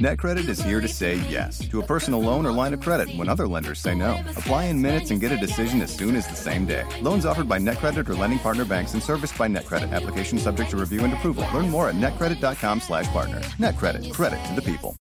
[0.00, 3.28] NetCredit is here to say yes to a personal loan or line of credit when
[3.28, 4.20] other lenders say no.
[4.30, 6.82] Apply in minutes and get a decision as soon as the same day.
[7.00, 9.92] Loans offered by NetCredit or lending partner banks and serviced by NetCredit.
[9.92, 11.46] Application subject to review and approval.
[11.54, 13.40] Learn more at netcredit.com/partner.
[13.60, 14.12] NetCredit.
[14.12, 14.96] Credit to the people.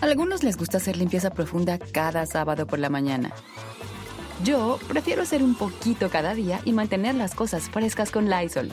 [0.00, 3.30] Algunos les gusta hacer limpieza profunda cada sábado por la mañana.
[4.42, 8.72] Yo prefiero hacer un poquito cada día y mantener las cosas frescas con Lysol.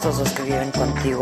[0.00, 1.20] estos dos que viven contigo.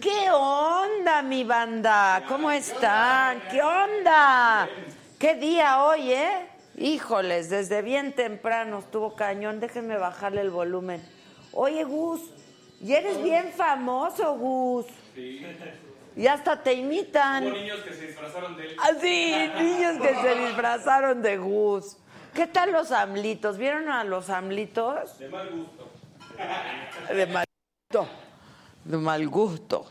[0.00, 2.22] ¿Qué onda, mi banda?
[2.26, 3.42] ¿Cómo están?
[3.50, 4.66] ¿Qué onda?
[5.18, 6.53] ¿Qué día hoy, eh?
[6.76, 9.60] Híjoles, desde bien temprano estuvo cañón.
[9.60, 11.02] Déjenme bajarle el volumen.
[11.52, 12.20] Oye, Gus,
[12.80, 14.86] y eres bien famoso, Gus.
[16.16, 17.46] Y hasta te imitan.
[17.46, 18.76] Hubo niños que se disfrazaron de él.
[18.80, 21.96] Ah, sí, niños que se disfrazaron de Gus.
[22.34, 23.58] ¿Qué tal los amlitos?
[23.58, 25.18] ¿Vieron a los amlitos?
[25.18, 25.88] De mal gusto.
[27.14, 27.46] De mal
[27.88, 28.08] gusto.
[28.84, 29.86] De mal gusto.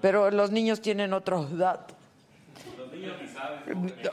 [0.00, 1.96] Pero los niños tienen otros datos.
[2.76, 2.85] Los niños ni saben.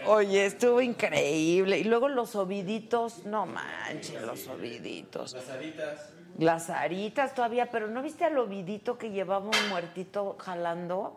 [0.05, 1.79] Oye, estuvo increíble.
[1.79, 5.33] Y luego los oviditos, no manches, los oviditos.
[5.33, 6.09] Las aritas.
[6.37, 11.15] Las aritas todavía, pero ¿no viste al ovidito que llevaba un muertito jalando?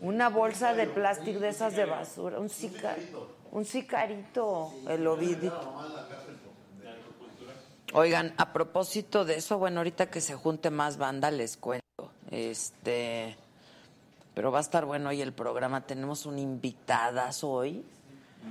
[0.00, 3.30] Una bolsa de plástico de esas de basura, un sicarito.
[3.52, 5.74] Un sicarito, el ovidito.
[7.92, 11.86] Oigan, a propósito de eso, bueno, ahorita que se junte más banda les cuento.
[12.30, 13.36] Este,
[14.36, 15.86] pero va a estar bueno hoy el programa.
[15.86, 17.82] Tenemos un invitadas hoy.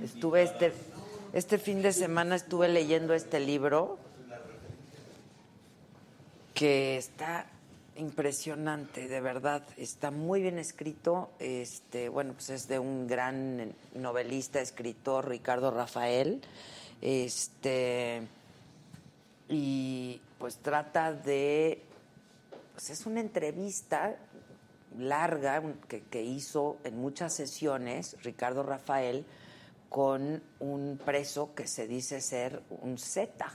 [0.02, 0.72] Estuve este
[1.32, 3.96] este fin de semana estuve leyendo este libro
[6.54, 7.46] que está
[7.94, 11.30] impresionante, de verdad, está muy bien escrito.
[11.38, 16.42] Este, bueno, pues es de un gran novelista, escritor, Ricardo Rafael.
[17.00, 18.22] Este
[19.48, 21.80] y pues trata de
[22.74, 24.16] pues es una entrevista
[24.98, 29.24] larga que, que hizo en muchas sesiones Ricardo Rafael
[29.88, 33.46] con un preso que se dice ser un Z,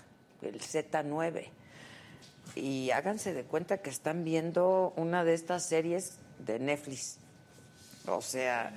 [0.42, 1.50] el Z9
[2.56, 7.18] y háganse de cuenta que están viendo una de estas series de Netflix.
[8.08, 8.74] O sea,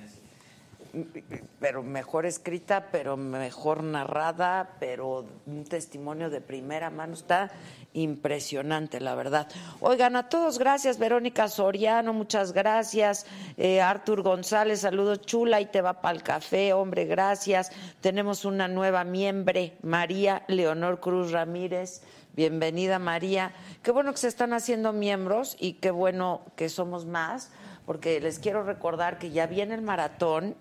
[1.59, 7.13] pero mejor escrita, pero mejor narrada, pero un testimonio de primera mano.
[7.13, 7.51] Está
[7.93, 9.47] impresionante, la verdad.
[9.79, 10.99] Oigan, a todos, gracias.
[10.99, 13.25] Verónica Soriano, muchas gracias.
[13.57, 17.71] Eh, Artur González, saludos chula y te va para el café, hombre, gracias.
[18.01, 19.45] Tenemos una nueva miembro,
[19.81, 22.01] María Leonor Cruz Ramírez.
[22.35, 23.53] Bienvenida María.
[23.81, 27.51] Qué bueno que se están haciendo miembros y qué bueno que somos más,
[27.85, 30.57] porque les quiero recordar que ya viene el maratón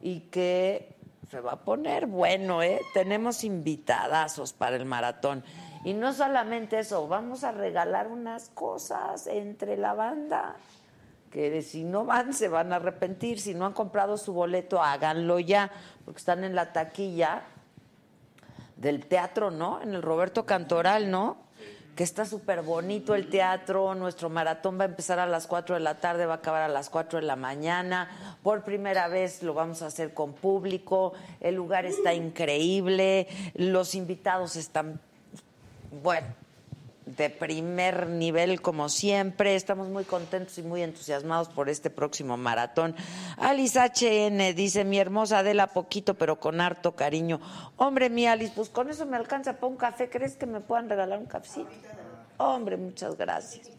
[0.00, 0.96] y que
[1.30, 2.80] se va a poner bueno, ¿eh?
[2.92, 5.44] Tenemos invitadazos para el maratón.
[5.84, 10.56] Y no solamente eso, vamos a regalar unas cosas entre la banda
[11.30, 13.40] que si no van se van a arrepentir.
[13.40, 15.70] Si no han comprado su boleto, háganlo ya,
[16.04, 17.42] porque están en la taquilla
[18.76, 19.80] del teatro, ¿no?
[19.80, 21.36] En el Roberto Cantoral, ¿no?
[22.00, 23.94] Que está súper bonito el teatro.
[23.94, 26.68] Nuestro maratón va a empezar a las 4 de la tarde, va a acabar a
[26.68, 28.38] las 4 de la mañana.
[28.42, 31.12] Por primera vez lo vamos a hacer con público.
[31.42, 33.28] El lugar está increíble.
[33.52, 34.98] Los invitados están,
[36.02, 36.28] bueno,
[37.16, 39.54] de primer nivel como siempre.
[39.54, 42.94] Estamos muy contentos y muy entusiasmados por este próximo maratón.
[43.36, 47.40] Alice HN dice, mi hermosa Adela, poquito pero con harto cariño.
[47.76, 50.08] Hombre, mi Alice, pues con eso me alcanza para un café.
[50.08, 51.68] ¿Crees que me puedan regalar un cafecito?
[52.36, 53.70] Hombre, muchas gracias.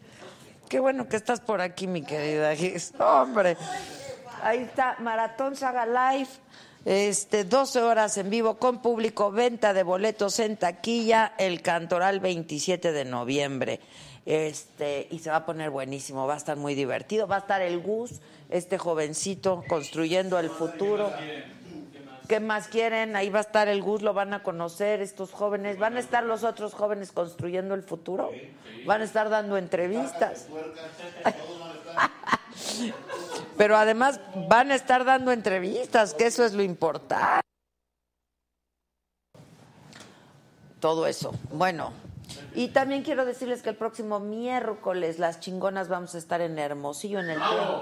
[0.68, 2.94] Qué bueno que estás por aquí, mi querida Gis.
[2.98, 3.56] Hombre.
[4.42, 6.30] Ahí está, Maratón Saga Live.
[6.84, 12.92] Este, 12 horas en vivo con público, venta de boletos en taquilla, el Cantoral 27
[12.92, 13.80] de noviembre.
[14.26, 17.28] Este, y se va a poner buenísimo, va a estar muy divertido.
[17.28, 18.20] Va a estar el Gus,
[18.50, 21.12] este jovencito, construyendo el futuro.
[22.32, 23.14] ¿qué más quieren?
[23.14, 25.78] Ahí va a estar el Gus, lo van a conocer estos jóvenes.
[25.78, 28.30] ¿Van a estar los otros jóvenes construyendo el futuro?
[28.86, 30.46] Van a estar dando entrevistas.
[33.56, 37.42] Pero además van a estar dando entrevistas, que eso es lo importante.
[40.80, 41.32] Todo eso.
[41.52, 41.92] Bueno,
[42.54, 47.20] y también quiero decirles que el próximo miércoles las chingonas vamos a estar en Hermosillo
[47.20, 47.80] en el ¿no?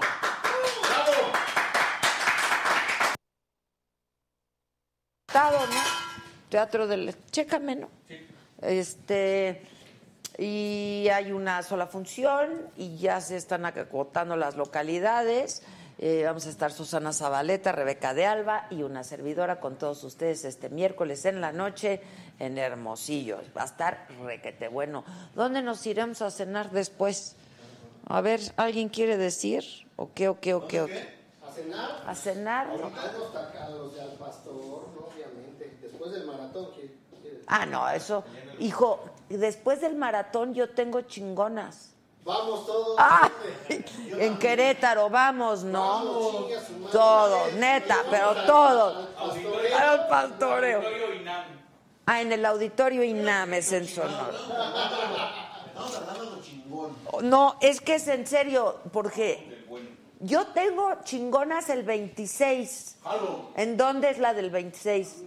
[6.49, 7.89] Teatro del Chécame, ¿no?
[8.61, 9.65] Este
[10.45, 15.61] y hay una sola función y ya se están acotando las localidades.
[15.99, 20.43] Eh, vamos a estar Susana Zabaleta, Rebeca de Alba y una servidora con todos ustedes
[20.45, 22.01] este miércoles en la noche
[22.39, 23.39] en Hermosillo.
[23.55, 25.03] Va a estar requete bueno.
[25.35, 27.35] ¿Dónde nos iremos a cenar después?
[28.07, 29.63] A ver, ¿alguien quiere decir?
[29.95, 30.81] ¿O qué, o qué, o qué?
[30.81, 31.07] o qué?
[31.47, 32.03] ¿A cenar?
[32.07, 32.67] ¿A cenar?
[32.71, 35.05] Ahorita los tacados de al pastor, ¿no?
[35.05, 35.77] obviamente.
[35.83, 37.41] Después del maratón, ¿quiere- quiere?
[37.45, 38.23] Ah, no, eso.
[38.57, 39.03] Hijo,
[39.37, 41.89] después del maratón yo tengo chingonas.
[42.23, 42.95] Vamos todos.
[42.99, 43.31] Ah,
[43.69, 44.37] en.
[44.37, 46.45] Querétaro, vamos, Vamos, ¿no?
[46.49, 46.91] madre.
[46.91, 49.09] Todos, neta, pero todos.
[49.79, 50.79] Al pastoreo.
[50.81, 51.61] Auditorio INAM.
[52.05, 54.31] Ah, en el auditorio Inames en Sonora.
[57.21, 59.65] No, es que es en serio, porque
[60.19, 62.97] yo tengo chingonas el 26.
[63.03, 63.49] Jalo.
[63.55, 65.23] ¿En dónde es la del 26?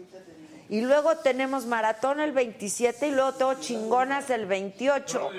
[0.75, 5.31] Y luego tenemos maratón el 27 y luego tengo chingonas el 28.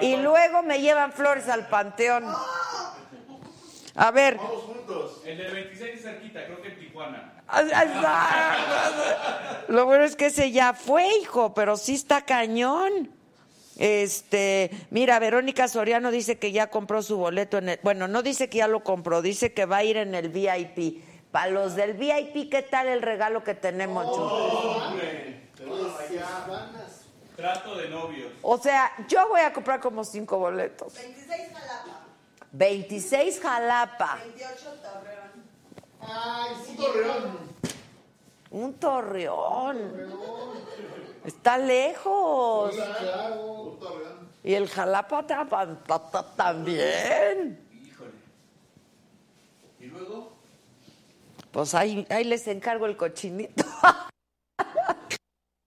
[0.00, 2.24] Y luego me llevan flores al panteón.
[3.94, 4.38] A ver.
[4.38, 5.20] Vamos juntos.
[5.26, 7.34] El del 26 es cerquita, creo que en Tijuana.
[9.68, 13.10] Lo bueno es que ese ya fue, hijo, pero sí está cañón.
[13.76, 18.48] Este, mira, Verónica Soriano dice que ya compró su boleto en el, bueno, no dice
[18.48, 21.11] que ya lo compró, dice que va a ir en el VIP.
[21.32, 24.06] Para los del VIP, ¿qué tal el regalo que tenemos,
[26.46, 27.00] ganas.
[27.34, 28.30] Trato de novios.
[28.42, 30.92] O sea, yo voy a comprar como cinco boletos.
[30.92, 32.00] 26 Jalapa,
[32.52, 35.32] 26 Jalapa, 28 Torreón,
[36.00, 37.38] Ay, sí, Torreón.
[38.50, 39.92] un torreón.
[41.24, 42.74] Está lejos.
[42.74, 43.78] Claro.
[43.80, 44.28] Torreón.
[44.44, 47.58] Y el Jalapa ta- ta- ta- ta- también.
[49.80, 50.31] Y luego.
[51.52, 53.64] Pues ahí, ahí les encargo el cochinito.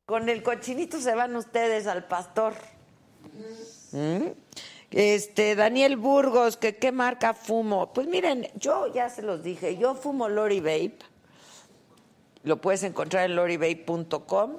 [0.07, 2.53] Con el cochinito se van ustedes al pastor.
[3.91, 4.27] ¿Mm?
[4.91, 7.93] Este, Daniel Burgos, que qué marca fumo.
[7.93, 10.99] Pues miren, yo ya se los dije, yo fumo Lori Vape.
[12.43, 14.57] Lo puedes encontrar en lorivape.com.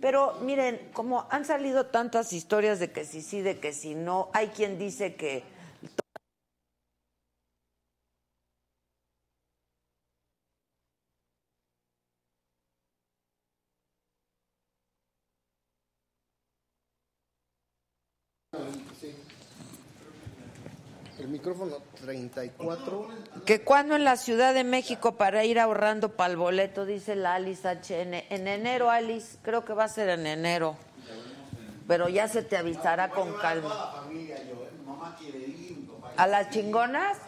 [0.00, 4.30] Pero miren, como han salido tantas historias de que sí, sí, de que sí, no,
[4.32, 5.44] hay quien dice que
[21.32, 23.08] micrófono 34.
[23.44, 27.34] Que cuando en la Ciudad de México para ir ahorrando para el boleto, dice la
[27.34, 28.14] Alice HN.
[28.30, 30.76] En enero, Alice, creo que va a ser en enero.
[31.88, 34.06] Pero ya se te avisará con calma.
[36.16, 37.18] ¿A las chingonas?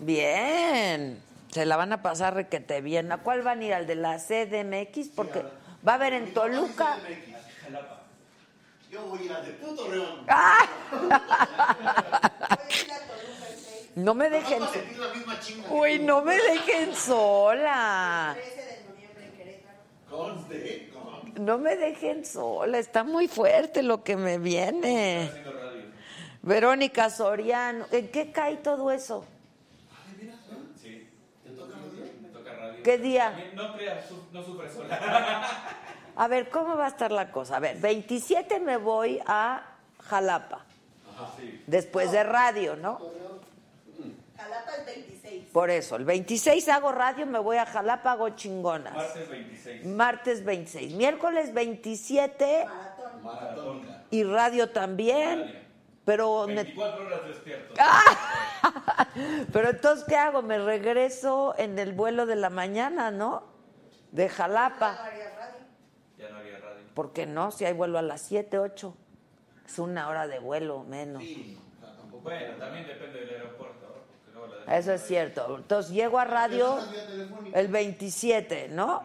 [0.00, 1.22] Bien.
[1.50, 3.12] Se la van a pasar requete bien.
[3.12, 3.74] ¿A cuál van a ir?
[3.74, 5.08] ¿Al de la CDMX?
[5.14, 5.44] Porque
[5.86, 6.98] va a haber en Toluca.
[8.90, 10.24] Yo voy a ir al de puto León.
[10.28, 10.66] ¡Ah!
[10.92, 13.43] voy a ir a Toluca el 6,
[13.96, 14.60] No me dejen.
[14.60, 15.70] Vamos a sentir la misma chinga.
[15.70, 18.34] Uy, no me dejen sola.
[18.34, 19.78] 13 de noviembre en Querétaro.
[20.10, 20.90] Conste.
[21.36, 21.44] No.
[21.44, 22.78] No me dejen sola.
[22.78, 25.30] Está muy fuerte lo que me viene.
[26.42, 29.24] Verónica Soriano, ¿en qué cae todo eso?
[30.80, 31.08] Sí.
[31.42, 32.12] ¿Te toca radio?
[32.20, 32.82] Me toca radio.
[32.82, 33.50] ¿Qué día?
[33.54, 35.48] No creas, no sufres sola.
[36.16, 37.56] A ver, ¿cómo va a estar la cosa?
[37.56, 39.62] A ver, 27 me voy a
[40.02, 40.64] Jalapa,
[41.38, 41.62] sí.
[41.66, 43.00] después de radio, ¿no?
[44.44, 48.94] Jalapa el 26, Por eso, el 26 hago radio, me voy a Jalapa, hago chingonas.
[48.94, 49.86] Martes 26.
[49.86, 53.22] Martes 26, miércoles 27 maratón.
[53.22, 54.02] Maratónica.
[54.10, 55.62] y radio también.
[56.04, 57.74] Pero, me- 24 horas despierto.
[59.52, 60.42] pero entonces, ¿qué hago?
[60.42, 63.44] Me regreso en el vuelo de la mañana, ¿no?
[64.12, 65.02] De Jalapa.
[65.02, 65.60] Haría radio.
[66.18, 66.84] Ya no haría radio.
[66.94, 67.50] ¿Por qué no?
[67.52, 68.94] Si hay vuelo a las 7, 8.
[69.66, 71.22] Es una hora de vuelo menos.
[72.22, 73.86] Bueno, también depende del aeropuerto.
[73.86, 74.33] porque luego la dejan
[74.68, 75.56] Eso es cierto.
[75.56, 76.78] Entonces llego a radio
[77.52, 79.02] el 27, ¿no?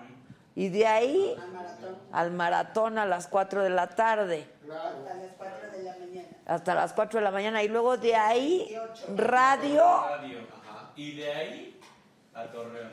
[0.55, 5.31] Y de ahí Al maratón, al maratón a las 4 de la tarde, hasta las
[5.37, 6.27] 4 de la mañana.
[6.45, 7.63] hasta las 4 de la mañana.
[7.63, 8.75] Y luego de ahí
[9.15, 9.83] radio.
[9.83, 10.39] radio.
[10.95, 11.79] Y de ahí
[12.33, 12.91] a Torreón.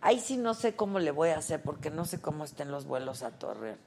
[0.00, 2.86] Ahí sí no sé cómo le voy a hacer porque no sé cómo estén los
[2.86, 3.78] vuelos a Torreón.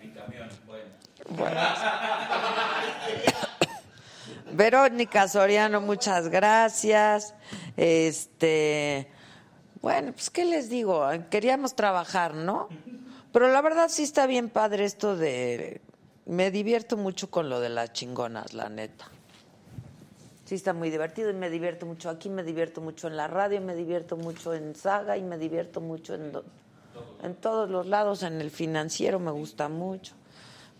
[0.00, 0.84] En camión, bueno.
[4.52, 7.34] Verónica Soriano, muchas gracias.
[7.76, 9.08] Este,
[9.80, 12.68] bueno, pues qué les digo, queríamos trabajar, ¿no?
[13.32, 15.80] Pero la verdad sí está bien padre esto de
[16.24, 19.10] me divierto mucho con lo de las chingonas, la neta.
[20.44, 23.60] Sí está muy divertido y me divierto mucho aquí, me divierto mucho en la radio,
[23.60, 26.32] me divierto mucho en Saga y me divierto mucho en
[27.22, 30.14] en todos los lados, en el financiero me gusta mucho.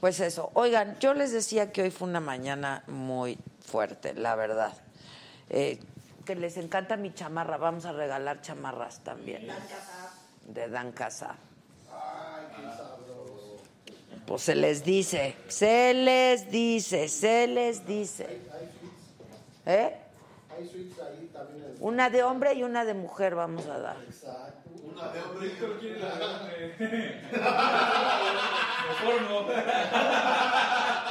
[0.00, 4.72] Pues eso, oigan, yo les decía que hoy fue una mañana muy fuerte, la verdad.
[5.50, 5.78] Eh,
[6.24, 9.46] que les encanta mi chamarra, vamos a regalar chamarras también.
[10.46, 11.36] De Dan Casar.
[14.26, 18.40] Pues se les dice, se les dice, se les dice.
[19.66, 19.96] ¿Eh?
[20.56, 21.64] Hay suites ahí también.
[21.64, 23.96] en- Una de hombre y una de mujer vamos a dar.
[24.02, 24.70] Exacto.
[25.40, 26.74] Víctor quiere la de
[28.82, 29.46] Me formo.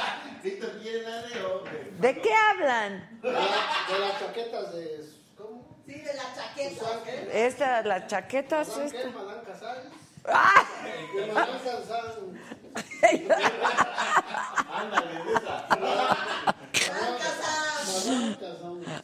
[0.46, 1.90] Víctor quiere la de hombre.
[1.98, 3.18] ¿De qué hablan?
[3.20, 5.04] De, la- de las chaquetas de.
[5.36, 5.76] ¿Cómo?
[5.86, 6.84] Sí, de la chaqueta.
[7.06, 7.46] ¿eh?
[7.46, 8.96] Esta, las chaquetas, ¿Madame qué?
[8.98, 9.10] esta.
[9.10, 9.84] ¿Madame Casares?
[10.28, 10.64] ¡Ah!
[11.14, 12.40] De Madame Sansan.
[16.88, 19.02] Madame Casares.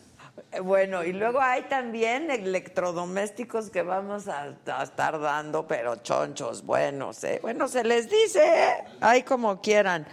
[0.63, 7.25] Bueno, y luego hay también electrodomésticos que vamos a, a estar dando, pero chonchos, buenos,
[7.25, 7.39] ¿eh?
[7.43, 8.85] Bueno, se les dice, ¿eh?
[9.01, 10.07] Ahí como quieran.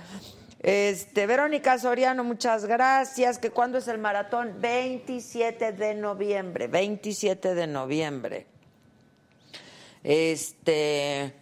[0.61, 3.37] Este, Verónica Soriano, muchas gracias.
[3.39, 4.55] ¿Que cuándo es el maratón?
[4.59, 8.45] 27 de noviembre, 27 de noviembre.
[10.03, 11.33] Este,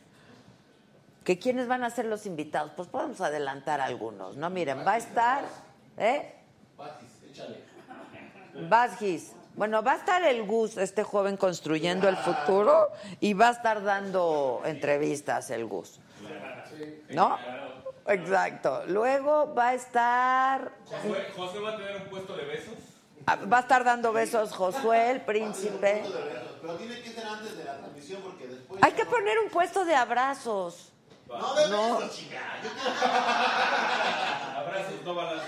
[1.24, 2.72] ¿que quiénes van a ser los invitados?
[2.76, 4.50] Pues podemos adelantar algunos, ¿no?
[4.50, 5.44] Miren, va a estar,
[5.98, 6.34] ¿eh?
[8.70, 9.34] Vázquez.
[9.56, 13.84] Bueno, va a estar el Gus, este joven construyendo el futuro, y va a estar
[13.84, 16.00] dando entrevistas el Gus.
[17.10, 17.38] ¿No?
[18.08, 18.84] Exacto.
[18.88, 22.74] Luego va a estar, Josué, Josué va a tener un puesto de besos.
[23.26, 26.04] ah, va a estar dando besos Josué, el príncipe.
[26.62, 28.82] Pero tiene que ser antes de la transmisión porque después.
[28.84, 30.94] Hay que poner un puesto de abrazos.
[31.28, 31.98] No, de No.
[32.00, 32.40] besos, chica.
[32.64, 32.70] Yo
[34.60, 35.44] Abrazos, no balas.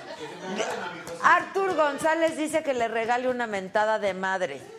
[1.24, 4.79] Artur González dice que le regale una mentada de madre.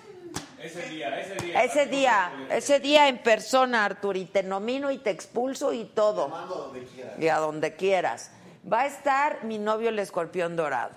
[0.63, 1.63] Ese día, ese día.
[1.65, 6.29] Ese día, ese día en persona, Artur, y te nomino y te expulso y todo.
[6.29, 7.15] mando donde quiera.
[7.19, 8.31] Y a donde quieras.
[8.71, 10.93] Va a estar mi novio el escorpión dorado.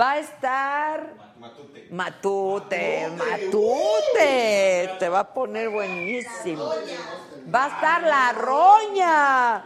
[0.00, 1.88] Va a estar Matute.
[1.90, 4.90] Matute, Matute.
[4.98, 6.70] Te va a poner buenísimo.
[7.54, 9.64] Va a estar la roña.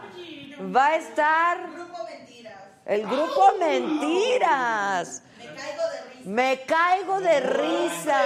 [0.75, 2.53] Va a estar Grupo Mentiras.
[2.85, 5.23] el grupo Mentiras.
[5.39, 6.29] Me caigo de risa.
[6.29, 8.21] Me caigo de risa.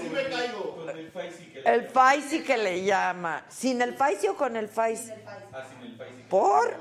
[0.00, 0.76] Sí me caigo.
[0.76, 3.44] Con el Faisy que El Faisy que le llama.
[3.48, 5.12] ¿Sin el Faisy o con el Faisy?
[5.52, 6.22] Ah, sin el Faisy.
[6.30, 6.78] ¿Por?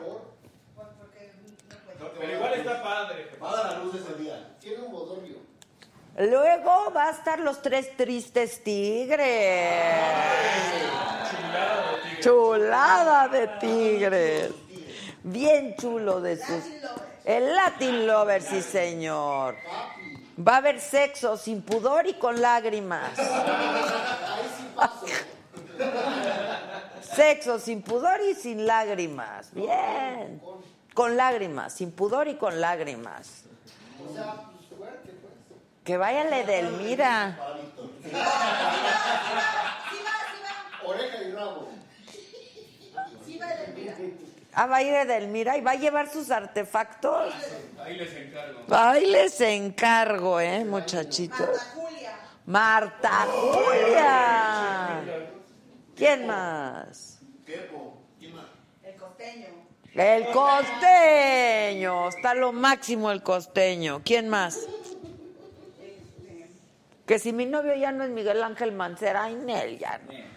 [2.00, 3.30] No, pero igual está padre.
[3.36, 4.56] Apaga la luz ese día.
[4.60, 5.38] Tiene un bodorrio.
[6.18, 9.28] Luego va a estar los tres tristes tigres.
[12.22, 14.52] Chulada de tigres.
[15.24, 16.64] Bien chulo de sus.
[17.28, 19.58] El Latin Lover, sí, señor.
[20.40, 23.12] Va a haber sexo sin pudor y con lágrimas.
[27.02, 29.54] Sexo sin pudor y sin lágrimas.
[29.54, 30.42] Bien.
[30.94, 33.44] Con lágrimas, sin pudor y con lágrimas.
[35.84, 37.38] Que vaya la Edelmira.
[40.86, 41.68] Oreja y rabo.
[43.26, 43.96] Sí, va de mira.
[44.60, 47.32] Ah, va a ir Edelmira y va a llevar sus artefactos.
[47.80, 48.76] Ahí les encargo.
[48.76, 51.38] Ahí les encargo, ¿eh, muchachitos?
[51.38, 52.18] Marta Julia.
[52.48, 55.04] Marta Julia.
[55.96, 57.20] ¿Quién más?
[57.46, 58.02] Kepo.
[58.18, 58.46] ¿Quién más?
[58.82, 59.48] El costeño.
[59.94, 62.10] El costeño.
[62.10, 64.02] Está lo máximo el costeño.
[64.04, 64.68] ¿Quién más?
[67.06, 70.37] Que si mi novio ya no es Miguel Ángel Mancera, ay, Nel, ya no.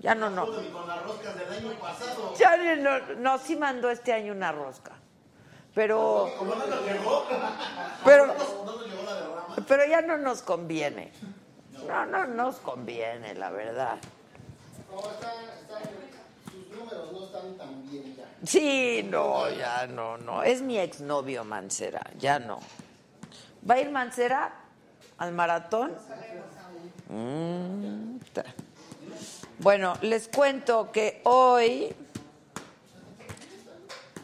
[0.00, 0.46] Ya no, no.
[0.62, 2.34] Y con las roscas del año pasado.
[2.36, 4.92] Ya no, no, sí mandó este año una rosca.
[5.74, 7.24] Pero, ¿Cómo no nos llegó?
[8.04, 11.12] pero, No nos llegó la pero ya no nos conviene.
[11.86, 13.98] No, no nos conviene, la verdad.
[14.90, 15.78] No, está, está,
[16.50, 18.24] sus números no están tan bien ya.
[18.44, 20.42] Sí, no, ya no, no.
[20.42, 22.58] Es mi exnovio Mancera, ya no.
[23.68, 24.52] ¿Va a ir Mancera
[25.18, 25.92] al maratón?
[27.08, 28.44] Mm, ta.
[29.62, 31.94] Bueno, les cuento que hoy,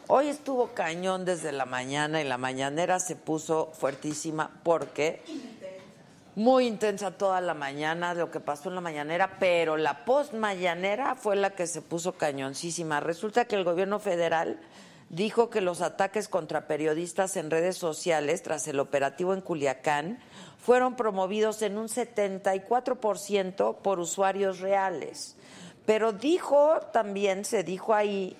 [0.07, 5.21] hoy estuvo cañón desde la mañana y la mañanera se puso fuertísima porque
[6.33, 11.13] muy intensa toda la mañana, lo que pasó en la mañanera, pero la post mañanera
[11.13, 12.99] fue la que se puso cañoncísima.
[12.99, 14.59] Resulta que el gobierno federal
[15.09, 20.19] dijo que los ataques contra periodistas en redes sociales tras el operativo en Culiacán
[20.57, 25.35] fueron promovidos en un 74% por usuarios reales.
[25.85, 28.35] Pero dijo también, se dijo ahí,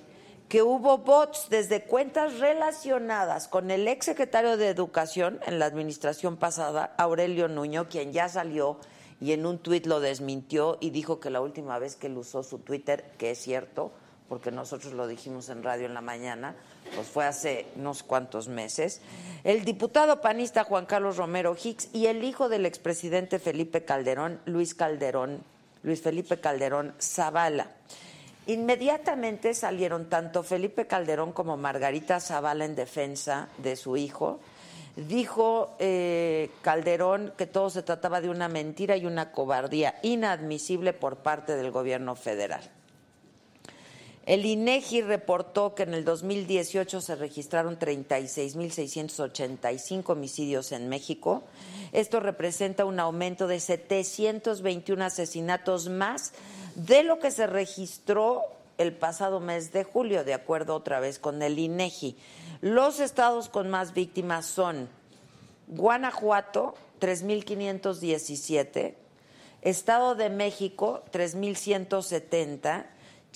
[0.50, 6.38] que hubo bots desde cuentas relacionadas con el ex secretario de Educación en la administración
[6.38, 8.78] pasada, Aurelio Nuño, quien ya salió
[9.20, 12.44] y en un tuit lo desmintió y dijo que la última vez que él usó
[12.44, 13.92] su Twitter, que es cierto,
[14.28, 16.56] porque nosotros lo dijimos en radio en la mañana,
[16.96, 19.02] pues fue hace unos cuantos meses,
[19.44, 24.76] el diputado panista Juan Carlos Romero Hicks y el hijo del expresidente Felipe Calderón, Luis
[24.76, 25.44] Calderón,
[25.84, 27.72] Luis Felipe Calderón Zavala.
[28.48, 34.40] Inmediatamente salieron tanto Felipe Calderón como Margarita Zavala en defensa de su hijo.
[34.96, 41.18] Dijo eh, Calderón que todo se trataba de una mentira y una cobardía inadmisible por
[41.18, 42.77] parte del gobierno federal.
[44.28, 51.44] El INEGI reportó que en el 2018 se registraron 36.685 homicidios en México.
[51.94, 56.34] Esto representa un aumento de 721 asesinatos más
[56.76, 58.42] de lo que se registró
[58.78, 62.18] el pasado mes de julio, de acuerdo otra vez con el INEGI.
[62.60, 64.90] Los estados con más víctimas son
[65.68, 68.96] Guanajuato, 3.517,
[69.62, 72.88] Estado de México, 3.170,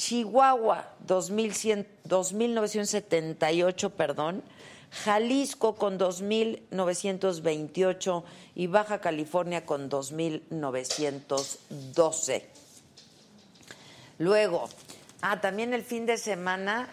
[0.01, 4.41] Chihuahua, 2.978, perdón,
[4.89, 8.24] Jalisco con 2.928
[8.55, 12.41] y Baja California con 2.912.
[14.17, 14.67] Luego,
[15.22, 16.89] ah, también el fin de semana,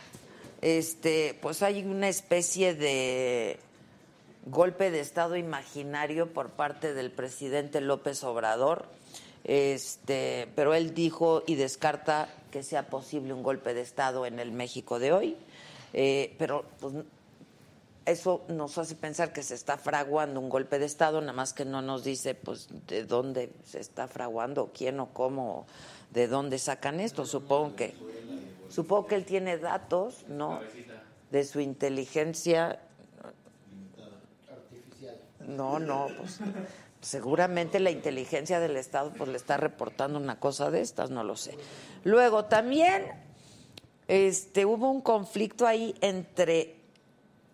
[0.60, 3.58] este, pues hay una especie de
[4.44, 8.84] golpe de Estado imaginario por parte del presidente López Obrador,
[9.44, 14.52] este, pero él dijo y descarta que sea posible un golpe de Estado en el
[14.52, 15.36] México de hoy,
[15.92, 16.94] eh, pero pues,
[18.08, 21.64] eso nos hace pensar que se está fraguando un golpe de Estado, nada más que
[21.64, 25.66] no nos dice pues de dónde se está fraguando, quién o cómo
[26.10, 27.26] de dónde sacan esto.
[27.26, 27.94] Supongo que,
[28.70, 30.60] supongo que él tiene datos, ¿no?
[31.30, 32.80] De su inteligencia.
[35.40, 36.40] No, no, pues
[37.00, 41.36] seguramente la inteligencia del Estado pues le está reportando una cosa de estas, no lo
[41.36, 41.54] sé.
[42.04, 43.04] Luego también
[44.08, 46.76] este hubo un conflicto ahí entre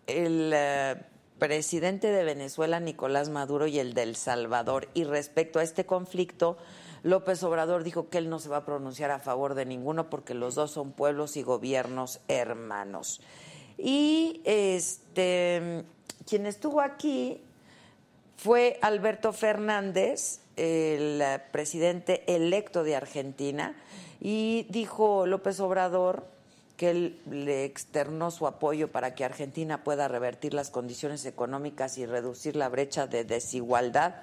[0.07, 0.95] el eh,
[1.37, 6.57] presidente de Venezuela Nicolás Maduro y el del Salvador y respecto a este conflicto
[7.03, 10.33] López Obrador dijo que él no se va a pronunciar a favor de ninguno porque
[10.33, 13.21] los dos son pueblos y gobiernos hermanos.
[13.77, 15.85] Y este
[16.25, 17.44] quien estuvo aquí
[18.37, 23.75] fue Alberto Fernández, el presidente electo de Argentina,
[24.21, 26.25] y dijo López Obrador
[26.77, 32.05] que él le externó su apoyo para que Argentina pueda revertir las condiciones económicas y
[32.05, 34.15] reducir la brecha de desigualdad.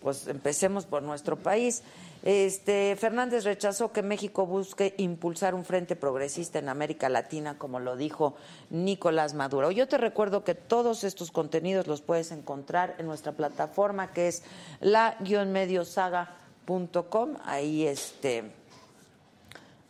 [0.00, 1.82] Pues empecemos por nuestro país.
[2.22, 7.96] Este, Fernández rechazó que México busque impulsar un frente progresista en América Latina, como lo
[7.96, 8.36] dijo
[8.70, 9.72] Nicolás Maduro.
[9.72, 14.44] Yo te recuerdo que todos estos contenidos los puedes encontrar en nuestra plataforma que es
[14.80, 17.34] la-mediosaga.com.
[17.44, 18.61] Ahí este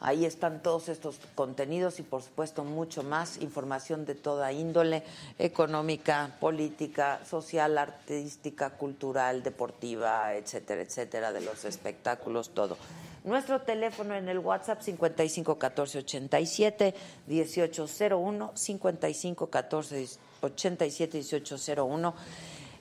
[0.04, 5.04] Ahí están todos estos contenidos y, por supuesto, mucho más información de toda índole,
[5.38, 12.76] económica, política, social, artística, cultural, deportiva, etcétera, etcétera, de los espectáculos, todo.
[13.22, 16.94] Nuestro teléfono en el WhatsApp 55 14 87
[17.28, 20.08] 1801 55 14
[20.40, 22.14] 87 1801.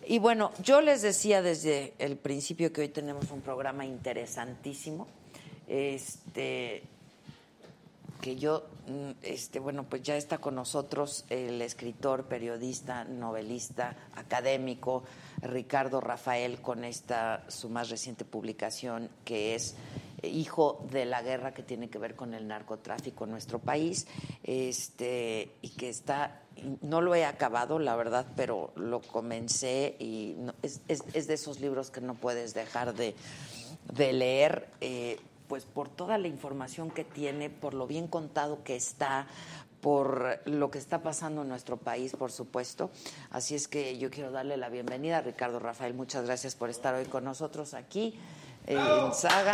[0.08, 5.08] Y bueno, yo les decía desde el principio que hoy tenemos un programa interesantísimo.
[5.68, 6.82] Este,
[8.22, 15.04] que yo, mm, este, bueno, pues ya está con nosotros el escritor, periodista, novelista, académico,
[15.42, 19.76] Ricardo Rafael, con esta su más reciente publicación, que es
[20.24, 24.06] Hijo de la Guerra, que tiene que ver con el narcotráfico en nuestro país,
[24.44, 26.44] este, y que está,
[26.82, 31.90] no lo he acabado, la verdad, pero lo comencé y es, es, de esos libros
[31.90, 33.16] que no puedes dejar de,
[33.94, 34.70] de leer.
[34.80, 35.20] Eh,
[35.52, 39.28] pues por toda la información que tiene, por lo bien contado que está,
[39.82, 42.90] por lo que está pasando en nuestro país, por supuesto.
[43.32, 45.94] Así es que yo quiero darle la bienvenida a Ricardo Rafael.
[45.94, 48.18] Muchas gracias por estar hoy con nosotros aquí
[48.66, 49.52] eh, en Saga.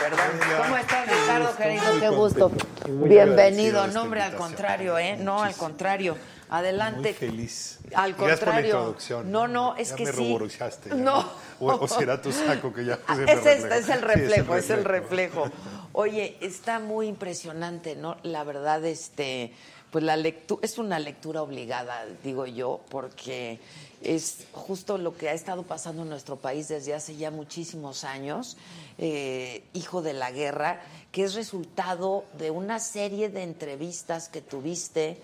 [0.00, 0.62] Perdón.
[0.64, 2.00] ¿Cómo estás, Ricardo, querido?
[2.00, 2.50] Qué gusto.
[2.88, 3.86] Bienvenido.
[3.86, 5.16] No, hombre, al contrario, ¿eh?
[5.16, 6.16] No, al contrario.
[6.52, 7.00] Adelante.
[7.00, 7.78] Muy feliz.
[7.94, 8.66] Al Gracias por la contrario.
[8.66, 9.32] introducción.
[9.32, 10.18] No, no, es Ya que me sí.
[10.18, 10.94] ya.
[10.96, 11.30] No.
[11.60, 14.84] O, o será tu saco que ya se me es, es el reflejo, es el
[14.84, 15.50] reflejo.
[15.92, 18.16] Oye, está muy impresionante, ¿no?
[18.22, 19.52] La verdad, este,
[19.90, 23.60] pues la lectura, es una lectura obligada, digo yo, porque
[24.02, 28.56] es justo lo que ha estado pasando en nuestro país desde hace ya muchísimos años,
[28.98, 30.80] eh, hijo de la guerra,
[31.12, 35.20] que es resultado de una serie de entrevistas que tuviste,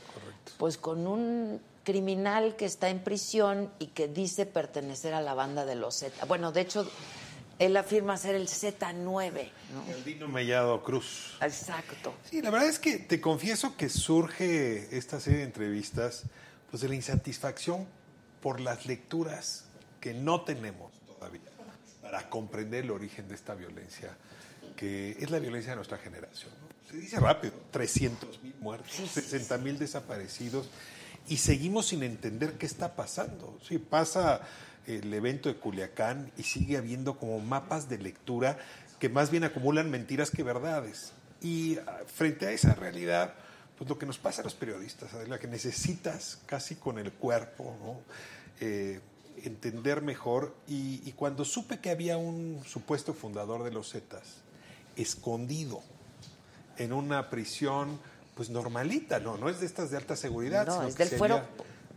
[0.57, 5.65] pues con un criminal que está en prisión y que dice pertenecer a la banda
[5.65, 6.25] de los Z.
[6.27, 6.91] Bueno, de hecho,
[7.59, 9.93] él afirma ser el Z9, ¿no?
[9.93, 11.37] El Dino Mellado Cruz.
[11.41, 12.15] Exacto.
[12.31, 16.25] Sí, la verdad es que te confieso que surge esta serie de entrevistas
[16.71, 17.87] pues de la insatisfacción
[18.43, 19.65] por las lecturas
[20.01, 21.41] que no tenemos todavía
[22.03, 24.17] para comprender el origen de esta violencia,
[24.77, 26.51] que es la violencia de nuestra generación.
[26.61, 26.68] ¿no?
[26.91, 30.71] Se dice rápido, 300 mil muertos, 60 mil desaparecidos,
[31.29, 33.59] y seguimos sin entender qué está pasando.
[33.63, 34.41] Sí, pasa
[34.87, 38.59] el evento de Culiacán y sigue habiendo como mapas de lectura
[38.99, 41.13] que más bien acumulan mentiras que verdades.
[41.43, 43.35] Y ah, frente a esa realidad,
[43.77, 48.03] pues lo que nos pasa a los periodistas, la que necesitas casi con el cuerpo.
[48.61, 49.01] Eh,
[49.45, 50.57] entender mejor.
[50.67, 54.39] Y, y cuando supe que había un supuesto fundador de los Zetas
[54.97, 55.83] escondido
[56.79, 57.99] en una prisión,
[58.35, 59.37] pues normalita, ¿no?
[59.37, 60.67] No es de estas de alta seguridad.
[60.67, 61.43] No, sino es que del se fuero,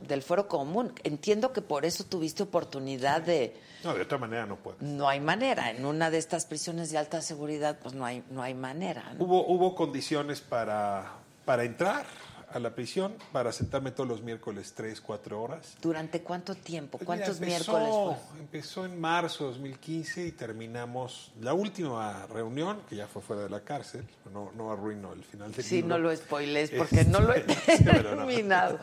[0.07, 0.93] del fuero común.
[1.03, 3.55] Entiendo que por eso tuviste oportunidad de...
[3.83, 4.77] No, de otra manera no puede.
[4.81, 5.71] No hay manera.
[5.71, 9.13] En una de estas prisiones de alta seguridad, pues no hay, no hay manera.
[9.13, 9.23] ¿no?
[9.23, 11.13] Hubo, hubo condiciones para,
[11.45, 12.05] para entrar
[12.53, 15.75] a la prisión, para sentarme todos los miércoles tres, cuatro horas.
[15.81, 16.97] ¿Durante cuánto tiempo?
[16.99, 18.39] Mira, ¿Cuántos empezó- miércoles fue?
[18.39, 23.49] Empezó en marzo de 2015 y terminamos la última reunión, que ya fue fuera de
[23.49, 24.03] la cárcel.
[24.33, 25.89] No, no arruino el final del Sí, libro.
[25.89, 27.91] no lo spoilees porque no lo he no.
[28.25, 28.79] terminado.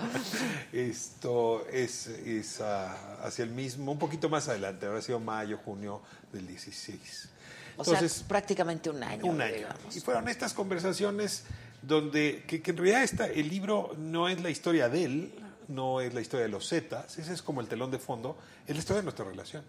[0.73, 6.03] Esto es, es, ah, hacia el mismo, un poquito más adelante, habrá sido mayo, junio
[6.33, 7.29] del 16.
[7.77, 9.25] O sea, prácticamente un año.
[9.25, 9.55] Un año.
[9.55, 9.97] digamos.
[9.97, 11.45] Y fueron estas conversaciones
[11.83, 15.33] donde, que, que en realidad esta, el libro no es la historia de él,
[15.69, 18.37] no es la historia de los Zetas, ese es como el telón de fondo,
[18.67, 19.62] es la historia de nuestra relación.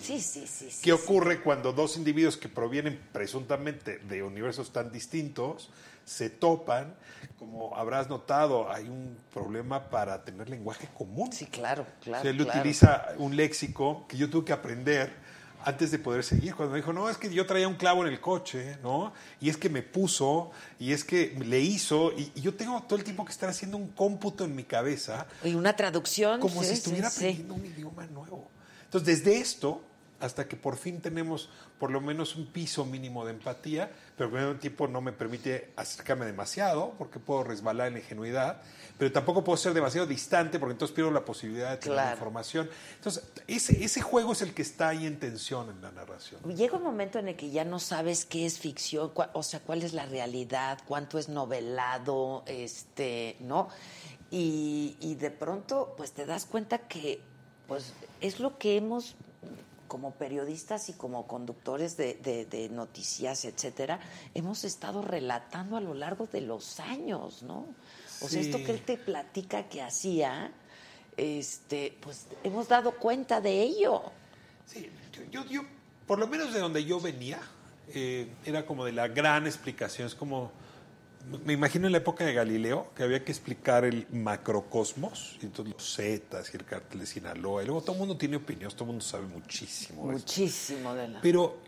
[0.00, 0.46] Sí, sí, sí.
[0.46, 0.90] sí, ¿Qué sí.
[0.90, 5.70] ocurre cuando dos individuos que provienen presuntamente de universos tan distintos
[6.06, 6.94] se topan?
[7.38, 11.30] Como habrás notado, hay un problema para tener lenguaje común.
[11.32, 12.22] Sí, claro, O claro.
[12.22, 12.60] sea, él claro.
[12.60, 15.12] utiliza un léxico que yo tuve que aprender
[15.64, 16.54] antes de poder seguir.
[16.54, 19.12] Cuando me dijo, no, es que yo traía un clavo en el coche, ¿no?
[19.40, 22.98] Y es que me puso, y es que le hizo, y, y yo tengo todo
[22.98, 26.40] el tiempo que estar haciendo un cómputo en mi cabeza Y una traducción.
[26.40, 27.16] como sí, si estuviera sí.
[27.24, 28.48] aprendiendo un idioma nuevo.
[28.84, 29.82] Entonces, desde esto
[30.22, 34.44] hasta que por fin tenemos por lo menos un piso mínimo de empatía, pero al
[34.46, 38.62] mismo tiempo no me permite acercarme demasiado porque puedo resbalar en la ingenuidad,
[38.98, 42.12] pero tampoco puedo ser demasiado distante porque entonces pierdo la posibilidad de tener Claro.
[42.12, 42.70] información.
[42.96, 46.40] Entonces, ese, ese juego es el que está ahí en tensión en la narración.
[46.54, 49.58] Llega un momento en el que ya no sabes qué es ficción, cua- o sea,
[49.60, 53.68] cuál es la realidad, cuánto es novelado, este, ¿no?
[54.30, 57.20] Y, y de pronto, pues te das cuenta que,
[57.66, 59.14] pues, es lo que hemos,
[59.92, 64.00] como periodistas y como conductores de, de- de noticias, etcétera,
[64.32, 67.66] hemos estado relatando a lo largo de los años, ¿no?
[68.22, 70.50] O sea, esto que él te platica que hacía,
[71.18, 74.00] este, pues hemos dado cuenta de ello.
[74.64, 75.60] Sí, yo, yo, yo,
[76.06, 77.38] por lo menos de donde yo venía,
[77.88, 80.06] eh, era como de la gran explicación.
[80.06, 80.52] Es como,
[81.44, 85.74] me imagino en la época de Galileo, que había que explicar el macrocosmos, y entonces
[85.74, 87.62] los zetas y el cártel de Sinaloa.
[87.62, 90.06] Y luego todo el mundo tiene opiniones, todo el mundo sabe muchísimo.
[90.06, 90.12] de.
[90.14, 91.20] Muchísimo de la...
[91.20, 91.58] Pero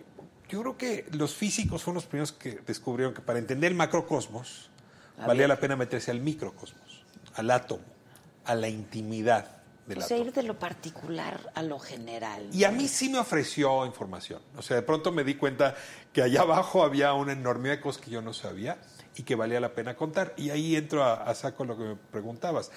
[0.48, 4.70] yo creo que los físicos fueron los primeros que descubrieron que para entender el macrocosmos
[5.26, 7.84] valía la pena meterse al microcosmos, al átomo,
[8.44, 10.28] a la intimidad del O sea, átomo.
[10.28, 12.48] ir de lo particular a lo general.
[12.52, 14.42] Y a mí sí me ofreció información.
[14.56, 15.74] O sea, de pronto me di cuenta
[16.12, 18.78] que allá abajo había una enormidad de cosas que yo no sabía
[19.16, 20.34] y que valía la pena contar.
[20.36, 22.70] Y ahí entro a, a saco lo que me preguntabas.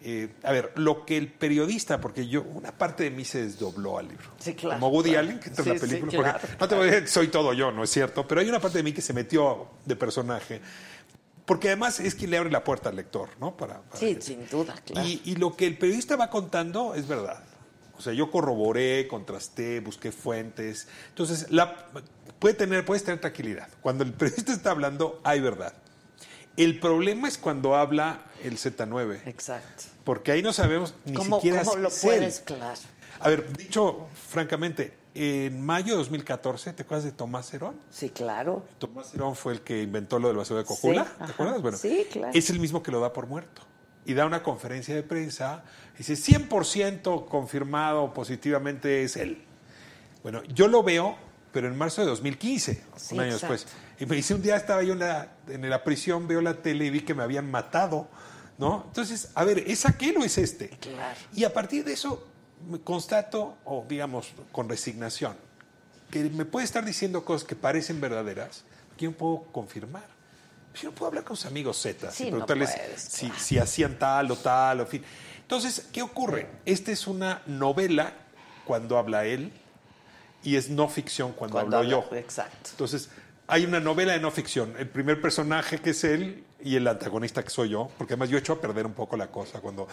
[0.00, 3.98] Eh, a ver, lo que el periodista, porque yo, una parte de mí se desdobló
[3.98, 4.26] al libro.
[4.38, 5.26] Sí, claro, Como Woody claro.
[5.26, 6.22] Allen, que entra Sí, en la sí, película.
[6.22, 8.26] claro, porque no te voy a decir soy todo yo, no es cierto.
[8.28, 10.60] Pero hay una parte de mí que se metió de personaje.
[11.44, 13.56] Porque además es quien le abre la puerta al lector, ¿no?
[13.56, 15.08] Para, para Sí, sin duda, claro.
[15.08, 17.42] y, y lo que el periodista va contando es verdad.
[17.98, 20.86] O sea, yo corroboré, contrasté, busqué fuentes.
[21.08, 21.86] Entonces, la,
[22.38, 23.68] puede tener, puedes tener tranquilidad.
[23.80, 25.74] Cuando el periodista está hablando, hay verdad.
[26.56, 29.84] El problema es cuando habla el Z9, Exacto.
[30.04, 32.78] porque ahí no sabemos ni ¿Cómo, siquiera cómo lo puedes, claro?
[33.20, 37.76] A ver, dicho francamente, en mayo de 2014, ¿te acuerdas de Tomás Herón?
[37.90, 38.64] Sí, claro.
[38.78, 41.32] Tomás Herón fue el que inventó lo del vaso de Cojula, Sí, ¿te ajá.
[41.32, 41.62] acuerdas?
[41.62, 42.32] Bueno, Sí, claro.
[42.34, 43.62] es el mismo que lo da por muerto.
[44.06, 45.62] y da una conferencia de prensa,
[45.98, 49.44] dice 100% confirmado positivamente es él.
[50.22, 51.16] Bueno, yo lo veo,
[51.52, 53.52] pero en marzo de 2015, Sí, un año exacto.
[53.54, 53.74] después.
[54.00, 56.86] Y me dice, un día estaba yo en la, en la prisión, veo la tele
[56.86, 58.08] y vi que me habían matado,
[58.58, 58.84] ¿no?
[58.86, 60.68] Entonces, a ver, ¿es aquel o es este?
[60.70, 61.18] Claro.
[61.34, 62.26] Y a partir de eso
[62.68, 65.36] me constato, o digamos, con resignación,
[66.10, 68.64] que me puede estar diciendo cosas que parecen verdaderas,
[68.96, 70.04] que yo no puedo confirmar.
[70.74, 73.40] Yo no puedo hablar con sus amigos Z Sí, y no preguntarles puedes, si, claro.
[73.40, 75.02] si hacían tal o tal, o fin.
[75.48, 76.46] Entonces, ¿qué ocurre?
[76.66, 78.12] Esta es una novela
[78.66, 79.50] cuando habla él
[80.42, 82.16] y es no ficción cuando, Cuando hablo habla- yo.
[82.18, 82.68] exacto.
[82.72, 83.08] Entonces,
[83.46, 84.74] hay una novela de no ficción.
[84.78, 88.36] El primer personaje que es él y el antagonista que soy yo, porque además yo
[88.36, 89.88] echo a perder un poco la cosa cuando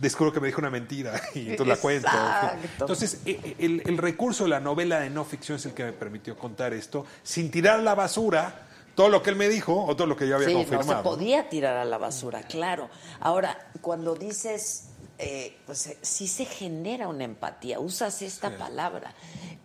[0.00, 2.08] descubro que me dijo una mentira y entonces la cuento.
[2.08, 2.68] Exacto.
[2.80, 5.92] Entonces, e- el, el recurso de la novela de no ficción es el que me
[5.92, 10.06] permitió contar esto sin tirar la basura todo lo que él me dijo o todo
[10.06, 11.02] lo que yo había Sí, no confirmado.
[11.02, 12.88] se podía tirar a la basura, claro.
[13.20, 19.14] Ahora, cuando dices, eh, pues eh, sí se genera una empatía, usas esta palabra.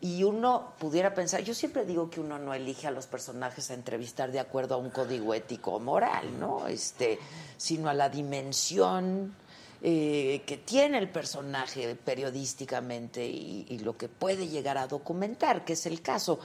[0.01, 3.73] Y uno pudiera pensar, yo siempre digo que uno no elige a los personajes a
[3.73, 6.67] entrevistar de acuerdo a un código ético o moral, ¿no?
[6.67, 7.19] Este,
[7.57, 9.35] sino a la dimensión
[9.81, 15.73] eh, que tiene el personaje periodísticamente y, y lo que puede llegar a documentar, que
[15.73, 16.39] es el caso.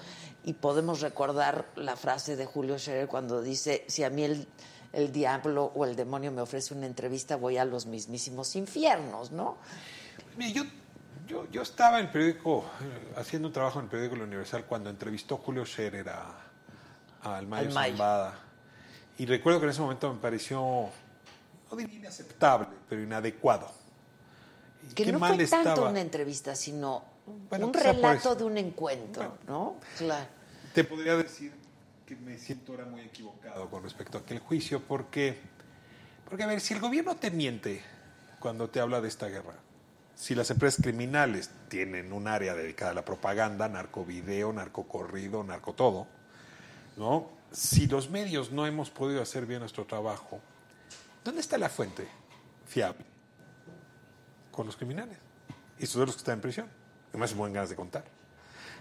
[0.44, 4.46] Y podemos recordar la frase de Julio Scherer cuando dice, si a mí el,
[4.92, 9.56] el diablo o el demonio me ofrece una entrevista, voy a los mismísimos infiernos, ¿no?
[10.36, 10.62] Mire, yo,
[11.26, 14.64] yo, yo estaba en el periódico, eh, haciendo un trabajo en el periódico La Universal
[14.66, 16.26] cuando entrevistó Julio Scherer a,
[17.22, 17.96] a Almayo Al Mayo.
[17.96, 18.38] Zambada.
[19.16, 23.70] Y recuerdo que en ese momento me pareció, no diría inaceptable, pero inadecuado.
[24.94, 25.90] Que qué no mal fue tanto estaba.
[25.90, 27.02] una entrevista, sino
[27.48, 29.76] Bueno, un por relato de un encuentro, ¿no?
[29.96, 30.26] Claro.
[30.74, 31.52] Te podría decir
[32.06, 35.38] que me siento ahora muy equivocado con respecto a aquel juicio, porque,
[36.28, 37.82] porque a ver, si el gobierno te miente
[38.40, 39.54] cuando te habla de esta guerra,
[40.14, 46.06] si las empresas criminales tienen un área dedicada a la propaganda, narcovideo, narcocorrido, narcotodo,
[46.96, 47.28] ¿no?
[47.52, 50.40] Si los medios no hemos podido hacer bien nuestro trabajo,
[51.24, 52.06] ¿dónde está la fuente
[52.66, 53.04] fiable?
[54.50, 55.18] Con los criminales.
[55.78, 56.66] Y son los que están en prisión.
[57.10, 58.04] Además, se mueven ganas de contar.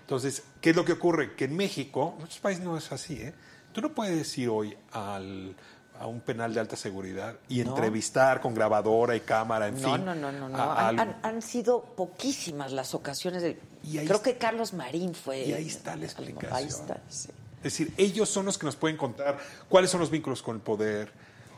[0.01, 1.35] Entonces, ¿qué es lo que ocurre?
[1.35, 3.33] Que en México, en otros países no es así, ¿eh?
[3.71, 5.55] Tú no puedes ir hoy al,
[5.99, 7.69] a un penal de alta seguridad y No.
[7.71, 10.05] entrevistar con grabadora y cámara, en No, fin.
[10.05, 10.57] no, no, no, no.
[10.57, 13.41] a- Han, al- han- han sido poquísimas las ocasiones.
[13.41, 15.39] De, Y creo está- que Carlos Marín fue.
[15.45, 16.67] Y ahí está la Ahí explicación.
[16.69, 17.29] está, sí.
[17.57, 20.61] Es decir, ellos son los que nos pueden contar cuáles son los vínculos con el
[20.61, 21.11] poder,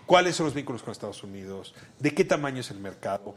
[0.06, 3.36] cuáles son los vínculos con Estados Unidos, de qué tamaño es el mercado.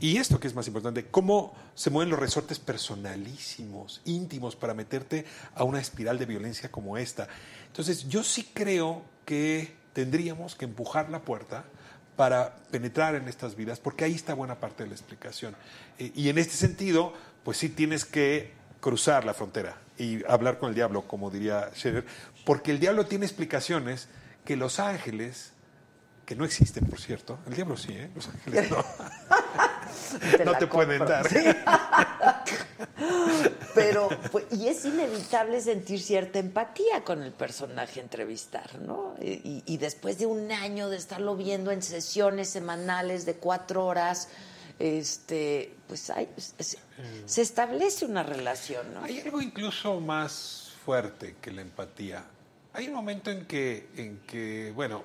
[0.00, 5.24] Y esto que es más importante, cómo se mueven los resortes personalísimos, íntimos, para meterte
[5.54, 7.26] a una espiral de violencia como esta.
[7.66, 11.64] Entonces, yo sí creo que tendríamos que empujar la puerta
[12.14, 15.56] para penetrar en estas vidas, porque ahí está buena parte de la explicación.
[15.98, 20.68] Eh, y en este sentido, pues sí tienes que cruzar la frontera y hablar con
[20.68, 22.04] el diablo, como diría Scherer,
[22.44, 24.08] porque el diablo tiene explicaciones
[24.44, 25.52] que los ángeles,
[26.28, 28.10] que no existen, por cierto, el diablo sí, ¿eh?
[28.14, 28.84] Los ángeles no,
[30.36, 31.26] Te no te pueden dar.
[31.26, 31.38] Sí.
[33.74, 39.14] Pero, pues, y es inevitable sentir cierta empatía con el personaje a entrevistar, ¿no?
[39.22, 44.28] Y, y después de un año de estarlo viendo en sesiones semanales de cuatro horas,
[44.78, 46.76] este, pues hay, se,
[47.24, 49.02] se establece una relación, ¿no?
[49.02, 52.22] Hay algo incluso más fuerte que la empatía.
[52.74, 55.04] Hay un momento en que, en que, bueno,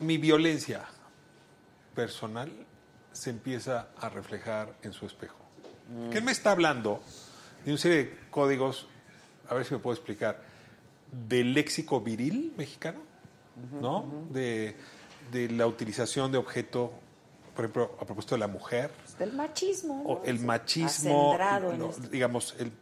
[0.00, 0.84] mi violencia
[1.94, 2.50] personal
[3.12, 5.36] se empieza a reflejar en su espejo.
[6.10, 7.00] Que él me está hablando
[7.64, 8.88] de una serie de códigos,
[9.48, 10.42] a ver si me puedo explicar,
[11.12, 13.00] del léxico viril mexicano,
[13.80, 14.04] ¿no?
[14.30, 14.76] de,
[15.30, 16.92] de la utilización de objeto,
[17.54, 20.08] por ejemplo, a propósito de la mujer, Del machismo, ¿no?
[20.10, 21.36] o el machismo,
[21.78, 22.72] no, digamos, el-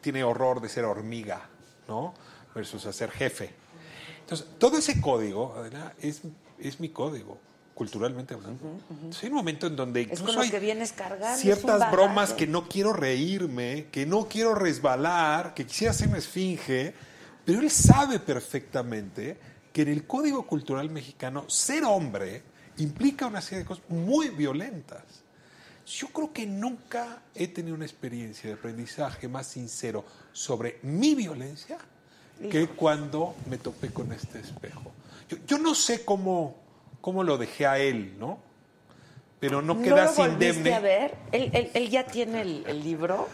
[0.00, 1.42] tiene horror de ser hormiga,
[1.86, 2.14] ¿no?
[2.54, 3.54] Versus a ser jefe.
[4.30, 6.22] Entonces, todo ese código, Adela, es,
[6.60, 7.36] es mi código,
[7.74, 8.78] culturalmente hablando.
[8.88, 11.36] Entonces, hay un momento en donde incluso hay que vienes cargando.
[11.36, 16.94] ciertas bromas que no quiero reírme, que no quiero resbalar, que quisiera ser una esfinge,
[17.44, 19.36] pero él sabe perfectamente
[19.72, 22.44] que en el código cultural mexicano ser hombre
[22.76, 25.02] implica una serie de cosas muy violentas.
[25.86, 31.78] Yo creo que nunca he tenido una experiencia de aprendizaje más sincero sobre mi violencia
[32.48, 34.92] que cuando me topé con este espejo.
[35.28, 36.56] Yo, yo no sé cómo,
[37.00, 38.38] cómo lo dejé a él, ¿no?
[39.38, 40.74] Pero no ¿No quedas lo volviste indemne.
[40.74, 41.14] a ver?
[41.32, 43.28] ¿Él, él- él ya tiene el, el libro?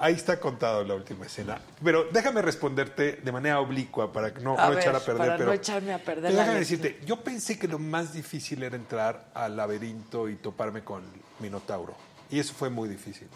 [0.00, 1.60] ahí está contado la última escena.
[1.84, 5.18] Pero déjame responderte de manera oblicua para que no, A no ver, echar a perder.
[5.18, 8.12] para no pero, echarme a perder pero la déjame decirte, yo pensé que lo más
[8.12, 11.04] difícil era entrar al laberinto y toparme con
[11.38, 11.94] Minotauro.
[12.30, 13.28] Y eso fue muy difícil.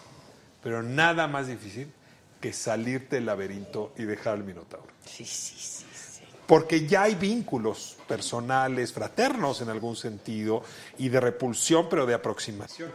[0.63, 1.93] Pero nada más difícil
[2.43, 4.89] que salirte del laberinto y dejar al Minotauro.
[5.07, 6.23] Sí, sí, sí, sí.
[6.47, 10.63] Porque ya hay vínculos personales, fraternos en algún sentido,
[10.99, 12.91] y de repulsión, pero de aproximación.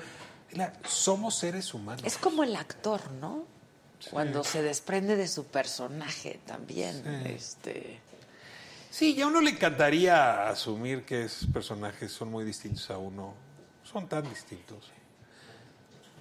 [0.51, 2.03] La- somos seres humanos.
[2.05, 3.45] Es como el actor, ¿no?
[4.11, 7.03] Cuando se desprende de su personaje también.
[7.25, 7.99] Este.
[8.91, 13.33] Sí, y a uno le encantaría asumir que esos personajes son muy distintos a uno.
[13.83, 14.91] Son tan distintos.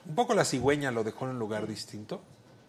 [0.06, 2.22] Un poco la cigüeña lo dejó en un lugar distinto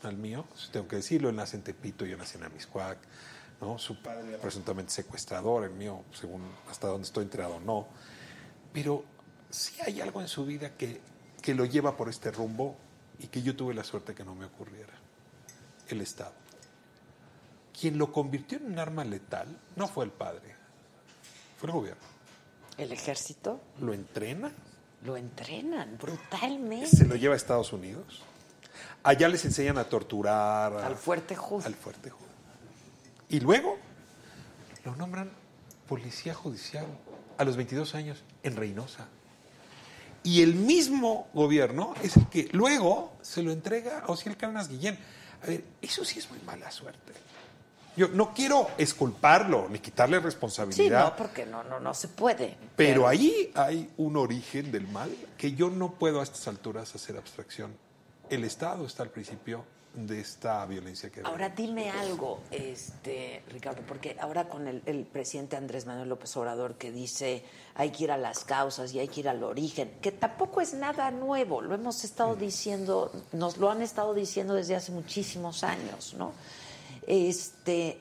[0.03, 1.29] al mío, tengo que decirlo.
[1.29, 2.97] Él nace en Tepito, yo nací en Amiscuac.
[3.62, 3.77] ¿no?
[3.79, 7.88] Su padre era presuntamente secuestrador, el mío, según hasta donde estoy enterado, no.
[8.73, 9.03] Pero
[9.49, 11.01] sí hay algo en su vida que,
[11.41, 12.75] que lo lleva por este rumbo
[13.19, 14.93] y que yo tuve la suerte que no me ocurriera.
[15.88, 16.33] El Estado.
[17.79, 20.55] Quien lo convirtió en un arma letal no fue el padre,
[21.57, 22.03] fue el gobierno.
[22.77, 24.51] El ejército Lo entrena,
[25.03, 26.88] lo entrenan brutalmente.
[26.88, 28.23] se lo lleva a Estados Unidos.
[29.03, 30.73] Allá les enseñan a torturar.
[30.77, 31.65] Al fuerte Hood.
[31.65, 32.27] Al fuerte Hood.
[33.29, 33.77] Y luego
[34.85, 35.31] lo nombran
[35.87, 36.85] policía judicial
[37.37, 39.07] a los 22 años en Reynosa.
[40.23, 44.97] Y el mismo gobierno es el que luego se lo entrega a Osiel Cárdenas Guillén.
[45.43, 47.13] A ver, eso sí es muy mala suerte.
[47.95, 51.03] Yo no quiero esculparlo ni quitarle Sí, responsabilidad.
[51.05, 52.55] no, porque no, no, no se puede.
[52.75, 57.17] Pero ahí hay un origen del mal que yo no puedo a estas alturas hacer
[57.17, 57.75] abstracción.
[58.29, 59.63] El Estado está al principio
[59.93, 65.55] de esta violencia que Ahora dime algo, este, Ricardo, porque ahora con el, el presidente
[65.55, 69.21] Andrés Manuel López Obrador que dice hay que ir a las causas y hay que
[69.21, 73.81] ir al origen, que tampoco es nada nuevo, lo hemos estado diciendo, nos lo han
[73.81, 76.33] estado diciendo desde hace muchísimos años, ¿no?
[77.07, 77.97] Este,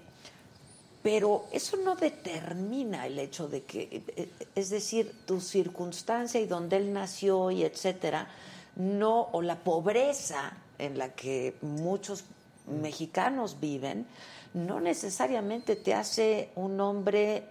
[1.02, 6.76] pero eso no determina el hecho de que, eh, es decir, tu circunstancia y donde
[6.78, 8.28] él nació y etcétera,
[8.76, 12.24] no, o la pobreza en la que muchos
[12.66, 14.06] mexicanos viven,
[14.54, 17.46] no necesariamente te hace un hombre,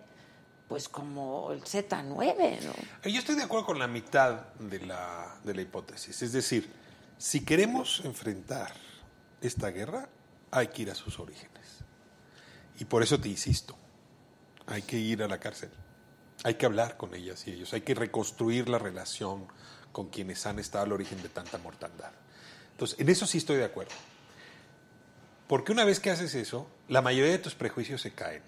[0.67, 3.09] pues como el Z9, ¿no?
[3.09, 6.21] Yo estoy de acuerdo con la mitad de la, de la hipótesis.
[6.21, 6.69] Es decir,
[7.17, 8.73] si queremos enfrentar
[9.41, 10.09] esta guerra,
[10.51, 11.83] hay que ir a sus orígenes.
[12.79, 13.75] Y por eso te insisto,
[14.67, 15.69] hay que ir a la cárcel.
[16.43, 17.73] Hay que hablar con ellas y ellos.
[17.73, 19.47] Hay que reconstruir la relación
[19.95, 22.11] con quienes han estado al origen de tanta mortandad.
[22.73, 23.93] Entonces, en eso sí estoy de acuerdo.
[25.47, 28.41] Porque una vez que haces eso, la mayoría de tus prejuicios se caen.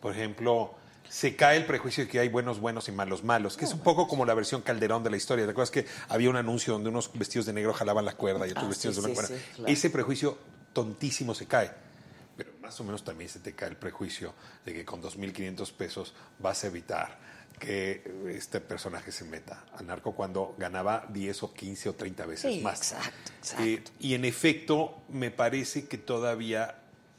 [0.00, 0.74] Por ejemplo,
[1.08, 3.78] se cae el prejuicio de que hay buenos buenos y malos malos, que es un
[3.78, 5.44] poco como la versión Calderón de la historia.
[5.44, 8.50] ¿Te acuerdas que había un anuncio donde unos vestidos de negro jalaban la cuerda y
[8.50, 9.34] otros Ah, vestidos sí, de sí, blanco?
[9.34, 9.72] sí, claro.
[9.72, 10.36] Ese prejuicio
[10.72, 11.70] tontísimo se cae.
[12.36, 16.12] Pero más o menos también se te cae el prejuicio de que con 2.500 pesos
[16.40, 21.88] vas a evitar que este personaje se meta al narco cuando ganaba 10 o 15
[21.88, 22.78] o 30 veces Sí, más.
[22.78, 23.64] exacto, exacto.
[23.64, 26.76] Eh, y en efecto, me parece que todavía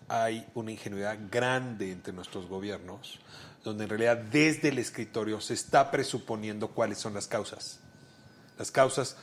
[0.07, 3.19] hay una ingenuidad grande entre nuestros gobiernos,
[3.63, 7.79] donde en realidad desde el escritorio se está presuponiendo cuáles son las causas.
[8.57, 9.17] Las causas,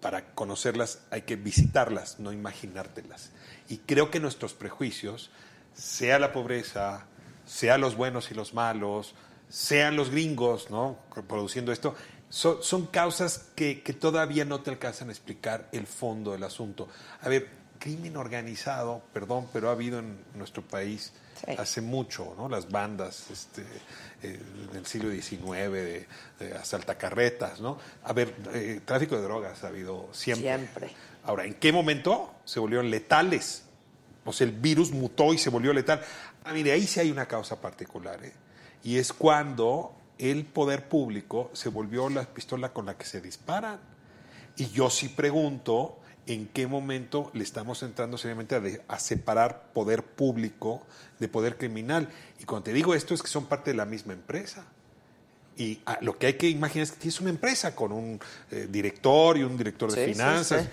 [0.00, 3.30] para conocerlas, hay que visitarlas, no imaginártelas.
[3.68, 5.30] Y creo que nuestros prejuicios,
[5.74, 7.06] sea la pobreza,
[7.46, 9.14] sea los buenos y los malos,
[9.48, 10.98] sean los gringos, ¿no?
[11.28, 11.94] Produciendo esto,
[12.28, 16.88] son, son causas que, que todavía no te alcanzan a explicar el fondo del asunto.
[17.22, 21.52] A ver, crimen organizado, perdón, pero ha habido en nuestro país Sí.
[21.56, 22.48] hace mucho, ¿no?
[22.48, 23.62] Las bandas este,
[24.24, 24.40] eh,
[24.72, 26.08] del siglo XIX, de,
[26.40, 27.78] de asaltacarretas, ¿no?
[28.02, 30.48] A ver, eh, tráfico de drogas ha habido siempre.
[30.48, 30.90] Siempre.
[31.22, 33.62] Ahora, ¿en qué momento se volvieron letales?
[34.24, 36.02] O sea, el virus mutó y se volvió letal.
[36.42, 38.32] Ah, mire, ahí sí hay una causa particular, ¿eh?
[38.88, 43.78] Y es cuando el poder público se volvió la pistola con la que se disparan.
[44.56, 49.72] Y yo sí pregunto en qué momento le estamos entrando seriamente a, de- a separar
[49.74, 50.86] poder público
[51.18, 52.08] de poder criminal.
[52.40, 54.64] Y cuando te digo esto es que son parte de la misma empresa.
[55.58, 58.18] Y ah, lo que hay que imaginar es que tienes una empresa con un
[58.50, 60.62] eh, director y un director de Sí, sí, finanzas.
[60.62, 60.68] sí.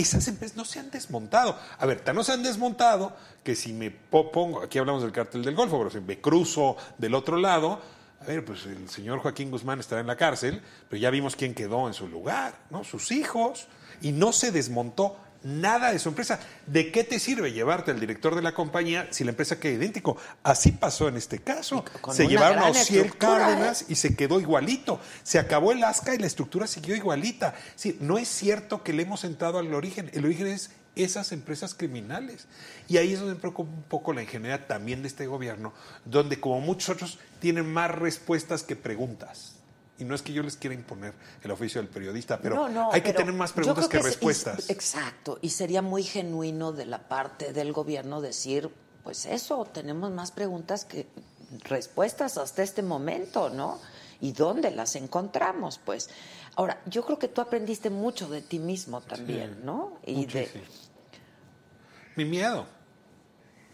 [0.00, 1.58] Esas empresas no se han desmontado.
[1.78, 5.12] A ver, tan no se han desmontado que si me po- pongo, aquí hablamos del
[5.12, 7.80] cártel del Golfo, pero si me cruzo del otro lado,
[8.20, 11.54] a ver, pues el señor Joaquín Guzmán estará en la cárcel, pero ya vimos quién
[11.54, 12.82] quedó en su lugar, ¿no?
[12.84, 13.66] Sus hijos.
[14.02, 15.16] Y no se desmontó
[15.46, 16.40] nada de su empresa.
[16.66, 20.16] ¿De qué te sirve llevarte al director de la compañía si la empresa queda idéntico?
[20.42, 21.84] Así pasó en este caso.
[22.12, 23.86] Se llevaron a Ociel estructura, Cárdenas ¿eh?
[23.90, 25.00] y se quedó igualito.
[25.22, 27.54] Se acabó el ASCA y la estructura siguió igualita.
[27.76, 30.10] Sí, no es cierto que le hemos entrado al origen.
[30.12, 32.46] El origen es esas empresas criminales.
[32.88, 35.72] Y ahí es donde me preocupa un poco la ingeniería también de este gobierno,
[36.04, 39.55] donde como muchos otros tienen más respuestas que preguntas.
[39.98, 42.92] Y no es que yo les quiera imponer el oficio del periodista, pero No, no,
[42.92, 44.58] hay que pero tener más preguntas que, es- respuestas.
[44.58, 48.68] es- exacto, y sería muy genuino de la parte del gobierno decir,
[49.02, 51.06] pues eso, tenemos más preguntas que
[51.64, 53.80] respuestas hasta este momento, ¿no?
[54.20, 55.78] ¿Y dónde las encontramos?
[55.82, 56.10] Pues,
[56.56, 59.98] ahora, yo creo que tú aprendiste mucho de ti mismo también, ¿no?
[60.04, 60.50] Y de.
[62.16, 62.66] Mi miedo.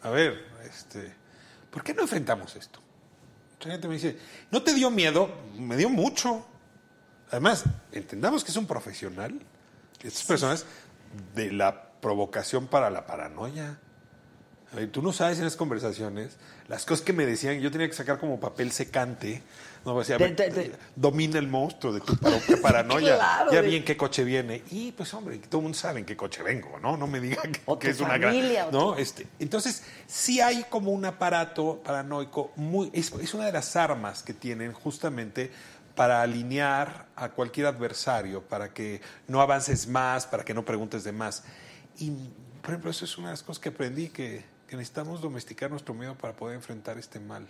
[0.02, 1.14] A ver, este,
[1.70, 2.80] ¿por qué no enfrentamos esto?
[3.62, 4.18] Mucha gente me dice,
[4.50, 5.30] ¿no te dio miedo?
[5.56, 6.44] Me dio mucho.
[7.30, 9.40] Además, entendamos que es un profesional.
[10.02, 10.66] Estas personas
[11.36, 13.78] de la provocación para la paranoia.
[14.74, 16.36] Ver, tú no sabes en las conversaciones
[16.68, 19.42] las cosas que me decían, yo tenía que sacar como papel secante.
[19.84, 23.14] No, decía, de- de- domina el monstruo de tu propia paranoia.
[23.16, 24.62] claro, ya vi en qué coche viene.
[24.70, 26.96] Y pues, hombre, todo el mundo sabe en qué coche vengo, ¿no?
[26.96, 28.32] No me digan que, O que tu es una gran.
[28.32, 28.96] familia, ¿no?
[28.96, 32.90] Este, entonces, sí hay como un aparato paranoico muy.
[32.94, 35.50] Es, es una de las armas que tienen justamente
[35.96, 41.12] para alinear a cualquier adversario, para que no avances más, para que no preguntes de
[41.12, 41.42] más.
[41.98, 42.12] Y,
[42.62, 45.92] por ejemplo, eso es una de las cosas que aprendí, que, que necesitamos domesticar nuestro
[45.92, 47.46] miedo para poder enfrentar este mal.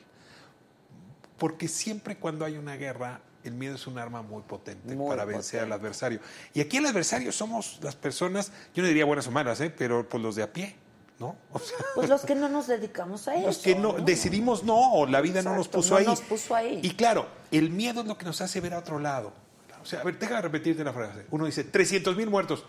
[1.39, 5.25] Porque siempre cuando hay una guerra, el miedo es un arma muy potente Muy para
[5.25, 5.87] vencer al potente.
[5.87, 6.21] adversario.
[6.53, 9.71] Y aquí el adversario somos las personas, yo no diría buenas o malas, ¿eh?
[9.71, 10.75] pero pues los de a pie,
[11.21, 11.37] ¿no?
[11.53, 13.47] O sea, pues los que no nos dedicamos a eso.
[13.47, 16.07] los que no, decidimos no, o la vida no nos Exacto, puso no ahí.
[16.07, 16.81] nos puso ahí.
[16.83, 19.33] Y claro, el miedo es lo que nos hace ver a otro lado.
[19.81, 21.27] O sea, a ver, déjame repetirte la frase.
[21.31, 22.65] Uno dice, 300 mil muertos.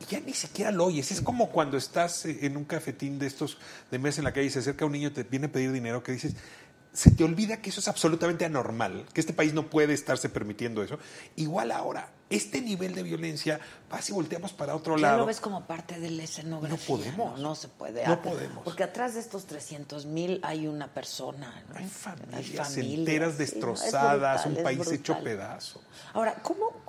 [0.00, 1.10] Y ya ni siquiera lo oyes.
[1.10, 3.58] Es como cuando estás eh, en un cafetín de estos
[3.90, 5.72] de mes en la calle y se acerca un niño y te viene a pedir
[5.72, 6.34] dinero que dices,
[6.92, 10.82] se te olvida que eso es absolutamente anormal, que este país no puede estarse permitiendo
[10.82, 10.98] eso.
[11.36, 15.18] Igual ahora, este nivel de violencia, vas y volteamos para otro Ya lado.
[15.18, 16.76] lo ves como parte de la escenografía.
[16.76, 17.38] No podemos.
[17.38, 18.06] No, No se puede.
[18.06, 18.64] No podemos.
[18.64, 21.62] Porque atrás de estos 300 mil hay una persona.
[21.68, 21.76] ¿no?
[21.78, 23.44] Hay familias Hay familias, enteras sí, ¿no?
[23.44, 25.82] Es destrozadas, brutal, un país hecho pedazos.
[26.14, 26.82] Ahora, ¿cómo,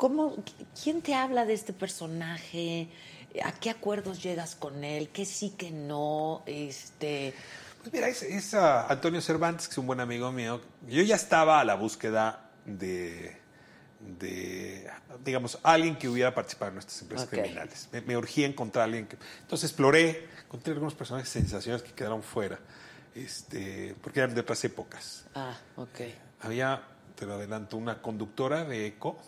[0.00, 0.42] cómo,
[0.82, 2.88] quién te habla de este personaje?
[3.44, 5.10] ¿A qué acuerdos llegas con él?
[5.10, 6.42] ¿Qué sí, que no?
[6.46, 7.34] Este,
[7.82, 10.62] Pues mira, es, es, ah, Antonio Cervantes, que es un buen amigo mío.
[10.88, 13.36] Yo ya estaba a la búsqueda de,
[14.18, 14.90] de
[15.22, 17.88] digamos, alguien que hubiera participado en nuestras empresas criminales.
[17.92, 19.18] Me, me urgía encontrar a alguien que...
[19.42, 22.58] Entonces exploré, encontré algunos personajes sensacionales que quedaron fuera,
[23.14, 25.26] este, porque eran de otras épocas.
[25.34, 26.00] ah, ok.
[26.40, 26.82] Había,
[27.16, 29.20] te lo adelanto, una conductora de ECO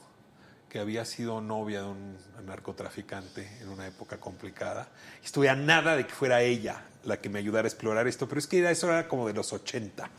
[0.72, 2.16] que había sido novia de un
[2.46, 4.88] narcotraficante en una época complicada.
[5.22, 8.38] Estuve a nada de que fuera ella la que me ayudara a explorar esto, pero
[8.38, 10.10] es que eso era como de los 80.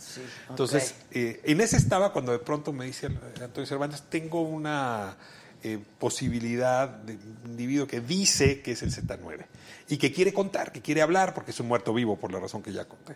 [0.49, 3.07] Entonces, eh, en ese estaba cuando de pronto me dice
[3.41, 5.17] Antonio Cervantes, tengo una
[5.63, 9.47] eh, posibilidad de un individuo que dice que es el Z9
[9.89, 12.61] y que quiere contar, que quiere hablar, porque es un muerto vivo por la razón
[12.61, 13.15] que ya conté.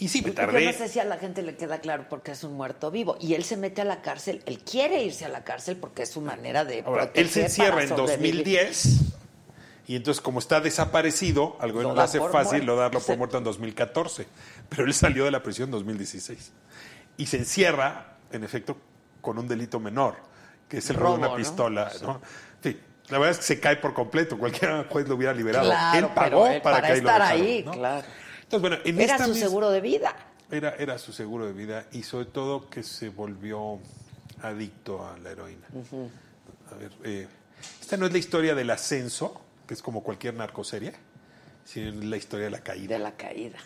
[0.00, 0.64] Y sí, me Yo tardé.
[0.64, 3.16] no sé si a la gente le queda claro porque es un muerto vivo.
[3.20, 6.10] Y él se mete a la cárcel, él quiere irse a la cárcel porque es
[6.10, 8.34] su manera de Ahora, proteger él se encierra en sobrevivir.
[8.36, 9.00] 2010
[9.88, 12.66] y entonces como está desaparecido, al gobierno Lo le hace fácil muerto.
[12.66, 13.18] lo darlo por Sí.
[13.18, 14.26] muerto en 2014,
[14.68, 16.52] pero él salió de la prisión en 2016
[17.16, 18.76] y se encierra, en efecto,
[19.20, 20.14] con un delito menor,
[20.68, 21.36] que es el robo de una ¿no?
[21.36, 21.90] pistola.
[22.02, 22.20] ¿no?
[22.62, 25.70] En fin, la verdad es que se cae por completo, cualquier juez lo hubiera liberado.
[25.70, 27.72] Claro, él pagó él- para, para que ahí lo estar dejaran, ahí, ¿no?
[27.72, 28.06] claro.
[28.50, 30.14] Entonces, bueno, en Era esta su seguro de vida.
[30.50, 33.78] era, era su seguro de vida y sobre todo que se volvió
[34.42, 35.66] adicto a la heroína.
[36.72, 37.28] A ver, eh,
[37.80, 40.94] esta no es la historia del ascenso, que es como cualquier narcoserie,
[41.64, 42.94] sino es la historia de la caída.
[42.94, 43.58] De la caída.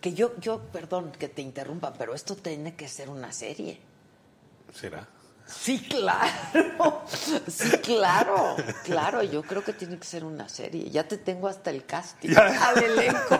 [0.00, 3.78] Que yo, yo, perdón que te interrumpa, pero esto tiene que ser una serie.
[4.72, 5.06] ¿Será?
[5.46, 7.02] Sí, claro.
[7.46, 8.56] Sí, claro.
[8.84, 10.88] Claro, yo creo que tiene que ser una serie.
[10.90, 12.68] Ya te tengo hasta el casting Ya.
[12.70, 13.38] al elenco.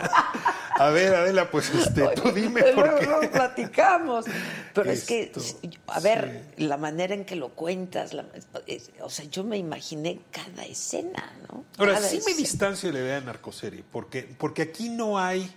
[0.77, 3.05] A ver, Adela, pues este, tú dime Pero por qué.
[3.05, 4.25] luego platicamos.
[4.73, 8.25] Pero Esto, es que, a ver, la manera en que lo cuentas, la-
[8.67, 11.63] es- o sea, yo me imaginé cada escena, ¿no?
[11.77, 15.49] Ahora, Cada sí me distancio de la idea de narcoserie, porque, porque aquí no hay.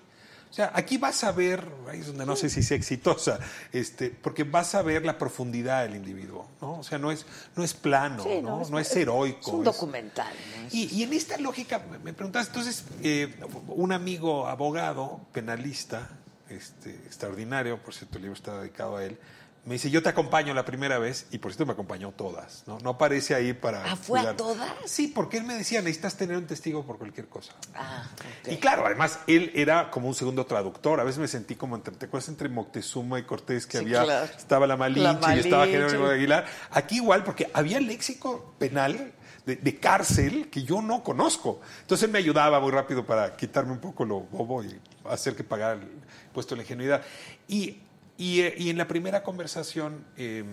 [0.50, 3.38] O sea, aquí vas a ver, ahí es donde no sé si sea exitosa,
[3.72, 6.78] este, porque vas a ver la profundidad del individuo, ¿no?
[6.78, 8.62] O sea, no es, no es plano, Sí, ¿no?
[8.62, 9.40] es- No es heroico.
[9.40, 10.32] Es un documental,
[10.62, 10.68] ¿no?
[10.72, 13.34] Y, y en esta lógica, me- me preguntas, entonces, eh,
[13.68, 16.08] un amigo abogado, penalista,
[16.48, 19.18] este, extraordinario, por cierto, el libro está dedicado a él,
[19.64, 22.78] me dice, yo te acompaño la primera vez, y por cierto me acompañó todas, ¿no?
[22.78, 23.92] No aparece ahí para...
[23.92, 24.72] Ah, ¿fue a todas?
[24.86, 27.52] Sí, porque él me decía, necesitas tener un testigo por cualquier cosa.
[27.74, 28.04] Ah.
[28.46, 31.00] Y claro, además, él era como un segundo traductor.
[31.00, 34.04] A veces me sentí como entre, ¿te acuerdas entre Moctezuma y Cortés que Sí, había,
[34.04, 34.32] claro.
[34.36, 35.66] estaba la Malinche La y estaba.
[35.66, 36.46] Jerónimo de Aguilar?
[36.70, 39.12] Aquí igual, porque había léxico penal
[39.44, 41.60] de, de cárcel que yo no conozco.
[41.82, 45.44] Entonces él me ayudaba muy rápido para quitarme un poco lo bobo y hacer que
[45.44, 45.88] pagara el
[46.32, 47.02] puesto de la ingenuidad.
[47.48, 47.82] Y,
[48.18, 50.44] y, y en la primera conversación, eh,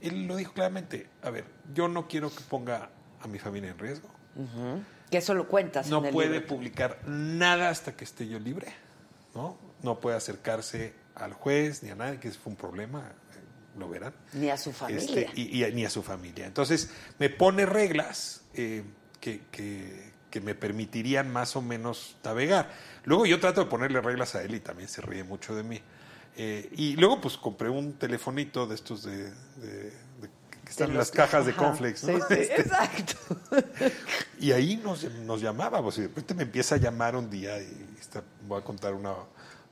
[0.00, 2.90] él lo dijo claramente, a ver, yo no quiero que ponga
[3.20, 4.08] a mi familia en riesgo.
[5.10, 6.46] Que eso lo cuentas No en el puede libro.
[6.46, 8.68] publicar nada hasta que esté yo libre,
[9.34, 9.58] ¿no?
[9.82, 13.00] No puede acercarse al juez ni a nadie, que ese fue un problema,
[13.32, 14.14] eh, lo verán.
[14.32, 15.02] Ni a su familia.
[15.04, 16.46] Este, y, ni a su familia.
[16.46, 18.82] Entonces, me pone reglas eh,
[19.20, 22.68] que, que- que me permitirían más o menos navegar.
[23.04, 25.80] Luego yo trato de ponerle reglas a él y también se ríe mucho de mí.
[26.36, 29.24] Eh, y luego, pues, compré un telefonito de estos de...
[29.24, 30.30] de- de-
[30.64, 31.60] que están en las cajas de Ajá.
[31.60, 32.16] cornflakes, ¿no?
[32.18, 33.14] Sí, sí, Este, exacto.
[34.40, 37.86] y ahí nos, nos llamábamos y de repente me empieza a llamar un día y
[38.00, 39.12] esta- voy a contar una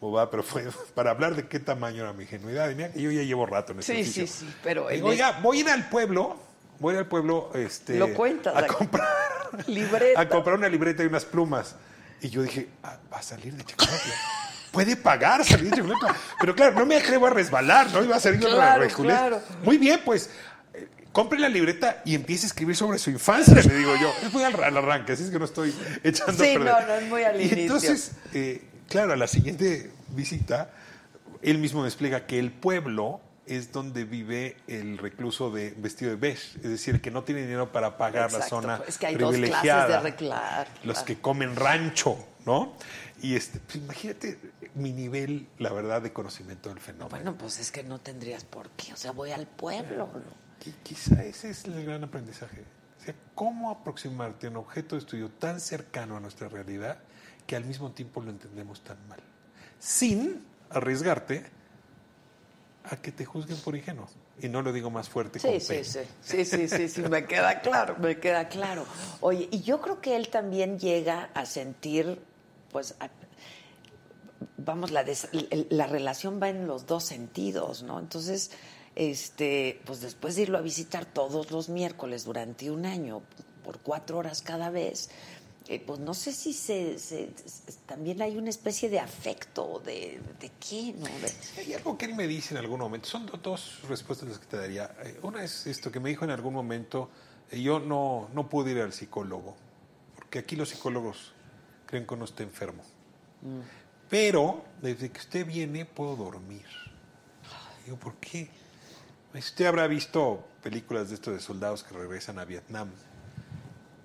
[0.01, 2.69] bobada, pero fue para hablar de qué tamaño era mi ingenuidad.
[2.71, 5.61] Y mira yo ya llevo rato en este Sí, sí, pero Digo, oiga, voy a
[5.61, 6.37] ir al pueblo,
[6.79, 9.09] voy a ir al pueblo este, Lo cuentas, a a- comprar,
[9.67, 10.21] Libreta.
[10.21, 11.75] a comprar una libreta y unas plumas.
[12.21, 14.13] Y yo dije, ah, va a salir de Checoslovaquia.
[14.73, 15.73] Puede pagar salir.
[16.41, 18.03] Pero claro, no me atrevo a resbalar, ¿no?
[18.03, 19.43] Iba a salir una Claro, claro.
[19.63, 20.31] Muy bien, pues
[20.75, 24.11] eh, compre la libreta y empiece a escribir sobre su infancia, le digo yo.
[24.23, 26.61] Es muy al, arranque, así es que no estoy echando Sí, perder.
[26.61, 27.59] no, no, es muy al Y inicio.
[27.63, 30.71] entonces, eh, claro, a la siguiente visita,
[31.43, 36.17] él mismo me explica que el pueblo es donde vive el recluso de vestido de
[36.17, 39.31] beige, es decir, que no tiene dinero para pagar la zona es que hay dos
[39.35, 42.17] clases privilegiada, de reclar, los que comen rancho,
[42.47, 42.75] ¿no?
[43.21, 44.39] Y este, pues, imagínate
[44.75, 47.11] mi nivel, la verdad, de conocimiento del fenómeno.
[47.11, 48.93] Bueno, pues es que no tendrías por qué.
[48.93, 50.43] O sea, voy al pueblo, ¿no?
[50.65, 52.63] Qui- Quizá ese es el gran aprendizaje.
[53.01, 56.99] O sea, cómo aproximarte a un objeto de estudio tan cercano a nuestra realidad
[57.47, 59.19] que al mismo tiempo lo entendemos tan mal,
[59.81, 61.45] sin arriesgarte
[62.85, 64.07] a que te juzguen por ingenuo.
[64.41, 67.61] Y no lo digo más fuerte Sí, sí, sí, sí, sí, sí, sí, me queda
[67.61, 68.87] claro, me queda claro.
[69.21, 72.21] Oye, y yo creo que él también llega a sentir,
[72.71, 73.11] pues, a-
[74.57, 75.29] vamos, la, des-
[75.71, 77.99] la relación va en los dos sentidos, ¿no?
[77.99, 78.51] Entonces,
[78.95, 83.23] este, pues después de irlo a visitar todos los miércoles durante un año,
[83.65, 85.11] por cuatro horas cada vez,
[85.69, 90.21] eh, pues no sé si se, se- se- también hay una especie de afecto, de,
[90.41, 91.07] de qué, ¿no?
[91.07, 93.09] De- Hay algo que él me dice en algún momento.
[93.09, 94.95] Son do- dos respuestas las que te daría.
[95.05, 97.09] Eh, Una es esto que me dijo en algún momento.
[97.51, 99.55] eh, yo no, no pude ir al psicólogo.
[100.17, 101.33] Porque aquí los psicólogos
[101.87, 102.83] creen que uno está enfermo.
[104.13, 106.67] Pero desde que usted viene puedo dormir.
[107.87, 108.51] Digo, ¿por qué?
[109.33, 112.91] Usted habrá visto películas de estos soldados que regresan a Vietnam.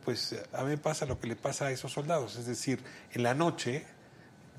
[0.06, 2.38] Pues a mí me pasa lo que le pasa a esos soldados.
[2.38, 2.82] Es decir,
[3.12, 3.86] en la noche,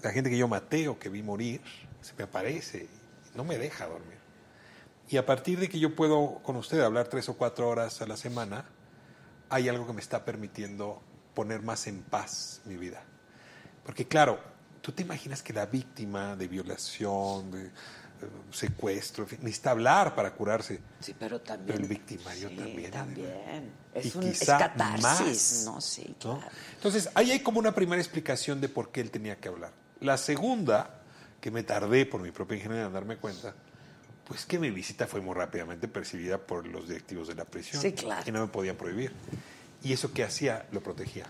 [0.02, 1.62] la gente que yo maté o que vi morir,
[2.02, 2.86] se me aparece
[3.34, 4.18] no me deja dormir.
[5.08, 8.06] Y a partir de que yo puedo con usted hablar tres o cuatro horas a
[8.06, 8.66] la semana,
[9.48, 11.00] hay algo que me está permitiendo
[11.32, 13.02] poner más en paz mi vida.
[13.82, 14.57] Porque claro,
[14.88, 17.70] tú te imaginas que la víctima de violación, de eh,
[18.50, 20.80] secuestro, necesita hablar para curarse.
[21.00, 21.66] Sí, pero también.
[21.66, 23.70] Pero el victimario sí, también, También.
[23.94, 25.80] Y Es, un, es quizá catarsis, más, ¿no?
[25.82, 26.38] Sí, ¿no?
[26.38, 26.50] claro.
[26.76, 29.72] Entonces, ahí hay como una primera explicación de por qué él tenía que hablar.
[30.00, 31.02] La segunda,
[31.38, 33.54] que me tardé por mi propia ingeniería en darme cuenta,
[34.26, 37.82] pues que mi visita fue muy rápidamente percibida por los directivos de la prisión.
[37.82, 38.22] Sí, claro.
[38.26, 39.12] Y no me podían prohibir.
[39.82, 41.26] Y eso que hacía, lo protegía.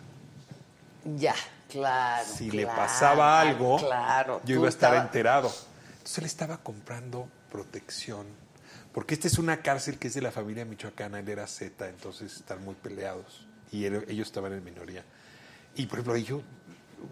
[1.16, 1.34] Ya,
[1.68, 2.26] claro.
[2.28, 5.52] Si le pasaba algo, claro, yo iba a estar estaba- enterado.
[5.92, 8.26] Entonces él estaba comprando protección.
[8.92, 12.34] Porque esta es una cárcel que es de la familia michoacana, él era Z, entonces
[12.36, 13.46] están muy peleados.
[13.70, 15.04] Y él- ellos estaban en minoría.
[15.76, 16.42] Y por ejemplo, yo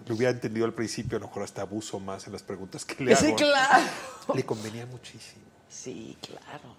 [0.07, 3.05] lo hubiera entendido al principio, a lo mejor hasta abuso más en las preguntas que
[3.05, 3.25] le hago.
[3.27, 3.85] Sí, claro.
[4.35, 5.45] Le convenía muchísimo.
[5.69, 6.75] Sí, claro.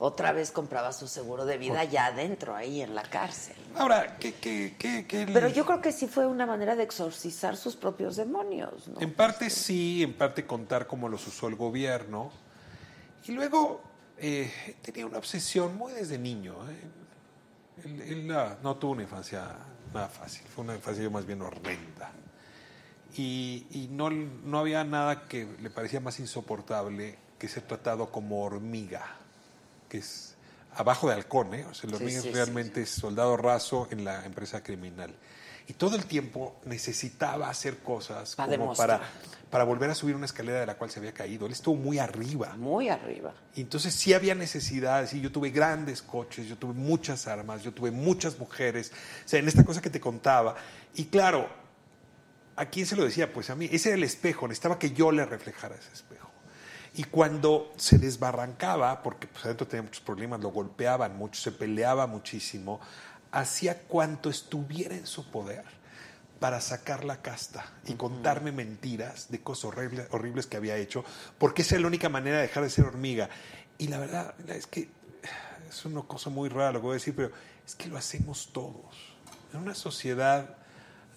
[0.00, 3.56] Otra vez compraba su seguro de vida ya adentro, ahí en la cárcel.
[3.74, 7.74] Ahora, ¿qué, qué, qué, Pero yo creo que sí fue una manera de exorcizar sus
[7.74, 9.00] propios demonios, ¿no?
[9.00, 12.30] En parte sí, en parte contar cómo los usó el gobierno.
[13.26, 13.80] Y luego
[14.18, 16.54] eh, tenía una obsesión muy desde niño.
[16.70, 17.84] ¿eh?
[17.84, 18.26] Él, él,
[18.62, 19.48] no tuvo una infancia
[19.92, 22.12] nada fácil, fue una infancia más bien horrenda.
[23.16, 28.42] Y, y no, no había nada que le parecía más insoportable que ser tratado como
[28.44, 29.16] hormiga,
[29.88, 30.36] que es
[30.74, 31.66] abajo de halcón, ¿eh?
[31.70, 35.14] O sea, la Sí, sí, realmente es soldado raso en la empresa criminal.
[35.66, 39.02] Y todo el tiempo necesitaba hacer cosas como para,
[39.50, 41.44] para volver a subir una escalera de la cual se había caído.
[41.44, 42.54] Él estuvo muy arriba.
[42.56, 43.34] Muy arriba.
[43.54, 47.74] Y entonces sí había necesidades, y yo tuve grandes coches, yo tuve muchas armas, yo
[47.74, 48.92] tuve muchas mujeres,
[49.26, 50.56] o sea, en esta cosa que te contaba.
[50.94, 51.46] Y claro,
[52.56, 53.30] ¿a quién se lo decía?
[53.30, 56.27] Pues a mí, ese era el espejo, necesitaba que yo le reflejara ese espejo.
[56.94, 62.06] Y cuando se desbarrancaba, porque pues adentro tenía muchos problemas, lo golpeaban mucho, se peleaba
[62.06, 62.80] muchísimo,
[63.30, 65.64] hacía cuanto estuviera en su poder
[66.40, 71.04] para sacar la casta y contarme mentiras de cosas horribles, horribles que había hecho,
[71.38, 73.28] porque esa es la única manera de dejar de ser hormiga.
[73.76, 74.88] Y la verdad es que
[75.68, 77.32] es una cosa muy rara lo que voy a decir, pero
[77.66, 79.16] es que lo hacemos todos.
[79.52, 80.56] En una sociedad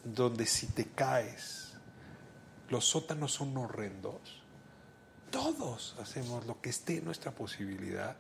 [0.04, 1.74] donde si te caes,
[2.70, 4.41] los sótanos son horrendos,
[5.32, 8.16] todos hacemos lo que esté en nuestra posibilidad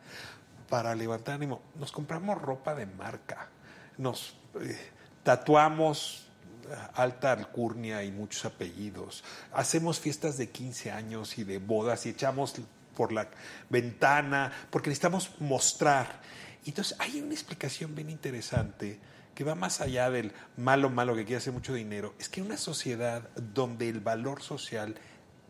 [0.69, 1.61] para levantar ánimo.
[1.75, 3.49] Nos compramos ropa de marca,
[3.97, 4.77] nos eh,
[5.23, 6.27] tatuamos
[6.69, 12.09] eh, alta alcurnia y muchos apellidos, hacemos fiestas de 15 años y de bodas y
[12.09, 12.55] echamos
[12.95, 13.27] por la
[13.69, 16.21] ventana porque necesitamos mostrar.
[16.65, 18.99] Entonces hay una explicación bien interesante
[19.35, 22.13] que va más allá del malo malo que quiere hacer mucho dinero.
[22.19, 24.95] Es que una sociedad donde el valor social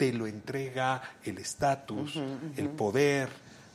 [0.01, 2.19] te lo entrega el estatus,
[2.57, 3.29] el poder,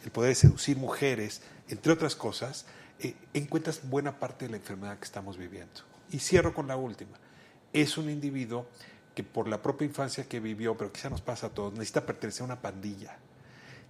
[0.04, 2.66] el poder de seducir mujeres, entre otras cosas,
[2.98, 5.82] eh, encuentras buena parte de la enfermedad que estamos viviendo.
[6.10, 7.16] Y cierro con la última.
[7.72, 8.66] Es un individuo
[9.14, 12.42] que por la propia infancia que vivió, pero quizá nos pasa a todos, necesita pertenecer
[12.42, 13.16] a una pandilla.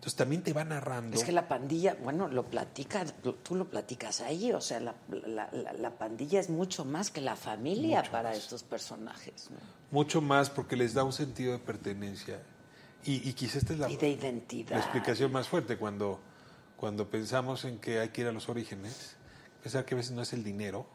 [0.06, 1.16] Entonces también te va narrando.
[1.16, 5.48] Es que la pandilla, bueno, lo platicas, tú lo platicas ahí, o sea, la, la-
[5.50, 8.38] la- la pandilla es mucho más que la familia Mucho para más.
[8.38, 9.50] estos personajes.
[9.50, 9.56] ¿no?
[9.90, 12.40] Mucho más porque les da un sentido de pertenencia.
[13.04, 14.70] Y, y quizá esta es la, Y de identidad.
[14.76, 16.20] la explicación más fuerte cuando,
[16.76, 19.16] cuando pensamos en que hay que ir a los orígenes,
[19.60, 20.86] pensar que a veces no es el dinero,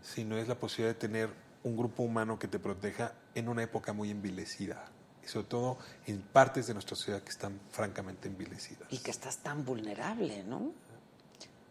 [0.00, 1.28] sino es la posibilidad de tener
[1.64, 4.92] un grupo humano que te proteja en una época muy envilecida.
[5.28, 8.88] Y sobre todo en partes de nuestra sociedad que están francamente envilecidas.
[8.90, 10.72] Y que estás tan vulnerable, ¿no?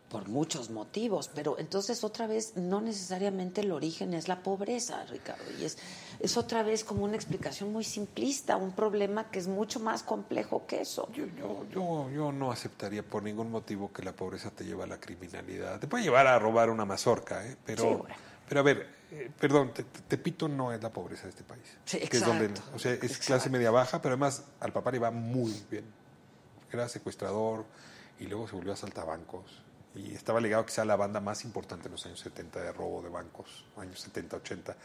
[0.09, 5.43] Por muchos motivos, pero entonces otra vez no necesariamente el origen es la pobreza, Ricardo,
[5.59, 5.77] y es,
[6.21, 10.65] es otra vez como una explicación muy simplista, un problema que es mucho más complejo
[10.65, 11.09] que eso.
[11.13, 14.87] Yo, yo, yo, yo no aceptaría por ningún motivo que la pobreza te lleve a
[14.87, 15.77] la criminalidad.
[15.79, 17.57] Te puede llevar a robar una mazorca, ¿eh?
[17.65, 18.15] pero, Sí, bueno.
[18.47, 21.63] pero a ver, eh, perdón, Te- Te- Tepito no es la pobreza de este país.
[21.85, 23.25] Sí, que es donde, exacto, o sea, es exacto.
[23.27, 25.85] clase media baja, pero además al papá le va muy bien.
[26.71, 27.65] Era secuestrador
[28.19, 29.63] y luego se volvió a saltabancos.
[29.95, 33.01] Y estaba ligado quizá a la banda más importante en los años 70 de robo
[33.01, 34.75] de bancos, años 70, 80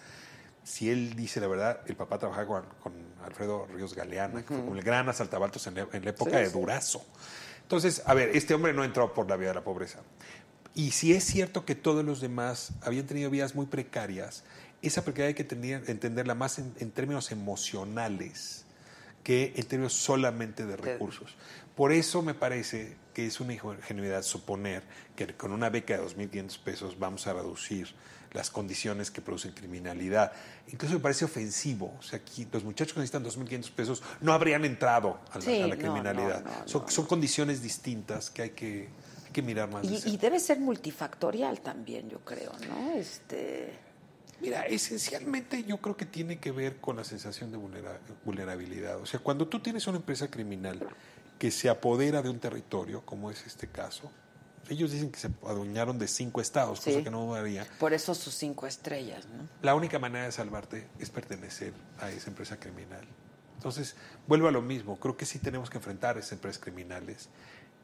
[0.64, 2.92] si él dice la verdad, el papá trabajaba con, con
[3.24, 6.36] Alfredo Ríos Galeana, que fue como el gran asaltabaltos en, la- en la época Sí,
[6.36, 6.52] de sí.
[6.52, 7.04] Durazo.
[7.62, 9.98] Entonces, a ver, este hombre no entró por la vía de la pobreza.
[10.74, 14.42] Y si es cierto que todos los demás habían tenido vidas muy precarias,
[14.80, 18.64] esa precariedad hay que tener- entenderla más en, en términos emocionales
[19.22, 21.36] que en términos solamente de recursos.
[21.76, 24.82] Por eso me parece que es una ingenuidad suponer
[25.14, 27.94] que con una beca de 2.500 pesos vamos a reducir
[28.32, 30.32] las condiciones que producen criminalidad.
[30.72, 31.94] Incluso me parece ofensivo.
[31.98, 35.60] O sea, aquí los muchachos que necesitan 2.500 pesos no habrían entrado a la, Sí,
[35.60, 36.42] a la criminalidad.
[36.42, 38.88] no, no, son, no, son condiciones distintas que hay que,
[39.32, 40.10] hay que mirar más de Y, cerca.
[40.10, 42.92] y debe ser multifactorial también, yo creo, ¿no?
[42.92, 43.72] Este,
[44.40, 48.98] Mira, esencialmente yo creo que tiene que ver con la sensación de vulnera- vulnerabilidad.
[49.00, 50.80] O sea, cuando tú tienes una empresa criminal
[51.38, 54.10] que se apodera de un territorio, como es este caso,
[54.68, 56.90] ellos dicen que se adueñaron de cinco estados, Sí.
[56.92, 57.66] cosa que no haría.
[57.78, 59.48] por eso sus cinco estrellas, ¿no?
[59.62, 63.06] La única manera de salvarte es pertenecer a esa empresa criminal.
[63.56, 63.94] Entonces,
[64.26, 64.98] vuelvo a lo mismo.
[64.98, 67.28] Creo que sí tenemos que enfrentar a esas empresas criminales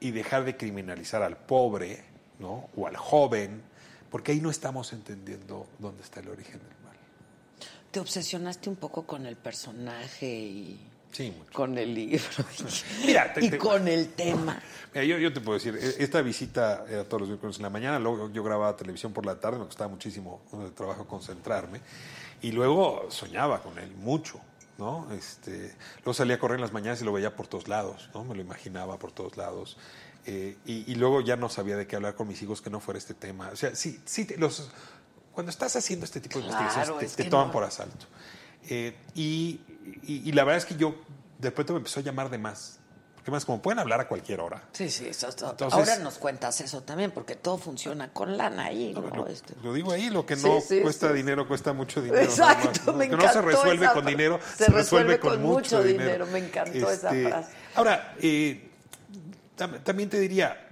[0.01, 2.05] y dejar de criminalizar al pobre,
[2.39, 2.69] ¿no?
[2.77, 3.63] O al joven,
[4.11, 6.97] porque ahí no estamos entendiendo dónde está el origen del mal.
[7.91, 10.81] Te obsesionaste un poco con el personaje y
[11.11, 11.51] Sí, mucho.
[11.53, 12.21] con el libro
[13.03, 14.61] y, Mira, te- y te- con el tema.
[14.93, 17.71] Mira, yo, yo te puedo decir, e- esta visita era todos los miércoles en la
[17.71, 21.81] mañana, luego yo grababa televisión por la tarde, me costaba muchísimo eh, trabajo concentrarme,
[22.43, 24.39] y luego soñaba con él mucho,
[24.79, 25.07] ¿no?
[25.13, 28.25] Este, luego salía a correr en las mañanas y lo veía por todos lados, ¿no?
[28.25, 29.77] Me lo imaginaba por todos lados.
[30.27, 32.81] eh, y, y luego ya no sabía de qué hablar con mis hijos que no
[32.81, 33.49] fuera este tema.
[33.53, 34.71] O sea, sí, sí, te- los,
[35.33, 37.53] cuando estás haciendo este tipo de Claro, investigaciones, es te, toman no.
[37.53, 38.07] por asalto.
[38.69, 39.61] Eh, y,
[40.03, 40.95] y- y la verdad es que yo
[41.39, 42.78] de pronto me empezó a llamar de más.
[43.31, 44.63] Más como pueden hablar a cualquier hora.
[44.73, 48.65] Sí, sí, eso, eso- Entonces- ahora nos cuentas eso también, porque todo funciona con lana
[48.67, 49.01] ahí, ¿no?
[49.03, 51.15] Lo, Este, lo digo ahí, lo que no sí, cuesta sí.
[51.15, 52.23] dinero cuesta mucho dinero.
[52.23, 52.93] Exacto, ¿no?
[52.95, 55.43] me que no se encantó resuelve esa con dinero, se se, resuelve resuelve con, con
[55.43, 56.05] mucho dinero.
[56.05, 57.53] dinero, me encantó esa frase.
[57.75, 58.71] Ahora, eh,
[59.57, 60.65] tam- también te diría,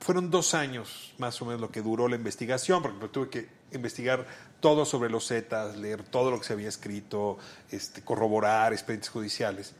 [0.00, 4.26] fueron dos años más o menos lo que duró la investigación, porque tuve que investigar
[4.60, 7.38] todo sobre los Zetas, leer todo lo que se había escrito,
[7.70, 9.74] este, corroborar expedientes judiciales.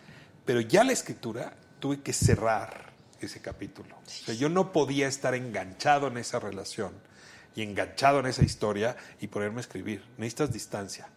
[0.44, 3.96] Pero ya la escritura tuve que cerrar ese capítulo.
[4.06, 6.92] O sea, yo no podía estar enganchado en esa relación
[7.56, 10.04] y enganchado en esa historia y ponerme a escribir.
[10.16, 11.08] Necesitas distancia.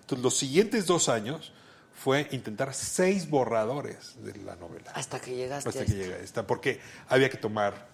[0.00, 1.52] Entonces, los siguientes dos años
[1.94, 6.02] fue intentar seis borradores de la novela hasta que llegaste hasta a que este.
[6.04, 7.86] llega esta, porque había que tomar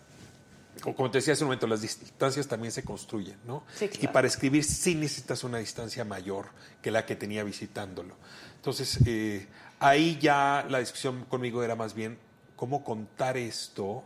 [0.82, 3.64] co- como te decía hace un momento, las distancias también se construyen, ¿no?
[3.76, 4.12] Sí, Y claro.
[4.12, 6.46] para escribir sí necesitas una distancia mayor
[6.80, 8.14] que la que tenía visitándolo.
[8.60, 9.48] Entonces, eh,
[9.78, 12.18] ahí ya la discusión conmigo era más bien
[12.56, 14.04] cómo contar esto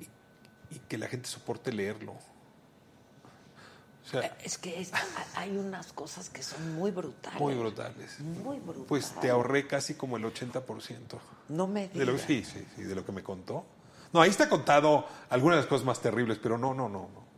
[0.00, 2.12] y, y que la gente soporte leerlo.
[2.12, 4.90] O sea, Es que es-
[5.36, 7.38] hay unas cosas que son muy brutales.
[7.40, 8.18] muy brutales.
[8.18, 8.86] Muy brutales.
[8.88, 11.20] Pues te ahorré casi como el 80%.
[11.50, 12.26] No me De lo, digas.
[12.26, 13.64] sí, sí, sí, de lo que me contó.
[14.12, 17.29] No, ahí está contado algunas de las cosas más terribles, pero no, no, no, no.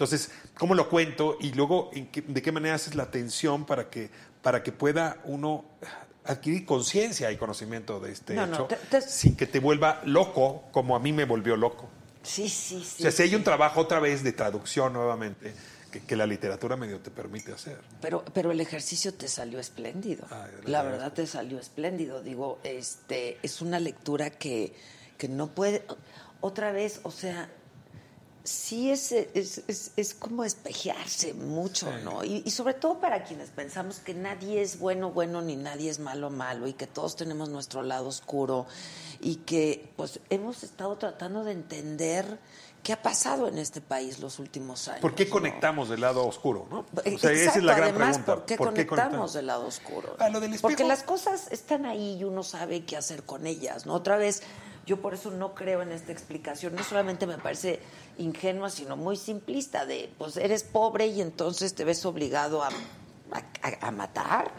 [0.00, 1.36] Entonces, ¿cómo lo cuento?
[1.40, 4.08] Y luego, ¿en qué- ¿de qué manera haces la atención para que,
[4.40, 5.66] para que pueda uno
[6.24, 10.00] adquirir conciencia y conocimiento de este No, no, hecho te- te- sin que te vuelva
[10.06, 11.90] loco como a mí me volvió loco?
[12.22, 12.94] Sí, sí, sí.
[13.00, 15.52] o sea, si hay un trabajo otra vez de traducción nuevamente
[15.92, 17.78] que, que la literatura medio te permite hacer.
[18.00, 20.26] Pero, pero el ejercicio te salió espléndido.
[20.30, 20.96] Ay, de la verdad.
[20.98, 22.22] verdad te salió espléndido.
[22.22, 24.72] Digo, este, es una lectura que,
[25.18, 25.84] que no puede.
[26.40, 27.50] Otra vez, o sea,
[28.44, 32.04] sí es, es, es, es como espejearse mucho, Sí.
[32.04, 32.24] ¿no?
[32.24, 35.98] Y, y sobre todo para quienes pensamos que nadie es bueno, bueno, ni nadie es
[35.98, 38.66] malo, malo, y que todos tenemos nuestro lado oscuro,
[39.20, 42.38] y que pues hemos estado tratando de entender
[42.82, 45.02] qué ha pasado en este país los últimos años.
[45.02, 45.32] ¿Por qué ¿no?
[45.32, 46.66] conectamos del lado oscuro?
[46.70, 46.86] ¿no?
[46.94, 48.32] O sea, esa es la gran además, pregunta.
[48.34, 50.16] ¿por qué conectamos del lado oscuro?
[50.32, 50.62] Lo del espejo.
[50.62, 53.92] Porque las cosas están ahí y uno sabe qué hacer con ellas, ¿no?
[53.92, 54.42] Otra vez,
[54.86, 56.74] yo por eso no creo en esta explicación.
[56.74, 57.80] No solamente me parece
[58.20, 63.86] ingenua, sino muy simplista de, pues eres pobre y entonces te ves obligado a, a-
[63.86, 64.50] a matar.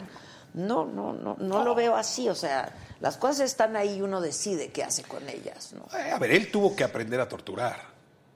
[0.54, 2.28] No, no, no, no lo veo así.
[2.28, 5.86] O sea, las cosas están ahí y uno decide qué hace con ellas, ¿no?
[5.98, 7.90] Eh, A ver, él tuvo que aprender a torturar.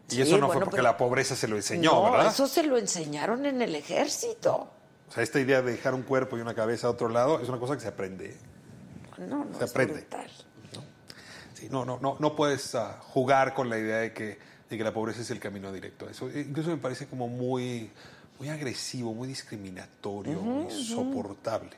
[0.08, 2.28] Y Sí, eso no bueno, fue porque pero- la pobreza se lo enseñó, no, ¿verdad?
[2.32, 4.68] eso se lo enseñaron en el ejército.
[5.08, 7.48] O sea, esta idea de dejar un cuerpo y una cabeza a otro lado es
[7.48, 8.36] una cosa que se aprende.
[9.18, 9.94] No, no, Se es aprende.
[9.94, 10.30] brutal.
[11.54, 14.38] Sí, no, no, no, no puedes ah, jugar con la idea de que,
[14.68, 16.08] de que la pobreza es el camino directo.
[16.08, 17.90] Eso eh, incluso me parece como muy,
[18.38, 21.70] muy agresivo, muy discriminatorio, muy insoportable.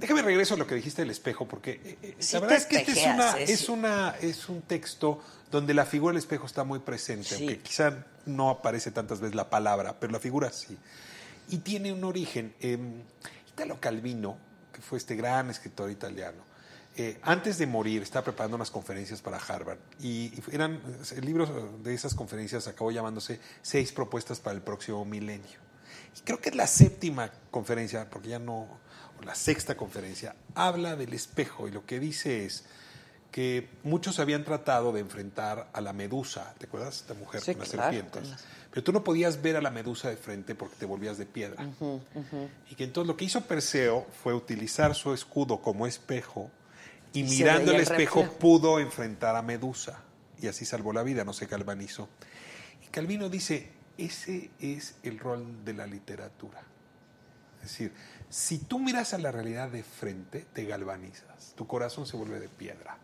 [0.00, 2.66] Déjame regreso a lo que dijiste del espejo, porque eh, eh, Sí la verdad es
[2.66, 6.64] que este es, una, es, una, es un texto donde la figura del espejo está
[6.64, 7.34] muy presente, Sí.
[7.36, 10.76] aunque quizá no aparece tantas veces la palabra, pero la figura sí.
[11.50, 12.52] Y tiene un origen.
[12.60, 12.78] Eh,
[13.52, 14.38] Italo Calvino,
[14.72, 16.42] que fue este gran escritor italiano,
[17.02, 20.80] eh, antes de morir estaba preparando unas conferencias para Harvard y, y eran
[21.16, 21.46] el libro
[21.82, 25.58] de esas conferencias acabó llamándose Seis propuestas para el próximo milenio.
[26.16, 28.62] Y creo que es la séptima conferencia, porque ya no,
[29.18, 32.64] o la sexta conferencia, habla del espejo y lo que dice es
[33.30, 36.96] que muchos habían tratado de enfrentar a la medusa, ¿te acuerdas?
[36.96, 38.22] Esta mujer Sí, con las claro, serpientes.
[38.22, 41.16] con las- Pero tú no podías ver a la medusa de frente porque te volvías
[41.16, 41.64] de piedra.
[42.68, 46.50] Y que entonces lo que hizo Perseo fue utilizar su escudo como espejo
[47.12, 48.38] y mirando el el espejo reflejo.
[48.38, 50.02] pudo enfrentar a Medusa
[50.40, 52.08] y así salvó la vida, no se galvanizó.
[52.84, 56.62] Y Calvino dice, ese es el rol de la literatura.
[57.62, 57.92] Es decir,
[58.28, 62.48] si tú miras a la realidad de frente, te galvanizas, tu corazón se vuelve de
[62.48, 62.96] piedra,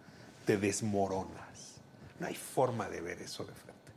[0.46, 1.80] te desmoronas.
[2.18, 3.92] No hay forma de ver eso de frente.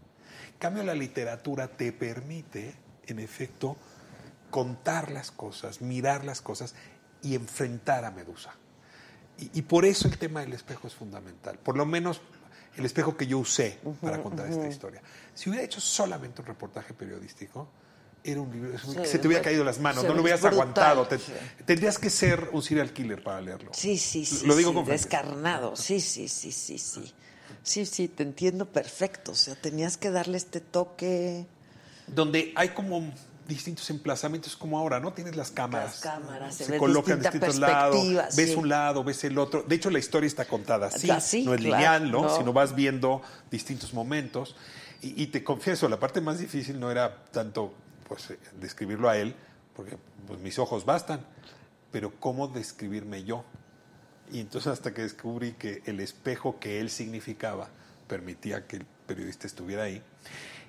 [0.54, 2.76] En cambio, la literatura te permite,
[3.08, 3.78] en efecto,
[4.50, 6.76] contar las cosas, mirar las cosas
[7.22, 8.54] y enfrentar a Medusa.
[9.40, 11.58] Y, y por eso el tema del espejo es fundamental.
[11.60, 12.22] Por lo menos
[12.78, 15.02] el espejo que yo usé para contar esta historia.
[15.34, 17.68] Si hubiera hecho solamente un reportaje periodístico,
[18.24, 20.60] era un libro Sí, que se te hubiera caído las manos, no lo hubieras brutal,
[20.60, 21.08] aguantado.
[21.08, 21.32] te- sí.
[21.66, 23.72] Tendrías que ser un serial killer para leerlo.
[23.74, 24.46] Sí, sí, sí.
[24.46, 25.76] Lo digo sí, con descarnado.
[25.78, 27.14] Sí, sí, sí, sí, sí.
[27.64, 29.32] Sí, sí, te entiendo perfecto.
[29.32, 31.46] O sea, tenías que darle este toque.
[32.08, 33.12] Donde hay como
[33.50, 35.12] distintos emplazamientos como ahora, ¿no?
[35.12, 36.06] Tienes las cámaras.
[36.06, 37.98] Las cámaras, se colocan en distintos lados.
[38.38, 38.56] Ves sí.
[38.56, 39.64] un lado, ves el otro.
[39.64, 41.10] De hecho, la historia está contada así.
[41.10, 42.22] Así, no es claro, lineal, ¿no?
[42.22, 42.38] no.
[42.38, 43.22] Sino vas viendo
[43.52, 44.56] distintos momentos.
[45.02, 47.74] Y, y te confieso, la parte más difícil no era tanto
[48.08, 49.36] pues, eh, describirlo a él,
[49.76, 49.98] porque
[50.28, 51.26] pues, mis ojos bastan,
[51.92, 53.44] pero cómo describirme yo.
[54.32, 57.70] Y entonces hasta que descubrí que el espejo que él significaba
[58.08, 60.04] permitía que el periodista estuviera ahí.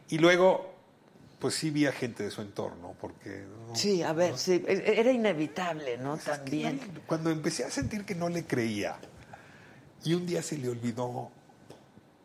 [0.08, 0.79] Y luego,
[1.40, 3.44] pues sí vi a gente de su entorno, porque...
[3.68, 3.74] ¿no?
[3.74, 4.62] Sí, a ver, sí.
[4.66, 6.14] e- Era inevitable, ¿no?
[6.14, 6.80] Es que También.
[6.94, 8.98] no cuando empecé a sentir que no le creía,
[10.04, 11.30] y un día se le olvidó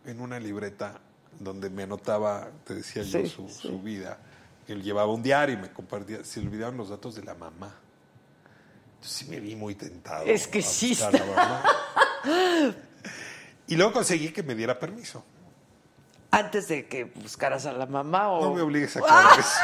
[0.06, 1.00] en una libreta
[1.40, 3.68] donde me anotaba, te decía yo, su, sí.
[3.68, 4.20] su vida,
[4.68, 7.74] él llevaba un diario y me compartía, se le olvidaron los datos de la mamá.
[8.96, 10.26] Entonces sí me vi muy tentado.
[10.26, 10.96] Es que sí.
[10.96, 11.64] la mamá.
[13.68, 15.26] Y luego conseguí que me diera permiso.
[16.38, 18.42] Antes de que buscaras a la mamá o.
[18.42, 19.50] No me obligues a aclarar eso.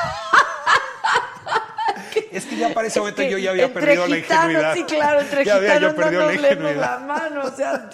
[2.32, 4.74] Es que ya para ese Es momento que yo ya había perdido la gitanos, ingenuidad.
[4.74, 6.76] Sí, claro, entre Ya había yo gitanos no la ingenuidad.
[6.80, 7.90] la mano, o sea,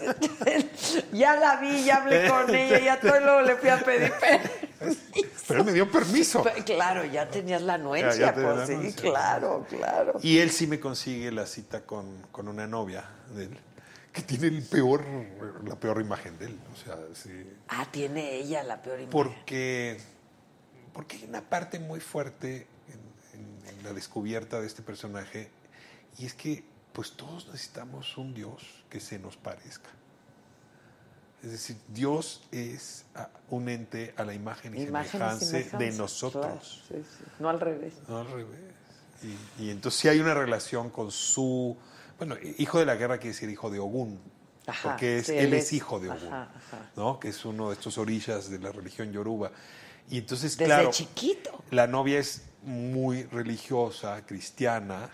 [1.12, 4.12] ya la vi, ya hablé con ella, ya todo y luego le fui a pedir
[4.14, 5.00] permiso.
[5.48, 6.44] Pero él me dio permiso.
[6.44, 10.14] Pero, Claro, ya tenías la anuencia, Ya, ya tenía pues la sí, claro, claro.
[10.22, 13.06] Y él sí me consigue la cita con, con una novia
[13.36, 13.60] de él,
[14.18, 15.04] que tiene el peor,
[15.66, 16.60] la peor imagen de él.
[16.74, 17.32] O sea, sí.
[17.70, 19.12] Ah, tiene ella la peor imagen.
[19.12, 19.98] Porque,
[20.94, 22.68] porque hay una parte muy fuerte
[23.34, 25.50] en, en- en la descubierta de este personaje,
[26.18, 26.64] y es que
[26.94, 29.90] pues todos necesitamos un Dios que se nos parezca.
[31.44, 33.06] Es decir, Dios es
[33.52, 36.44] un ente a la imagen y Imagen y semejanza de nosotros.
[36.88, 37.24] claro, sí, sí.
[37.40, 37.94] No al revés.
[38.08, 38.60] No, al revés.
[39.60, 41.78] Y, y entonces sí hay una relación con su...
[42.18, 44.20] Bueno, hijo de la guerra quiere decir hijo de Ogún.
[44.66, 46.92] Ajá, porque es, sí, él él es es- hijo de Ogún, ajá, ajá.
[46.96, 47.20] ¿no?
[47.20, 49.52] Que es uno de estos orillas de la religión yoruba.
[50.10, 51.64] Y entonces, Desde claro, chiquito.
[51.72, 55.10] la novia es muy religiosa, cristiana,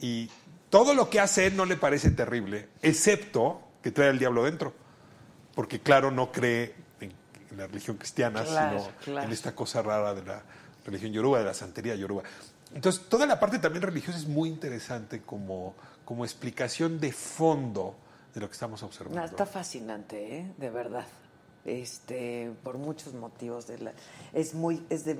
[0.00, 0.30] y
[0.70, 4.72] todo lo que hace él no le parece terrible, excepto que trae al diablo dentro.
[5.54, 7.12] Porque, claro, no cree en,
[7.56, 9.26] la religión cristiana, Claro, sino claro.
[9.26, 10.42] en esta cosa rara de la
[10.84, 12.22] religión yoruba, de la santería yoruba.
[12.74, 15.74] Entonces, toda la parte también religiosa es muy interesante como,
[16.08, 17.94] como explicación de fondo
[18.32, 19.22] de lo que estamos observando.
[19.22, 20.52] Está fascinante, ¿eh?
[20.56, 21.04] de verdad.
[21.66, 23.66] Este, por muchos motivos.
[23.66, 23.92] De la,
[24.32, 25.18] es muy, es de,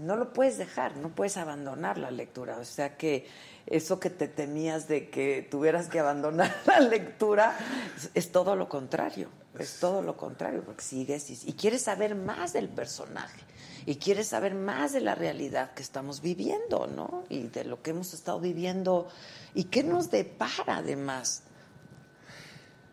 [0.00, 2.58] no lo puedes dejar, no puedes abandonar la lectura.
[2.58, 3.26] O sea que
[3.64, 7.56] eso que te temías de que tuvieras que abandonar la lectura
[7.96, 9.30] es, es todo lo contrario.
[9.58, 13.40] Es todo lo contrario, porque sigues y, y quieres saber más del personaje
[13.86, 17.24] y quieres saber más de la realidad que estamos viviendo, ¿no?
[17.28, 19.08] Y de lo que hemos estado viviendo
[19.54, 21.44] y qué nos depara además.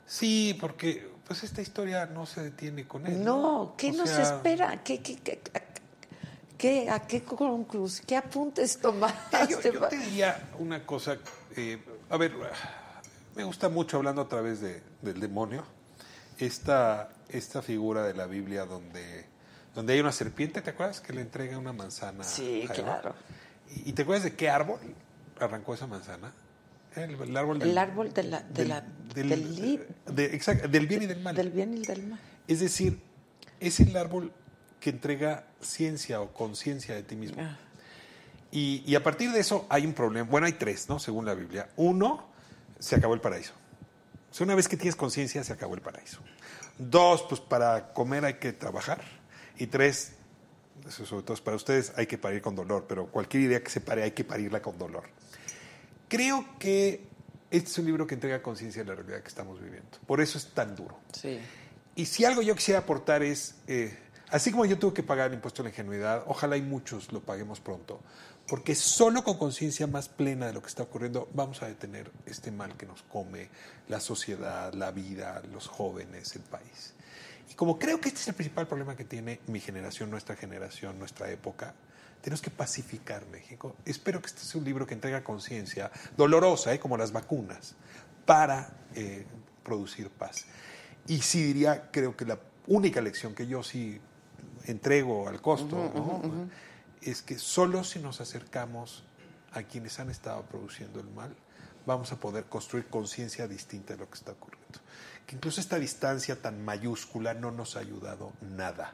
[0.06, 3.24] Sí, porque pues esta historia no se detiene con él.
[3.24, 4.84] No, ¿qué O nos sea, espera?
[4.84, 5.42] ¿Qué, qué, qué,
[6.58, 8.06] qué- a qué conclusión?
[8.06, 9.38] ¿Qué apuntes tomaste?
[9.50, 11.18] Yo, yo te diría una cosa,
[11.56, 12.34] eh, a ver,
[13.36, 15.64] me gusta mucho hablando a través de, del demonio,
[16.38, 19.26] esta, esta figura de la Biblia donde,
[19.76, 21.02] donde hay una serpiente, ¿te acuerdas?
[21.02, 22.24] Que le entrega una manzana.
[22.24, 23.00] Sí, a Eva?
[23.02, 23.16] claro.
[23.76, 24.80] ¿Y, y te acuerdas de qué árbol
[25.40, 26.32] arrancó esa manzana?
[26.96, 28.82] El, el árbol del, El árbol de la- de la-
[29.16, 31.36] del li- de- exacto, del bien y del mal.
[31.36, 32.20] Del bien y del mal.
[32.48, 33.00] Es decir,
[33.60, 34.32] es el árbol
[34.80, 37.42] que entrega ciencia o conciencia de ti mismo.
[37.42, 37.58] Ah.
[38.52, 40.30] Y, y a partir de eso hay un problema.
[40.30, 41.00] Bueno, hay tres, ¿no?
[41.00, 41.70] Según la Biblia.
[41.78, 42.28] Uno,
[42.78, 43.54] se acabó el paraíso.
[44.32, 46.20] O sea, una vez que tienes conciencia, se acabó el paraíso.
[46.78, 49.02] Dos, pues para comer hay que trabajar.
[49.64, 50.12] Y tres,
[50.86, 52.84] eso sobre todo es para ustedes, hay que parir con dolor.
[52.86, 55.06] Pero cualquier idea que se pare, hay que parirla con dolor.
[56.10, 57.00] Creo que
[57.50, 60.00] este es un libro que entrega conciencia de la realidad que estamos viviendo.
[60.06, 60.98] Por eso es tan duro.
[61.14, 61.40] Sí.
[61.96, 63.98] Y si algo yo quisiera aportar es, eh,
[64.32, 67.22] así como yo tuve que pagar el impuesto a la ingenuidad, ojalá y muchos lo
[67.22, 68.02] paguemos pronto,
[68.50, 72.52] porque solo con conciencia más plena de lo que está ocurriendo vamos a detener este
[72.52, 73.48] mal que nos come
[73.88, 76.96] la sociedad, la vida, los jóvenes, el país.
[77.54, 80.98] Y como creo que este es el principal problema que tiene mi generación, nuestra generación,
[80.98, 81.76] nuestra época,
[82.20, 83.76] tenemos que pacificar México.
[83.86, 86.80] Espero que este sea un libro que entrega conciencia, dolorosa, ¿eh?
[86.80, 87.76] como las vacunas,
[88.26, 89.28] para eh,
[89.62, 90.46] producir paz.
[91.06, 94.02] Y sí diría, creo que la única lección que yo sí
[94.66, 96.50] entrego al costo ¿no?
[97.04, 99.04] es que solo si nos acercamos
[99.52, 101.36] a quienes han estado produciendo el mal,
[101.86, 104.80] vamos a poder construir conciencia distinta de lo que está ocurriendo.
[105.26, 108.94] Que incluso esta distancia tan mayúscula no nos ha ayudado nada.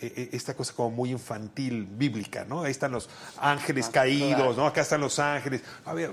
[0.00, 2.62] Eh, eh, esta cosa como muy infantil, bíblica, ¿no?
[2.62, 3.08] Ahí están los
[3.38, 4.66] ángeles caídos, ¿no?
[4.66, 5.62] Acá están los ángeles.
[5.84, 6.12] A ver,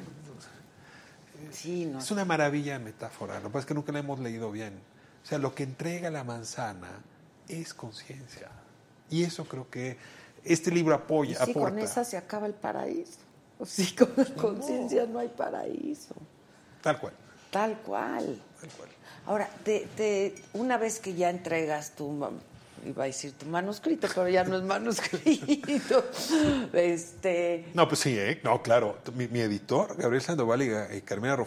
[1.51, 1.99] Sí, no.
[1.99, 4.73] es una maravilla de metáfora, lo que pasa es que nunca la hemos leído bien.
[5.23, 6.99] O sea, lo que entrega la manzana
[7.47, 8.49] es conciencia.
[9.09, 9.97] Y eso creo que
[10.43, 11.69] este libro apoya, sí, aporta.
[11.69, 13.19] con esa se acaba el paraíso.
[13.59, 16.15] O sí, con la conciencia no hay paraíso.
[16.81, 17.13] Tal cual,
[17.51, 18.41] Tal cual.
[18.67, 18.89] Tal cual.
[19.27, 22.29] Ahora, te, te- una vez que ya entregas tu,
[22.85, 26.05] iba a decir tu manuscrito, pero ya no es manuscrito,
[26.73, 28.39] este, No, pues sí, ¿eh?
[28.43, 28.99] No, claro.
[29.15, 31.37] Mi, mi editor, Gabriel Sandoval y y Carmela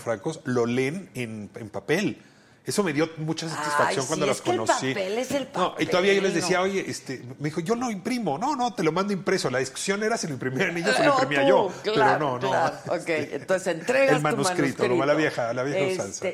[0.45, 2.23] lo leen en, en papel.
[2.66, 4.89] Eso me dio mucha satisfacción Ay, cuando sí, las es que el conocí.
[4.89, 6.64] papel es el No, y todavía yo les papel, decía, ¿no?
[6.64, 8.37] oye, este, me dijo, yo lo imprimo.
[8.37, 9.49] No, no, te lo mando impreso.
[9.49, 11.73] La discusión era si lo imprimían ellos o lo No, imprimía tú, yo.
[11.95, 12.51] Claro, pero no, no.
[12.51, 12.77] claro.
[12.89, 14.89] Ok, entonces entregas El manuscrito, tu manuscrito.
[14.89, 16.27] nomás la vieja- la vieja Este, usanza.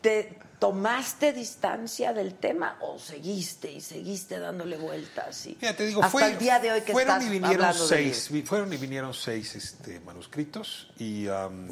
[0.00, 5.46] ¿Te tomaste distancia del tema o seguiste y seguiste dándole vueltas?
[5.46, 7.72] Y Mira, te digo, hasta fue- el día de hoy que fueron estás y vinieron
[7.72, 11.68] de seis, fueron y vinieron seis este, manuscritos y, am,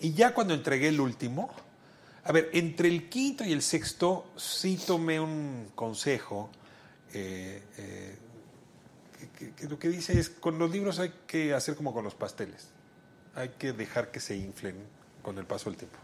[0.00, 1.50] y ya cuando entregué el último,
[2.24, 6.50] a ver, entre el quinto y el sexto sí tomé un consejo
[7.14, 8.16] eh, eh,
[9.56, 12.68] que lo que dice es con los libros hay que hacer como con los pasteles.
[13.34, 14.76] hay que dejar que se inflen
[15.22, 15.98] con el paso del tiempo.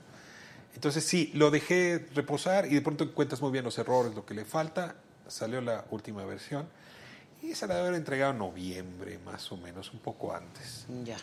[0.74, 4.34] Entonces sí, lo dejé reposar y de pronto encuentras muy bien los errores, lo que
[4.34, 4.94] le falta.
[5.28, 6.68] Salió la última versión
[7.42, 10.86] y se la debe haber entregado en noviembre, más o menos, un poco antes.
[11.04, 11.16] Ya.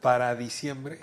[0.00, 0.98] Para diciembre,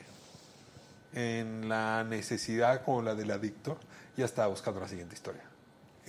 [1.13, 3.77] en la necesidad como la del adicto,
[4.15, 5.41] ya estaba buscando la siguiente historia.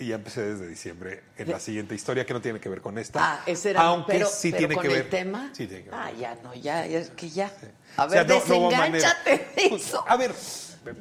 [0.01, 2.99] Y ya empecé desde diciembre en la siguiente historia que no tiene que ver con
[2.99, 3.19] esta.
[3.35, 4.99] Ah, ese era aunque pero, sí pero tiene con que ver.
[5.03, 5.51] el tema.
[5.53, 5.99] Sí tiene que ver.
[5.99, 7.51] Ah, ya no, ya, es que ya.
[7.97, 8.93] O A sea, ver, no- no hubo manera.
[9.25, 10.05] desengánchate de Pues, eso.
[10.07, 10.33] a ver,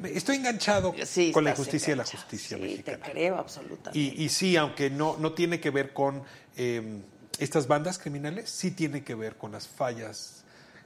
[0.06, 2.22] estoy enganchado Sí, con la injusticia y la enganchado.
[2.24, 3.04] justicia sí, mexicana.
[3.06, 4.00] te creo absolutamente.
[4.00, 6.24] Y, y sí, aunque no, no tiene que ver con
[6.56, 7.02] eh,
[7.40, 10.44] estas bandas criminales, sí tiene que ver con las fallas,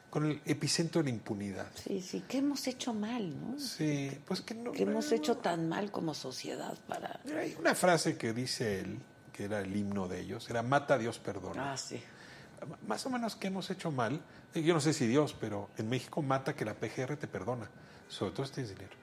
[0.09, 1.67] con el epicentro de la impunidad.
[1.75, 3.57] Sí, sí, ¿qué hemos hecho mal, no?
[3.59, 4.71] Sí, pues que no.
[4.73, 7.21] ¿Qué hemos hecho tan mal como sociedad para...?
[7.39, 8.99] Hay una frase que dice él,
[9.31, 11.71] que era el himno de ellos, era mata Dios perdona.
[11.73, 12.01] Ah, sí.
[12.85, 14.21] Más o menos que hemos hecho mal,
[14.53, 17.69] eh, yo no sé si Dios, pero en México mata que la PGR te perdona,
[18.11, 18.95] sobre todo si tienes dinero.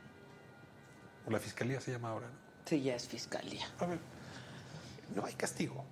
[1.27, 2.35] O la fiscalía se llama ahora, ¿no?
[2.67, 3.67] Sí, ya es fiscalía.
[3.79, 3.99] A ver,
[5.17, 5.85] no hay castigo.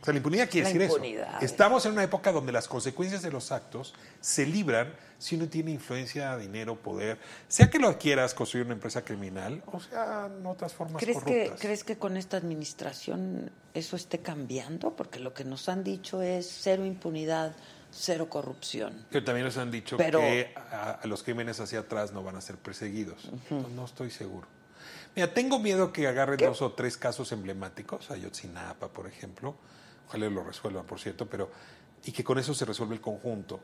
[0.00, 1.36] O sea, la impunidad quiere La decir impunidad.
[1.36, 1.44] eso.
[1.44, 5.70] Estamos en una época donde las consecuencias de los actos se libran si uno tiene
[5.72, 10.72] influencia, dinero, poder, sea que lo quieras construir una empresa criminal, o sea, en otras
[10.72, 11.60] formas ¿Crees que, corruptas.
[11.60, 14.96] ¿Crees que con esta administración eso esté cambiando?
[14.96, 17.54] Porque lo que nos han dicho es cero impunidad,
[17.92, 19.06] cero corrupción.
[19.10, 22.36] Pero también nos han dicho Pero- que a, a los crímenes hacia atrás no van
[22.36, 23.24] a ser perseguidos.
[23.32, 24.46] Entonces, no estoy seguro.
[25.16, 29.56] Mira, tengo miedo que agarren dos o tres casos emblemáticos, Ayotzinapa, por ejemplo.
[30.08, 31.50] Ojalá lo resuelvan, por cierto, pero.
[32.04, 33.60] y que con eso se resuelve el conjunto.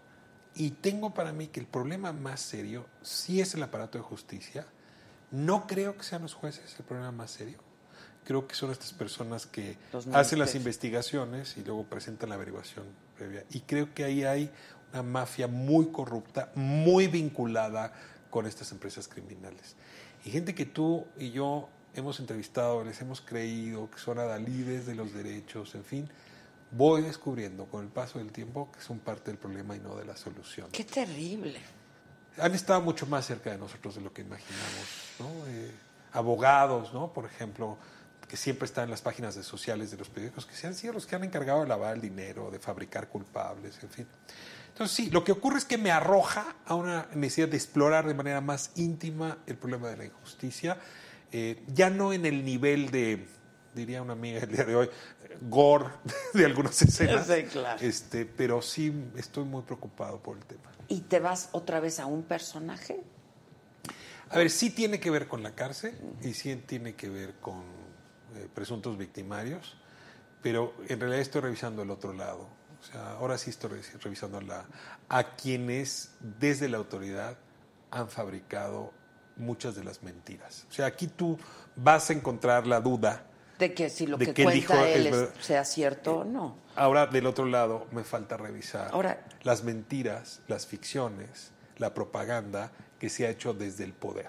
[0.54, 4.66] Y tengo para mí que el problema más serio sí es el aparato de justicia.
[5.30, 7.58] No creo que sean los jueces el problema más serio.
[8.24, 9.76] Creo que son estas personas que
[10.12, 12.84] hacen las investigaciones y luego presentan la averiguación
[13.16, 13.44] previa.
[13.50, 14.50] Y creo que ahí hay
[14.92, 17.92] una mafia muy corrupta, muy vinculada
[18.30, 19.76] con estas empresas criminales.
[20.24, 24.94] Y gente que tú y yo hemos entrevistado, les hemos creído que son adalides de
[24.94, 26.08] los derechos, en fin,
[26.70, 30.04] voy descubriendo con el paso del tiempo que son parte del problema y no de
[30.04, 30.68] la solución.
[30.72, 31.60] Qué terrible.
[32.38, 35.46] Han estado mucho más cerca de nosotros de lo que imaginamos, ¿no?
[35.48, 35.70] Eh,
[36.12, 37.12] abogados, ¿no?
[37.12, 37.78] Por ejemplo,
[38.28, 40.92] que siempre están en las páginas de sociales de los periódicos, que se han sido
[40.92, 44.06] los que han encargado de lavar el dinero, de fabricar culpables, en fin.
[44.68, 48.14] Entonces, sí, lo que ocurre es que me arroja a una necesidad de explorar de
[48.14, 50.76] manera más íntima el problema de la injusticia,
[51.32, 53.26] eh, ya no en el nivel de,
[53.74, 54.90] diría una amiga el día de hoy,
[55.42, 55.86] gore
[56.34, 57.80] de algunas escenas, Sí, claro.
[57.80, 60.70] este, pero sí estoy muy preocupado por el tema.
[60.88, 63.00] ¿Y te vas otra vez a un personaje?
[64.30, 67.62] A ver, sí tiene que ver con la cárcel y sí tiene que ver con
[68.54, 69.76] presuntos victimarios,
[70.42, 72.46] pero en realidad estoy revisando el otro lado.
[72.80, 74.64] O sea, ahora sí estoy re- revisando la,
[75.08, 77.36] a quienes desde la autoridad
[77.90, 78.92] han fabricado
[79.36, 80.66] muchas de las mentiras.
[80.70, 81.38] O sea, aquí tú
[81.74, 83.24] vas a encontrar la duda.
[83.58, 86.56] De que si lo que, que cuenta él es sea cierto o no.
[86.74, 92.70] Ahora, del otro lado, me falta revisar Ahora- las mentiras, las ficciones, la propaganda
[93.00, 94.28] que se ha hecho desde el poder.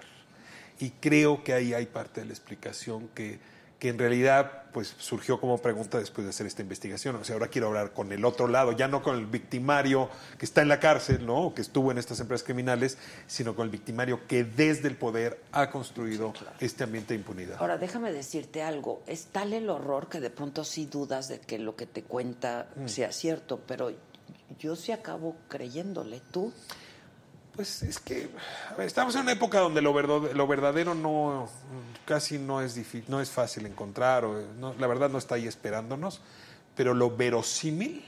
[0.78, 3.38] Y creo que ahí hay parte de la explicación que,
[3.78, 7.14] que en realidad pues, surgió como pregunta después de hacer esta investigación.
[7.16, 10.44] O sea, ahora quiero hablar con el otro lado, ya no con el victimario que
[10.44, 11.46] está en la cárcel, ¿no?
[11.46, 15.40] o que estuvo en estas empresas criminales, sino con el victimario que desde el poder
[15.52, 17.56] ha construido este ambiente de impunidad.
[17.60, 19.02] Ahora, déjame decirte algo.
[19.06, 22.66] Es tal el horror que de pronto sí dudas de que lo que te cuenta
[22.76, 22.88] Mm.
[22.88, 23.92] sea cierto, pero
[24.58, 26.20] yo sí acabo creyéndole.
[26.30, 26.52] ¿Tú?
[27.58, 28.30] Pues es que
[28.70, 31.48] a ver, estamos en una época donde lo verdadero, lo verdadero no
[32.04, 35.48] casi no es difícil, no es fácil encontrar, o, no, la verdad no está ahí
[35.48, 36.20] esperándonos,
[36.76, 38.04] pero lo verosímil,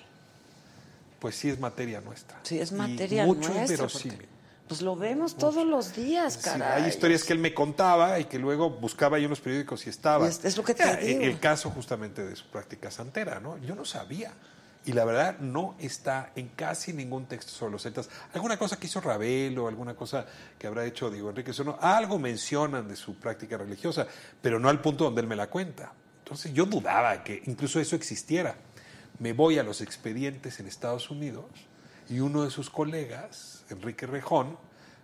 [1.19, 2.39] pues sí es materia nuestra.
[2.45, 3.65] Sí, es Y materia mucho nuestra.
[3.65, 4.29] es porque, verosímil.
[4.69, 6.85] Pues lo vemos todos los días, Sí, caray.
[6.85, 9.91] hay historias que él me contaba y que luego buscaba ahí en los periódicos y
[9.91, 10.29] estaba.
[10.29, 11.23] Es- es lo que te Era digo.
[11.23, 13.59] El caso justamente de su práctica santera, ¿no?
[13.59, 14.33] Yo no sabía.
[14.87, 18.09] Y la verdad no está en casi ningún texto sobre los celtas.
[18.33, 20.25] Alguna cosa que hizo Ravelo, alguna cosa
[20.59, 24.07] que habrá hecho Diego Enrique Sono, algo mencionan de su práctica religiosa,
[24.41, 25.93] pero no al punto donde él me la cuenta.
[26.25, 28.57] Entonces yo dudaba que incluso eso existiera.
[29.19, 31.45] Me voy a los expedientes en Estados Unidos
[32.09, 34.57] y uno de sus colegas, Enrique Rejón,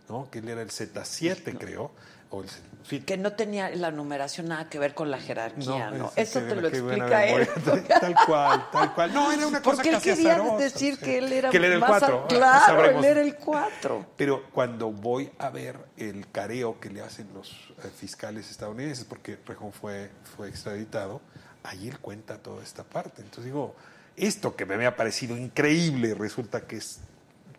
[0.09, 0.31] ¿no?
[0.31, 1.93] que él era el Z7, creo,
[2.31, 6.11] o el, Que no tenía la numeración nada que ver con la jerarquía, ¿no?
[6.16, 7.49] Eso te lo explica él.
[7.89, 9.14] Tal cual, tal cual.
[9.14, 11.74] No, era una cosa Porque él quería azarosa, decir que él era, Que él era
[11.74, 12.22] el más cuatro.
[12.24, 13.05] ah, Claro, sabremos.
[13.05, 14.07] él era el cuatro.
[14.16, 17.51] Pero cuando voy a ver el careo que le hacen los
[17.85, 21.20] eh, fiscales estadounidenses, porque Rejón fue, fue extraditado,
[21.62, 23.22] ahí él cuenta toda esta parte.
[23.22, 23.74] Entonces digo,
[24.16, 26.99] esto que me había parecido increíble resulta que es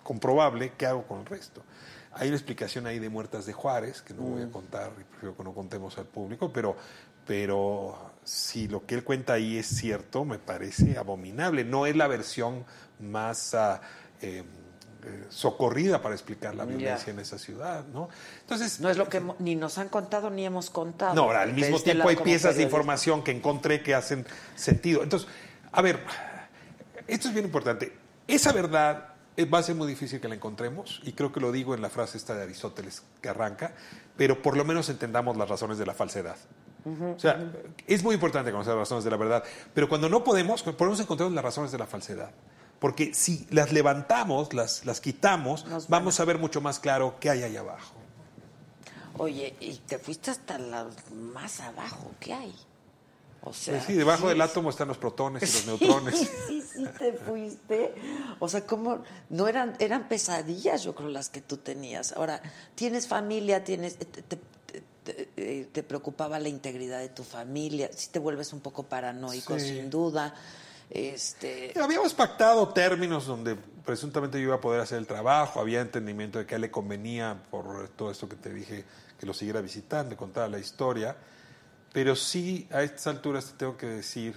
[0.04, 1.64] comprobable, ¿qué hago con el resto?
[2.20, 4.50] Hay una explicación ahí de muertas de Juárez, que no voy Mm.
[4.50, 6.76] a contar, y prefiero que no contemos al público, pero,
[7.26, 11.64] pero si lo que él cuenta ahí es cierto, me parece abominable.
[11.64, 12.66] No es la versión
[13.00, 13.80] más eh,
[14.22, 14.44] eh,
[15.30, 18.10] socorrida para explicar la violencia en esa ciudad, ¿no?
[18.42, 21.14] Entonces, No es lo que hemo- ni nos han contado ni hemos contado.
[21.14, 25.04] no, ahora, al mismo tiempo hay piezas de información que encontré que hacen sentido.
[25.04, 25.30] Entonces,
[25.72, 26.00] a ver,
[27.06, 27.94] esto es bien importante.
[28.28, 31.52] Esa verdad eh, va a ser muy difícil que la encontremos, y creo que lo
[31.52, 33.74] digo en la frase esta de Aristóteles que arranca,
[34.16, 36.38] pero por lo menos entendamos las razones de la falsedad.
[37.16, 37.52] O sea,
[37.86, 41.30] es muy importante conocer las razones de la verdad, pero cuando no podemos, podemos encontrar
[41.32, 42.32] las razones de la falsedad.
[42.80, 47.16] Porque si las levantamos, las, las quitamos, Nos van vamos a ver mucho más claro
[47.20, 47.96] qué hay ahí abajo.
[49.18, 52.54] Oye, y te fuiste hasta la más abajo, ¿qué hay?
[53.48, 56.16] O sea, Pues sí, debajo sí, del átomo están los protones y los neutrones.
[56.18, 57.94] Sí, sí, sí, te fuiste.
[58.40, 59.04] O sea, ¿cómo?
[59.30, 62.12] No eran, eran pesadillas, yo creo, las que tú tenías.
[62.14, 62.42] Ahora,
[62.76, 63.98] tienes familia, tienes.
[63.98, 64.42] Te, te- te-
[65.04, 67.90] te- eh, preocupaba la integridad de tu familia.
[67.96, 69.68] Si te vuelves un poco paranoico, Sí.
[69.70, 70.34] sin duda.
[70.90, 71.74] Este.
[71.82, 76.46] Habíamos pactado términos donde presuntamente yo iba a poder hacer el trabajo, había entendimiento de
[76.46, 78.86] que a él le convenía por todo esto que te dije,
[79.20, 81.16] que lo siguiera visitando, contara la historia,
[81.98, 84.36] pero sí a estas alturas te tengo que decir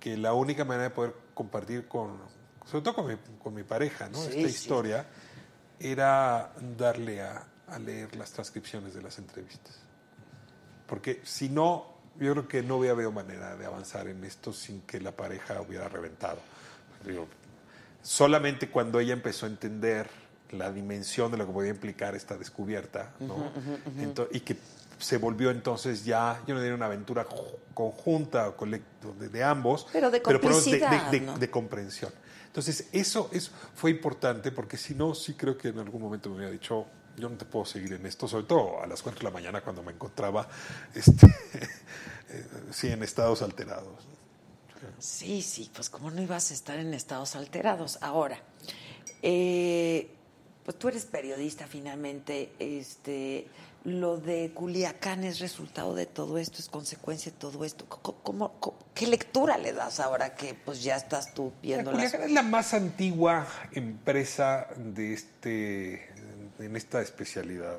[0.00, 2.16] que la única manera de poder compartir con,
[2.64, 4.16] sobre todo con mi, con mi pareja, ¿no?
[4.16, 4.46] Sí, esta sí.
[4.46, 5.04] historia,
[5.78, 9.74] era darle a, a leer las transcripciones de las entrevistas.
[10.86, 15.02] Porque si no, yo creo que no había manera de avanzar en esto sin que
[15.02, 16.38] la pareja hubiera reventado.
[17.04, 17.28] Digo,
[18.00, 20.08] solamente cuando ella empezó a entender
[20.50, 23.52] la dimensión de lo que podía implicar esta descubierta, ¿no?
[23.98, 24.56] Ento- y que
[24.98, 27.26] se volvió entonces ya, yo no diría una aventura
[27.74, 31.38] conjunta o colecto de, de ambos, Pero de por lo menos de, complicidad, de- ¿no?
[31.38, 32.12] de comprensión.
[32.46, 36.36] Entonces, eso, eso fue importante porque si no, sí creo que en algún momento me
[36.36, 36.86] hubiera dicho,
[37.16, 39.60] yo no te puedo seguir en esto, sobre todo a las 4 de la mañana
[39.60, 40.48] cuando me encontraba
[40.94, 41.26] este,
[42.28, 44.06] eh, sí, en estados alterados.
[44.98, 47.98] Sí, sí, pues cómo no ibas a estar en estados alterados.
[48.02, 48.38] Ahora,
[49.22, 50.10] eh,
[50.64, 53.48] pues tú eres periodista finalmente, este,
[53.84, 57.84] lo de Culiacán es resultado de todo esto, es consecuencia de todo esto.
[57.86, 62.00] ¿Cómo, cómo- cómo- qué lectura le das ahora que pues ya estás tú viendo las...
[62.00, 66.08] Culiacán es la más antigua empresa de este,
[66.58, 67.78] en esta especialidad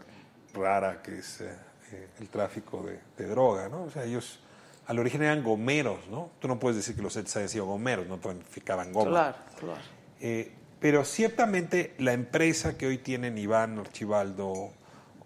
[0.53, 1.49] rara que es eh,
[1.91, 3.83] eh, el tráfico de, de droga, ¿no?
[3.83, 4.39] O sea, ellos
[4.87, 6.29] al origen eran gomeros, ¿no?
[6.39, 9.09] Tú no puedes decir que los Zetas hayan sido gomeros, no traficaban goma.
[9.09, 9.81] Claro, claro.
[10.21, 14.71] Eh, pero ciertamente la empresa que hoy tienen Iván Archibaldo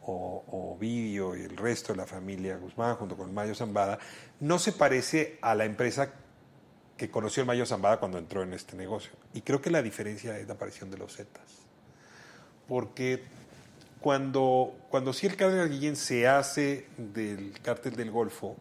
[0.09, 3.99] o, o Vidio y el resto de la familia Guzmán junto con Mayo Zambada
[4.39, 6.13] no se parece a la empresa
[6.97, 9.11] que conoció el Mayo Zambada cuando entró en este negocio.
[9.33, 11.45] Y creo que la diferencia es la aparición de los Zetas.
[12.67, 13.23] Porque
[14.01, 18.57] cuando, cuando sí el Cardenal Guillén se hace del cártel del Golfo,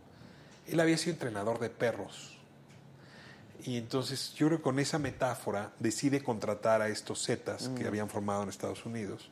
[0.68, 2.38] él había sido entrenador de perros.
[3.64, 8.09] Y entonces yo creo que con esa metáfora decide contratar a estos Zetas que habían
[8.09, 9.30] formado en Estados Unidos.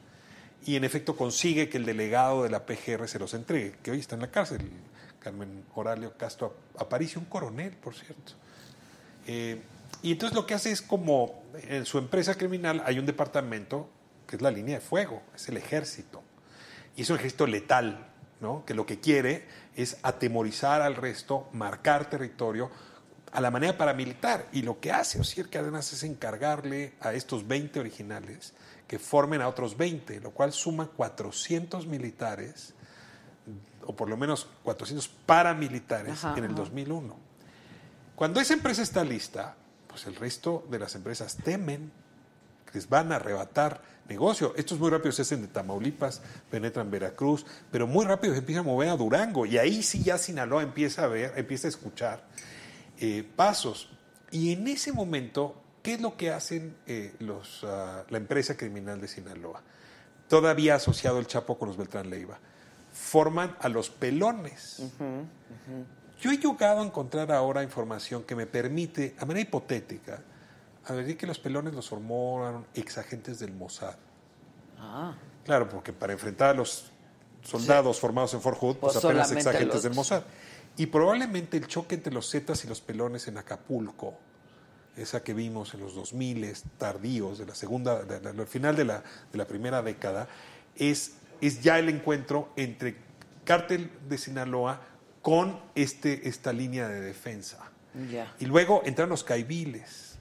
[0.65, 4.01] Y en efecto consigue que el delegado de la PGR se los entregue, que hoy
[4.01, 4.71] está en la cárcel,
[5.21, 8.33] Carmen Oralio Castro Aparicio, un coronel, por cierto.
[9.27, 9.61] Eh,
[10.03, 13.89] y entonces lo que hace es como en su empresa criminal hay un departamento
[14.27, 16.23] que es la línea de fuego, es el ejército.
[16.97, 18.07] Y es un ejército letal,
[18.41, 18.65] ¿no?
[18.65, 19.47] que lo que quiere
[19.77, 22.71] es atemorizar al resto, marcar territorio
[23.33, 24.47] a la manera paramilitar.
[24.53, 28.55] Y lo que hace Osier Cárdenas es encargarle a estos 20 originales
[28.87, 32.75] que formen a otros 20, lo cual suma 400 militares,
[33.85, 36.61] o por lo menos 400 paramilitares Ajá, en el ajá.
[36.61, 37.17] 2001.
[38.15, 39.57] Cuando esa empresa está lista,
[39.87, 41.93] pues el resto de las empresas temen
[42.65, 44.55] que les van a arrebatar negocio.
[44.57, 48.69] Estos muy rápido se hacen de Tamaulipas, penetran Veracruz, pero muy rápido se empiezan a
[48.69, 52.25] mover a Durango y ahí sí ya Sinaloa empieza a ver, empieza a escuchar
[52.99, 53.91] eh, pasos.
[54.31, 59.01] Y en ese momento, ¿qué es lo que hacen eh, los, ah, la empresa criminal
[59.01, 59.63] de Sinaloa?
[60.29, 62.39] Todavía asociado el Chapo con los Beltrán Leiva.
[62.93, 64.83] Forman a los pelones.
[66.21, 70.23] Yo he llegado a encontrar ahora información que me permite, a manera hipotética,
[70.87, 73.95] a ver que los pelones los formaron exagentes del Mossad.
[74.79, 75.15] Ah,
[75.45, 76.91] Claro, porque para enfrentar a los
[77.45, 80.23] soldados formados en Fort Hood, pues, Pues apenas exagentes los- del Mossad.
[80.77, 84.19] Y probablemente el choque entre los Zetas y los pelones en Acapulco,
[84.97, 88.85] esa que vimos en los 2000 tardíos, de la segunda, de la- del final de
[88.85, 89.03] la,
[89.33, 90.29] de la primera década,
[90.77, 92.97] es, es ya el encuentro entre
[93.45, 94.81] cártel de Sinaloa
[95.23, 97.59] con este, esta línea de defensa.
[98.39, 100.16] Y luego entraron los caibiles.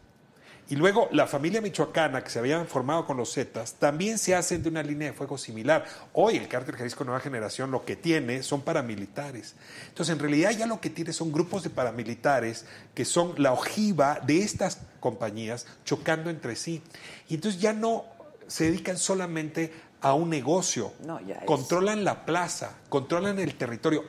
[0.68, 4.64] Y luego la familia michoacana que se habían formado con los Zetas también se hacen
[4.64, 5.86] de una línea de fuego similar.
[6.14, 9.54] Hoy el cártel Jalisco Nueva Generación lo que tiene son paramilitares.
[9.90, 12.66] Entonces en realidad ya lo que tiene son grupos de paramilitares
[12.96, 16.82] que son la ojiva de estas compañías chocando entre sí.
[17.30, 18.06] Y entonces ya no
[18.48, 19.72] se dedican solamente
[20.02, 20.94] a un negocio.
[21.06, 24.04] No, ya Controlan la plaza, controlan el territorio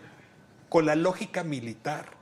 [0.70, 2.15] con la lógica militar.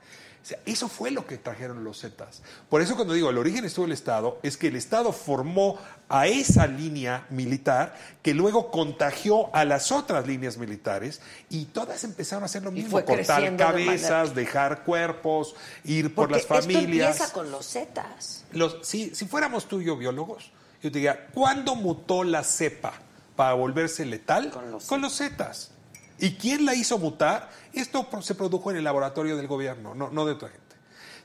[0.45, 2.43] O sea, eso fue lo que trajeron los Zetas.
[2.69, 6.27] Por eso cuando digo el origen estuvo el Estado, es que el Estado formó a
[6.27, 11.19] esa línea militar que luego contagió a las otras líneas militares
[11.49, 16.45] y todas empezaron a hacer lo mismo, cortar de cabezas, dejar cuerpos, ir por las
[16.45, 16.75] familias.
[16.75, 18.43] Esto empieza con los Zetas.
[18.51, 20.51] Los- si, si fuéramos tú y yo biólogos,
[20.83, 22.93] yo te diría, ¿cuándo mutó la cepa
[23.35, 24.51] para volverse letal?
[24.51, 25.71] Con los Con los zetas.
[26.19, 27.49] ¿Y quién la hizo mutar?
[27.73, 30.65] Esto se produjo en el laboratorio del gobierno, no, no de otra gente.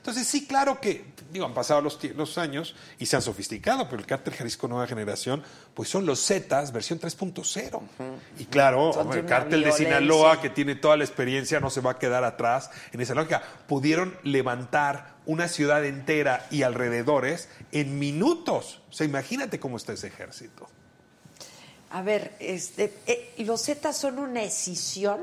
[0.01, 3.99] Entonces, sí, claro que, digo, han pasado los, los años y se han sofisticado, pero
[3.99, 5.43] el cártel Jalisco Nueva Generación,
[5.75, 7.81] pues son los Zetas versión 3.0.
[8.39, 9.71] Y claro, Son el cártel de.
[9.71, 13.43] Sinaloa, que tiene toda la experiencia, no se va a quedar atrás en esa lógica.
[13.67, 18.81] Pudieron levantar una ciudad entera y alrededores en minutos.
[18.89, 20.67] O sea, imagínate cómo está ese ejército.
[21.91, 25.19] A ver, este, eh, los Zetas son una escisión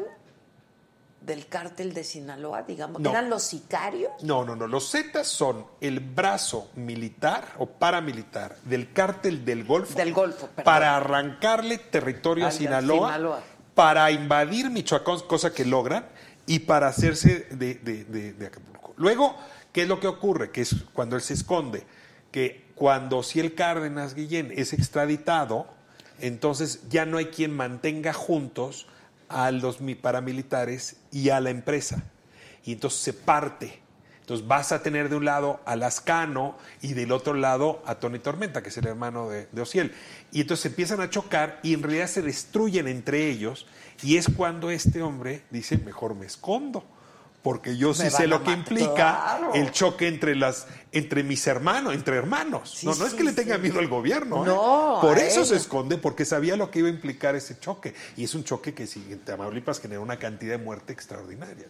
[1.20, 3.00] del cártel de Sinaloa, digamos.
[3.00, 3.10] No.
[3.10, 4.12] ¿Eran los sicarios?
[4.22, 4.66] No, no, no.
[4.66, 9.94] Los Zetas son el brazo militar o paramilitar del cártel del Golfo.
[9.98, 10.64] Del Golfo, perdón.
[10.64, 13.42] Para arrancarle territorio a Sinaloa, Sinaloa.
[13.74, 16.06] para invadir Michoacán, cosa que logran,
[16.46, 18.94] y para hacerse de, de- de- de Acapulco.
[18.96, 19.36] Luego,
[19.72, 20.50] ¿qué es lo que ocurre?
[20.50, 21.84] Que es cuando él se esconde,
[22.30, 25.66] que cuando si el Cárdenas Guillén es extraditado,
[26.20, 28.86] entonces ya no hay quien mantenga juntos
[29.28, 32.02] a los mi- paramilitares y a la empresa.
[32.64, 33.80] Y entonces se parte.
[34.20, 38.18] Entonces vas a tener de un lado a Lascano y del otro lado a Tony
[38.18, 39.94] Tormenta, que es el hermano de, de Ociel.
[40.32, 43.66] Y entonces empiezan a chocar y en realidad se destruyen entre ellos.
[44.02, 46.84] Y es cuando este hombre dice, mejor me escondo.
[47.42, 49.54] Porque yo sí sé lo que implica Claro.
[49.54, 52.70] el choque entre las entre mis hermanos, entre hermanos.
[52.78, 53.62] Sí, no, no es que le tenga sí.
[53.62, 54.44] miedo al gobierno.
[54.44, 54.48] ¿eh?
[54.48, 57.94] No, Por a eso se esconde, porque sabía lo que iba a implicar ese choque.
[58.16, 61.66] Y es un choque que si en Tamaulipas genera una cantidad de muerte extraordinaria.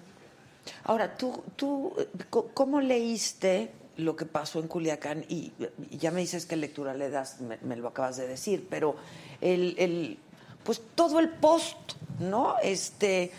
[0.85, 2.09] Ahora, tú, tú, eh,
[2.55, 5.25] ¿cómo leíste lo que pasó en Culiacán?
[5.29, 5.53] Y,
[5.91, 8.97] y ya me dices qué lectura le das, me, me lo acabas de decir, pero
[9.41, 10.19] el, el,
[10.65, 11.77] pues todo el post,
[12.21, 12.55] ¿no?
[12.63, 13.33] Este,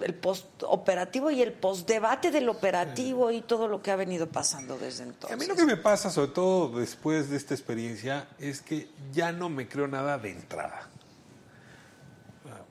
[0.00, 4.28] el post operativo y el post debate del operativo y todo lo que ha venido
[4.28, 5.32] pasando desde entonces.
[5.32, 9.32] A mí lo que me pasa, sobre todo después de esta experiencia, es que ya
[9.32, 10.88] no me creo nada de entrada.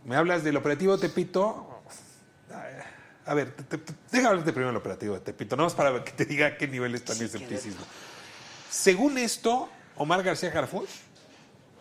[0.05, 1.81] Me hablas del operativo Tepito.
[3.25, 6.11] A ver, te, te- déjame hablarte primero del operativo de Tepito, no más para que
[6.11, 7.83] te diga a qué nivel está mi Sí, escepticismo.
[8.69, 10.87] Según esto, Omar García Harfuch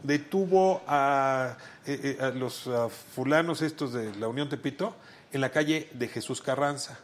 [0.07, 1.57] detuvo a,
[1.87, 4.95] eh, eh, a los ah, fulanos estos de la Unión Tepito
[5.33, 6.99] en la calle de Jesús Carranza.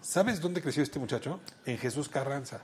[0.00, 1.40] ¿Sabes dónde creció este muchacho?
[1.66, 2.60] En Jesús Carranza.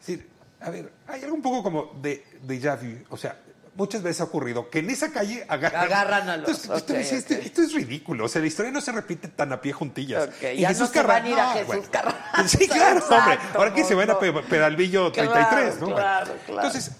[0.00, 0.28] Es decir,
[0.60, 3.04] a ver, hay algo un poco como de déjà vu.
[3.10, 3.38] O sea,
[3.74, 7.46] muchas veces ha ocurrido que en esa calle agarran, Agarran a los- Entonces, esto, este-
[7.46, 8.26] esto es ridículo.
[8.26, 10.28] O sea, la historia no se repite tan a pie juntillas.
[10.42, 12.48] En ya no se van a ir a no, Jesús Carranza.
[12.48, 13.38] Sí, claro, hombre.
[13.54, 14.18] Ahora que se van a no.
[14.18, 15.86] Pe- Peralvillo Claro, 33, ¿no?
[15.94, 16.66] claro, claro.
[16.68, 16.92] Entonces,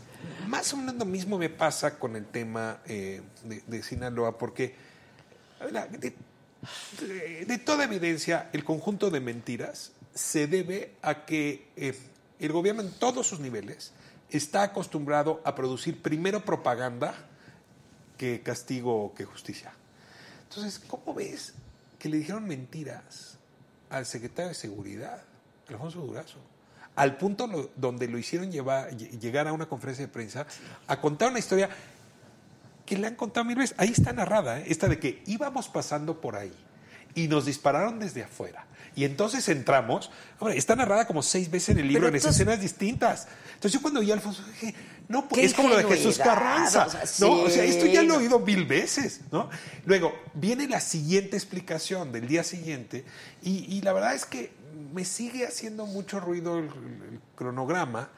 [0.47, 4.74] más o menos lo mismo me pasa con el tema eh, de, Sinaloa, porque
[7.47, 11.98] de toda evidencia, el conjunto de mentiras se debe a que eh,
[12.39, 13.93] el gobierno en todos sus niveles
[14.31, 17.14] está acostumbrado a producir primero propaganda
[18.16, 19.73] que castigo o que justicia.
[20.48, 21.55] Entonces, ¿cómo ves
[21.98, 23.39] que le dijeron mentiras
[23.90, 25.23] al secretario de Seguridad,
[25.68, 26.39] Alfonso Durazo?
[26.97, 30.47] Al punto lo- donde lo hicieron llevar, lle- llegar a una conferencia de prensa
[30.89, 31.68] a contar una historia
[32.85, 33.74] que le han contado mil veces.
[33.78, 34.64] Ahí está narrada, ¿eh?
[34.68, 36.52] esta de que íbamos pasando por ahí
[37.14, 38.66] y nos dispararon desde afuera.
[38.94, 43.28] Y entonces entramos, hombre, está narrada como seis veces en el libro, en escenas distintas.
[43.55, 44.74] Entonces yo cuando oí a Alfonso dije,
[45.09, 46.86] no, pues es como lo de Jesús Carranza.
[46.86, 47.32] o sea, ¿no?
[47.43, 49.51] O sea, esto ya lo he oído mil veces, ¿no?
[49.85, 53.05] Luego, viene la siguiente explicación del día siguiente
[53.43, 54.51] y, y la verdad es que
[54.93, 58.09] me sigue haciendo mucho ruido el, el cronograma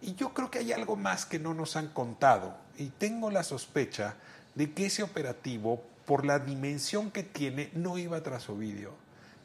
[0.00, 3.42] y yo creo que hay algo más que no nos han contado y tengo la
[3.42, 4.14] sospecha
[4.54, 8.92] de que ese operativo, por la dimensión que tiene, no iba tras Ovidio,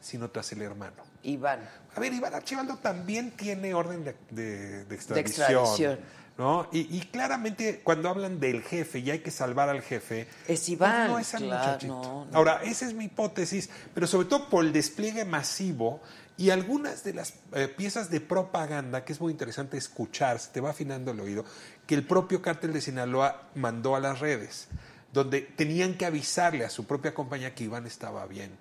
[0.00, 1.02] sino tras el hermano.
[1.22, 1.60] Iván.
[1.94, 5.60] A ver, Iván Archibaldo también tiene orden de, de- de extradición.
[5.62, 5.98] extradición.
[6.36, 6.68] ¿no?
[6.72, 10.68] Y, y claramente cuando hablan del jefe y hay que salvar al jefe, Es pues
[10.68, 11.92] Iván, no es el claro, muchachito.
[11.94, 12.36] no, no.
[12.36, 16.00] Ahora, esa es mi hipótesis, pero sobre todo por el despliegue masivo
[16.38, 20.60] y algunas de las eh, piezas de propaganda que es muy interesante escuchar, se te
[20.60, 21.44] va afinando el oído,
[21.84, 24.68] que el propio cártel de Sinaloa mandó a las redes,
[25.12, 28.52] donde tenían que avisarle a su propia compañía que Iván estaba bien.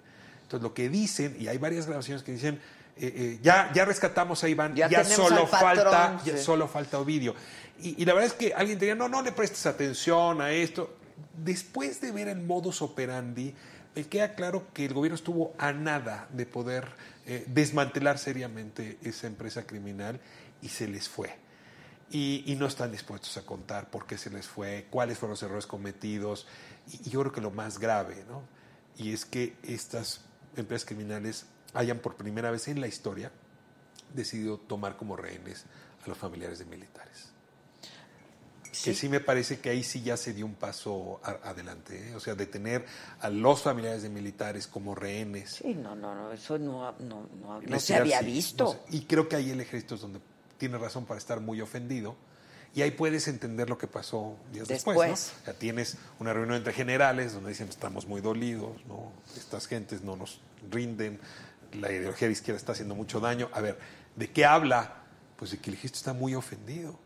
[0.41, 2.55] Entonces lo que dicen, y hay varias grabaciones que dicen,
[2.95, 7.35] eh, eh, ya, ya rescatamos a Iván, Ya solo patrón, falta, ya solo falta Ovidio.
[7.79, 10.97] Y, y la verdad es que alguien diría, no, no le prestes atención a esto.
[11.35, 13.53] Después de ver el modus operandi,
[13.95, 16.87] me queda claro que el gobierno estuvo a nada de poder
[17.29, 20.21] eh, desmantelar seriamente esa empresa criminal
[20.61, 21.35] y se les fue.
[22.09, 25.67] Y, no están dispuestos a contar por qué se les fue, cuáles fueron los errores
[25.67, 26.47] cometidos.
[26.89, 28.43] Y, y yo creo que lo más grave, ¿no?
[28.97, 30.21] Y es que estas
[30.55, 33.29] empresas criminales hayan por primera vez en la historia
[34.13, 35.65] decidido tomar como rehenes
[36.05, 37.26] a los familiares de militares.
[38.83, 42.15] Que sí me parece que ahí sí ya se dio un paso a- adelante, ¿eh?
[42.15, 42.85] o sea, de tener
[43.19, 45.61] a los familiares de militares como rehenes.
[45.61, 48.63] Sí, no, no, no, eso no, no, no, no se había sí, visto.
[48.65, 48.79] no sé.
[48.97, 50.19] Y creo que ahí el ejército es donde
[50.57, 52.15] tiene razón para estar muy ofendido.
[52.75, 54.95] Y ahí puedes entender lo que pasó días después.
[54.97, 55.01] ¿no?
[55.03, 55.33] Después.
[55.41, 59.11] O sea, tienes una reunión entre generales donde dicen estamos muy dolidos, ¿no?
[59.35, 61.19] estas gentes no nos rinden,
[61.73, 63.49] la ideología de izquierda está haciendo mucho daño.
[63.53, 63.79] A ver,
[64.15, 65.03] ¿de qué habla?
[65.37, 66.99] Pues de que el ejército está muy ofendido.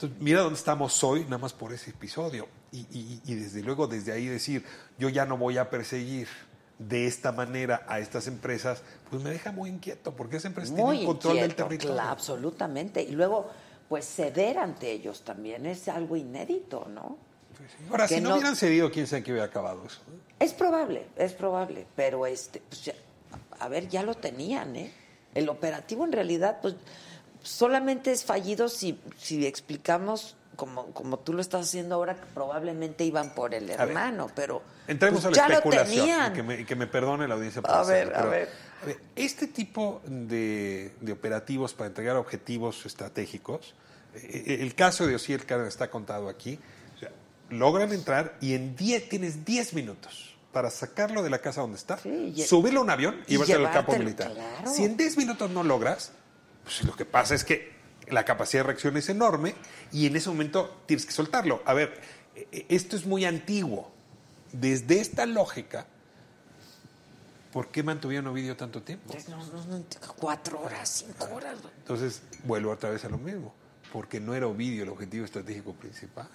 [0.00, 2.48] Entonces, mira dónde estamos hoy, nada más por ese episodio.
[2.72, 4.64] Y, y- y desde luego, desde ahí decir,
[4.98, 6.26] yo ya no voy a perseguir
[6.78, 10.96] de esta manera a estas empresas, pues me deja muy inquieto, porque esas empresas Muy
[10.98, 11.94] tienen control del territorio.
[11.96, 13.02] claro, absolutamente.
[13.02, 13.50] Y luego,
[13.90, 17.18] pues ceder ante ellos también es algo inédito, ¿no?
[17.90, 20.00] Ahora, que si no, no- hubieran cedido, quién sabe qué hubiera acabado eso.
[20.38, 22.94] Es probable, es probable, pero este, pues, ya-
[23.58, 24.90] a ver, ya lo tenían, ¿eh?
[25.34, 26.74] El operativo en realidad, pues,
[27.42, 33.04] solamente es fallido si, si explicamos, como, como tú lo estás haciendo ahora, que probablemente
[33.04, 36.60] iban por el ver, hermano, pero Entremos pues, a la ya especulación, y que, me,
[36.60, 37.62] y que me perdone la audiencia.
[37.62, 38.48] por A hacerlo, ver, a ver.
[38.82, 43.74] a ver, Este tipo de, de operativos para entregar objetivos estratégicos,
[44.14, 46.58] eh, el caso de Osiel Cárdenas está contado aquí,
[46.96, 47.10] o sea,
[47.50, 51.96] logran entrar y en 10 tienes 10 minutos para sacarlo de la casa donde está,
[51.98, 54.32] Sí, subirlo a un avión y, y al campo militar.
[54.32, 54.70] claro.
[54.70, 56.10] Si en 10 minutos no logras,
[56.70, 57.72] pues lo que pasa es que
[58.08, 59.54] la capacidad de reacción es enorme
[59.90, 61.62] y en ese momento tienes que soltarlo.
[61.64, 62.00] A ver,
[62.36, 63.90] eh, esto es muy antiguo.
[64.52, 65.86] Desde esta lógica,
[67.52, 69.12] ¿por qué mantuvieron Ovidio tanto tiempo?
[69.28, 69.84] No, no, no,
[70.16, 71.58] cuatro horas, cinco horas.
[71.78, 73.52] Entonces, vuelvo otra vez a lo mismo.
[73.92, 76.28] Porque no era Ovidio el objetivo estratégico principal.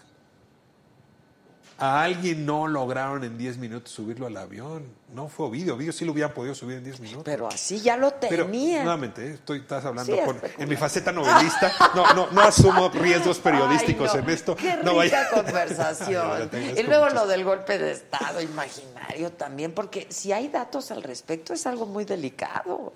[1.78, 4.86] A alguien no lograron en 10 minutos subirlo al avión.
[5.14, 5.76] No fue Ovidio.
[5.76, 7.24] Ovidio sí lo hubieran podido subir en 10 minutos.
[7.26, 8.84] Pero así ya lo Pero, tenían.
[8.86, 9.34] nuevamente, ¿eh?
[9.34, 11.74] estoy, estás hablando Sí, con- en mi faceta novelista.
[11.94, 14.56] No, no, no asumo riesgos periodísticos Ay, no, en esto.
[14.56, 16.50] Qué no rica vaya- conversación.
[16.78, 17.16] Y luego mucho.
[17.16, 21.86] lo del golpe de Estado imaginario también, porque si hay datos al respecto es algo
[21.86, 22.94] muy delicado,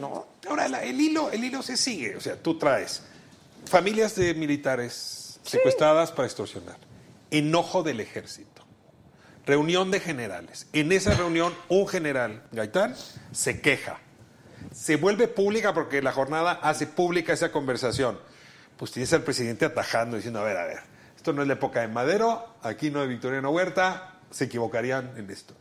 [0.00, 0.26] ¿no?
[0.48, 2.16] Ahora, la- el, hilo, el hilo se sigue.
[2.16, 3.02] O sea, tú traes
[3.66, 6.76] familias de militares secuestradas para extorsionar,
[7.32, 8.62] enojo del ejército,
[9.44, 10.68] reunión de generales.
[10.72, 12.94] En esa reunión, un general, Gaitán,
[13.32, 13.98] se queja.
[14.72, 18.18] Se vuelve pública porque la jornada hace pública esa conversación.
[18.76, 20.78] Pues tienes al presidente atajando, diciendo, a ver, a ver,
[21.16, 25.30] esto no es la época de Madero, aquí no hay Victoriano Huerta, se equivocarían en
[25.30, 25.54] esto.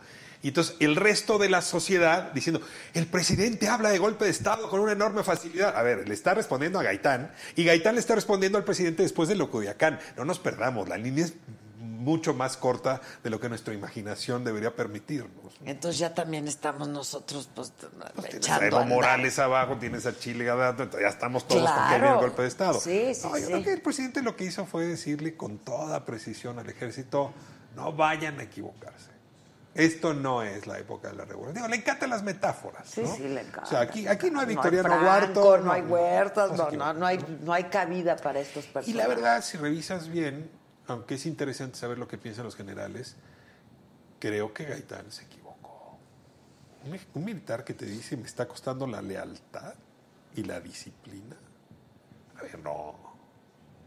[0.43, 2.61] Y entonces el resto de la sociedad diciendo,
[2.93, 5.77] el presidente habla de golpe de Estado con una enorme facilidad.
[5.77, 9.30] A ver, le está respondiendo a Gaitán y Gaitán le está respondiendo al presidente después
[9.30, 9.99] de lo Cudiacán.
[10.18, 11.34] No nos perdamos, la línea es
[11.82, 15.53] mucho más corta de lo que nuestra imaginación debería permitirnos.
[15.66, 18.86] Entonces ya también estamos nosotros pues, Tienes a echando Evo.
[18.86, 22.80] Morales abajo, tienes a Chile ya estamos todos con que viene el golpe de Estado.
[22.80, 23.52] Sí, sí, No, yo sí.
[23.52, 27.34] creo que el presidente lo que hizo fue decirle con toda precisión al ejército,
[27.76, 29.12] no vayan a equivocarse.
[29.74, 31.56] Esto no es la época de la revolución.
[31.56, 32.88] Digo, le encantan las metáforas.
[32.90, 33.16] Sí, ¿no?
[33.16, 33.62] sí, le encanta.
[33.64, 35.58] O sea, aquí, aquí no hay No Victoriano Franco, Huerto.
[35.60, 36.99] no, hay huertas, no, no, equivocan.
[36.99, 38.90] no hay, no hay cabida para estos personajes.
[38.94, 40.52] Y la verdad, si revisas bien,
[40.91, 43.15] aunque es interesante saber lo que piensan los generales,
[44.19, 45.97] creo que Gaitán se equivocó.
[46.85, 49.73] Un, un militar que te dice me está costando la lealtad
[50.35, 51.35] y la disciplina.
[52.38, 52.95] A ver, no.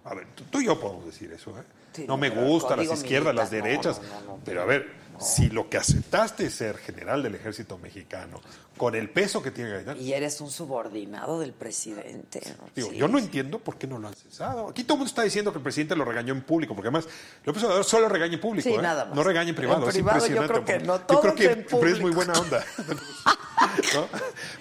[0.05, 1.65] A ver, tú, tú y yo podemos decir eso, ¿eh?
[1.93, 4.03] Sí, no me gustan las izquierdas, las militar, derechas.
[4.03, 4.41] no, no, no.
[4.45, 8.41] Pero a ver, Si lo que aceptaste es ser general del ejército mexicano,
[8.77, 12.41] con el peso que tiene Gaitán, Y eres un subordinado del presidente.
[12.59, 12.69] ¿no?
[12.75, 12.97] Digo, Sí.
[12.97, 14.69] yo no entiendo por qué no lo han cesado.
[14.69, 17.07] Aquí todo el mundo está diciendo que el presidente lo regañó en público, porque además
[17.45, 18.69] López Obrador solo regaña en público.
[18.69, 18.83] Sí, ¿eh?
[18.83, 19.15] nada más.
[19.15, 19.83] No regaña en privado.
[19.83, 20.65] En es privado yo impresionante.
[20.65, 22.65] creo que no, Yo todo creo que es en pero es muy buena onda.
[23.95, 24.09] ¿No?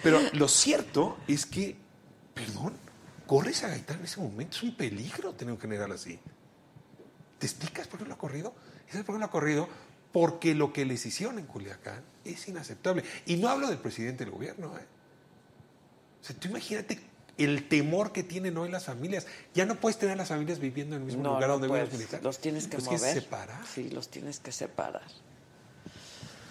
[0.04, 1.76] Pero lo cierto es que,
[2.34, 2.74] perdón,
[3.26, 4.58] corres a Gaitán en ese momento.
[4.58, 6.20] Es un peligro tener un general así.
[7.40, 8.54] ¿Te explicas por qué lo ha corrido?
[8.90, 9.68] ¿Sabes por qué lo ha corrido?
[10.14, 13.03] Porque lo que les hicieron en Culiacán es inaceptable.
[13.26, 14.85] Y no hablo del presidente del gobierno, ¿eh?
[16.22, 16.99] O sea, tú imagínate
[17.38, 19.26] el temor que tienen hoy las familias.
[19.53, 21.68] Ya no puedes tener a las familias viviendo en el mismo No, lugar no donde
[21.68, 22.23] viven los militares.
[22.23, 22.99] Los tienes que Los mover.
[22.99, 23.65] quieres separar.
[23.65, 25.02] Sí, los tienes que separar.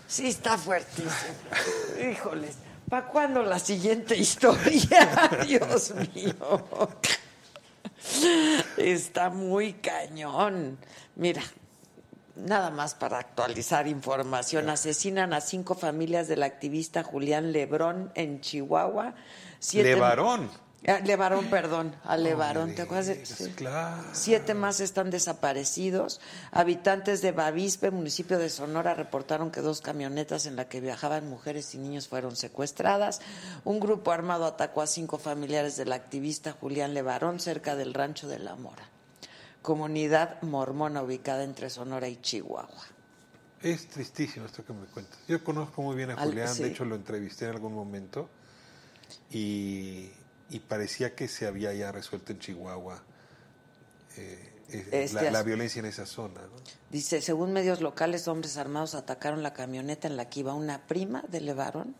[0.08, 1.10] Sí, está fuertísimo.
[2.12, 2.56] Híjoles.
[2.90, 5.30] ¿Para cuándo la siguiente historia?
[5.46, 6.34] Dios mío.
[8.76, 10.76] Está muy cañón.
[11.16, 11.42] Mira,
[12.36, 14.70] nada más para actualizar información.
[14.70, 19.14] Asesinan a cinco familias del activista Julián Lebrón en Chihuahua.
[19.58, 20.50] Siete- Levarón.
[20.88, 22.74] Ah, Levarón, perdón, a Levarón.
[22.74, 23.52] ¿Te acuerdas sí.
[23.54, 24.02] claro.
[24.10, 26.20] Siete más están desaparecidos.
[26.50, 31.72] Habitantes de Bavispe, municipio de Sonora, reportaron que dos camionetas en las que viajaban mujeres
[31.76, 33.20] y niños fueron secuestradas.
[33.64, 38.40] Un grupo armado atacó a cinco familiares del activista Julián Levarón cerca del rancho de
[38.40, 38.88] La Mora,
[39.62, 42.82] comunidad mormona ubicada entre Sonora y Chihuahua.
[43.62, 45.18] Es tristísimo esto que me cuentas.
[45.28, 46.64] Yo conozco muy bien a Al- Julián, sí.
[46.64, 48.28] de hecho lo entrevisté en algún momento
[49.30, 50.10] y,
[50.50, 53.02] y parecía que se había ya resuelto en Chihuahua
[54.16, 56.40] eh, Este la, violencia en esa zona.
[56.42, 56.56] ¿no?
[56.90, 61.22] Dice, según medios locales, hombres armados atacaron la camioneta en la que iba una prima
[61.28, 61.94] de Levarón,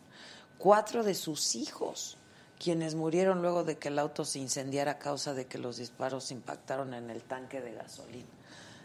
[0.57, 2.17] cuatro de sus hijos,
[2.63, 6.31] quienes murieron luego de que el auto se incendiara a causa de que los disparos
[6.31, 8.25] impactaron en el tanque de gasolina.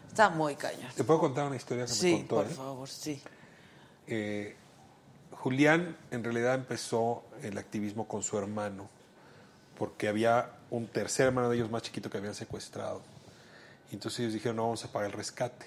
[0.09, 0.91] Está muy cañón.
[0.95, 2.35] ¿Te puedo contar una historia que me Sí, contó?
[2.35, 2.49] por eh?
[2.49, 3.21] favor, sí.
[4.07, 4.55] Eh,
[5.31, 8.89] Julián en realidad empezó el activismo con su hermano,
[9.77, 13.01] porque había un tercer hermano de ellos más chiquito que habían secuestrado.
[13.91, 15.65] Y entonces ellos dijeron, no, vamos a pagar el rescate.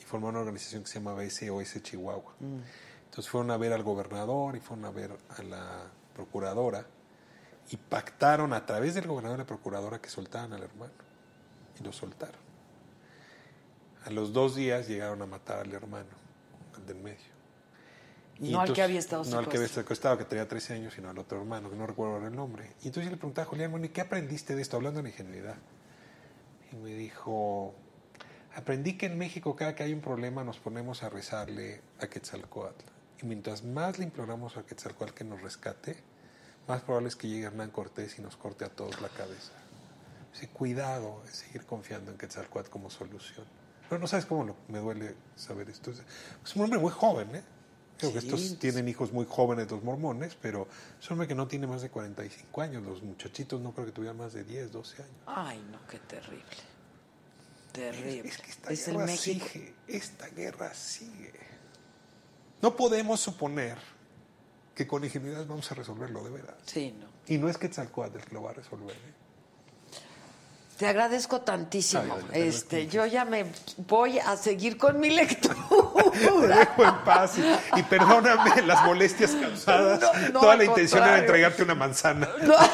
[0.00, 2.34] Y formaron una organización que se llamaba SOS Chihuahua.
[2.40, 5.82] Entonces fueron a ver al gobernador y fueron a ver a la
[6.12, 6.84] procuradora
[7.70, 10.92] y pactaron a través del gobernador y la procuradora que soltaran al hermano.
[11.80, 12.40] Y lo soltaron.
[14.04, 16.10] A los dos días llegaron a matar al hermano,
[16.76, 17.36] al del medio.
[18.38, 20.16] Y No al que había estado No al que había secuestrado.
[20.16, 22.72] secuestrado, que tenía 13 años, sino al otro hermano, que no recuerdo ahora el nombre.
[22.82, 24.76] Y entonces yo le preguntaba a Julián, bueno, ¿y qué aprendiste de esto?
[24.76, 25.56] Hablando en ingenuidad.
[26.70, 27.74] Y me dijo,
[28.54, 32.84] aprendí que en México cada que hay un problema nos ponemos a rezarle a Quetzalcoatl.
[33.22, 35.96] Y mientras más le imploramos a Quetzalcoatl que nos rescate,
[36.68, 39.52] más probable es que llegue Hernán Cortés y nos corte a todos la cabeza.
[40.52, 43.46] Cuidado es seguir confiando en Quetzalcoatl como solución.
[43.88, 45.90] Pero no sabes cómo lo- me duele saber esto.
[45.90, 47.42] Es, un hombre muy joven, ¿eh?
[47.98, 50.68] Creo que estos tienen hijos muy jóvenes, los mormones, pero
[51.00, 52.82] es un hombre que no tiene más de 45 años.
[52.84, 55.14] Los muchachitos no creo que tuvieran más de 10, 12 años.
[55.24, 56.44] Ay, no, qué terrible.
[57.72, 58.28] Terrible.
[58.28, 59.74] Es que esta Es guerra sigue.
[59.88, 61.32] Esta guerra sigue.
[62.60, 63.78] No podemos suponer
[64.76, 66.54] que con ingenuidad vamos a resolverlo de veras.
[66.66, 67.06] Sí, no.
[67.26, 68.94] Y no es Quetzalcoatl el que lo va a resolver.
[68.94, 69.12] ¿eh?
[70.76, 72.02] Te agradezco tantísimo.
[72.02, 73.46] Ay, ay, ay, este, yo ya me
[73.88, 75.56] voy a seguir con mi lectura.
[76.12, 79.98] Te dejo en paz y, y perdóname las molestias causadas.
[80.00, 81.24] No, no, Toda la intención era contrario.
[81.24, 82.28] entregarte una manzana.
[82.42, 82.54] No.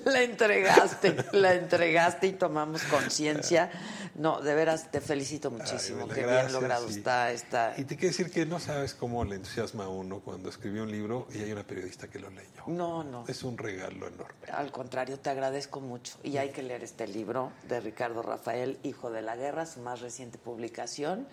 [0.04, 3.70] la entregaste, la entregaste y tomamos conciencia.
[4.14, 6.06] No, de veras te felicito muchísimo.
[6.08, 6.98] Ay, Qué gracias, bien logrado sí.
[6.98, 7.74] está esta.
[7.76, 10.90] Y te quiero decir que no sabes cómo le entusiasma a uno cuando escribió un
[10.90, 12.64] libro y hay una periodista que lo leyó.
[12.66, 13.24] No, no.
[13.26, 14.34] Es un regalo enorme.
[14.52, 16.16] Al contrario, te agradezco mucho.
[16.22, 20.00] Y hay que leer este libro de Ricardo Rafael, Hijo de la Guerra, su más
[20.00, 21.26] reciente publicación.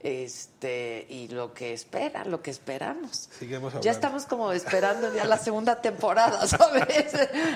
[0.00, 3.28] Este, y lo que espera, lo que esperamos.
[3.82, 7.12] Ya estamos como esperando ya la segunda temporada, ¿sabes?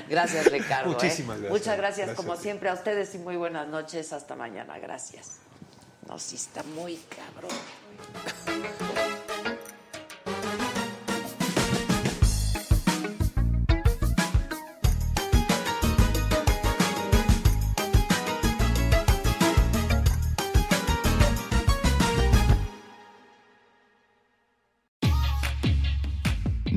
[0.09, 0.90] Gracias, Ricardo.
[0.90, 0.94] ¿eh?
[0.94, 1.51] Muchísimas gracias.
[1.51, 4.12] Muchas gracias, Gracias como a siempre, a ustedes y muy buenas noches.
[4.12, 4.78] Hasta mañana.
[4.78, 5.39] Gracias.
[6.09, 7.52] No, sí está muy cabrón.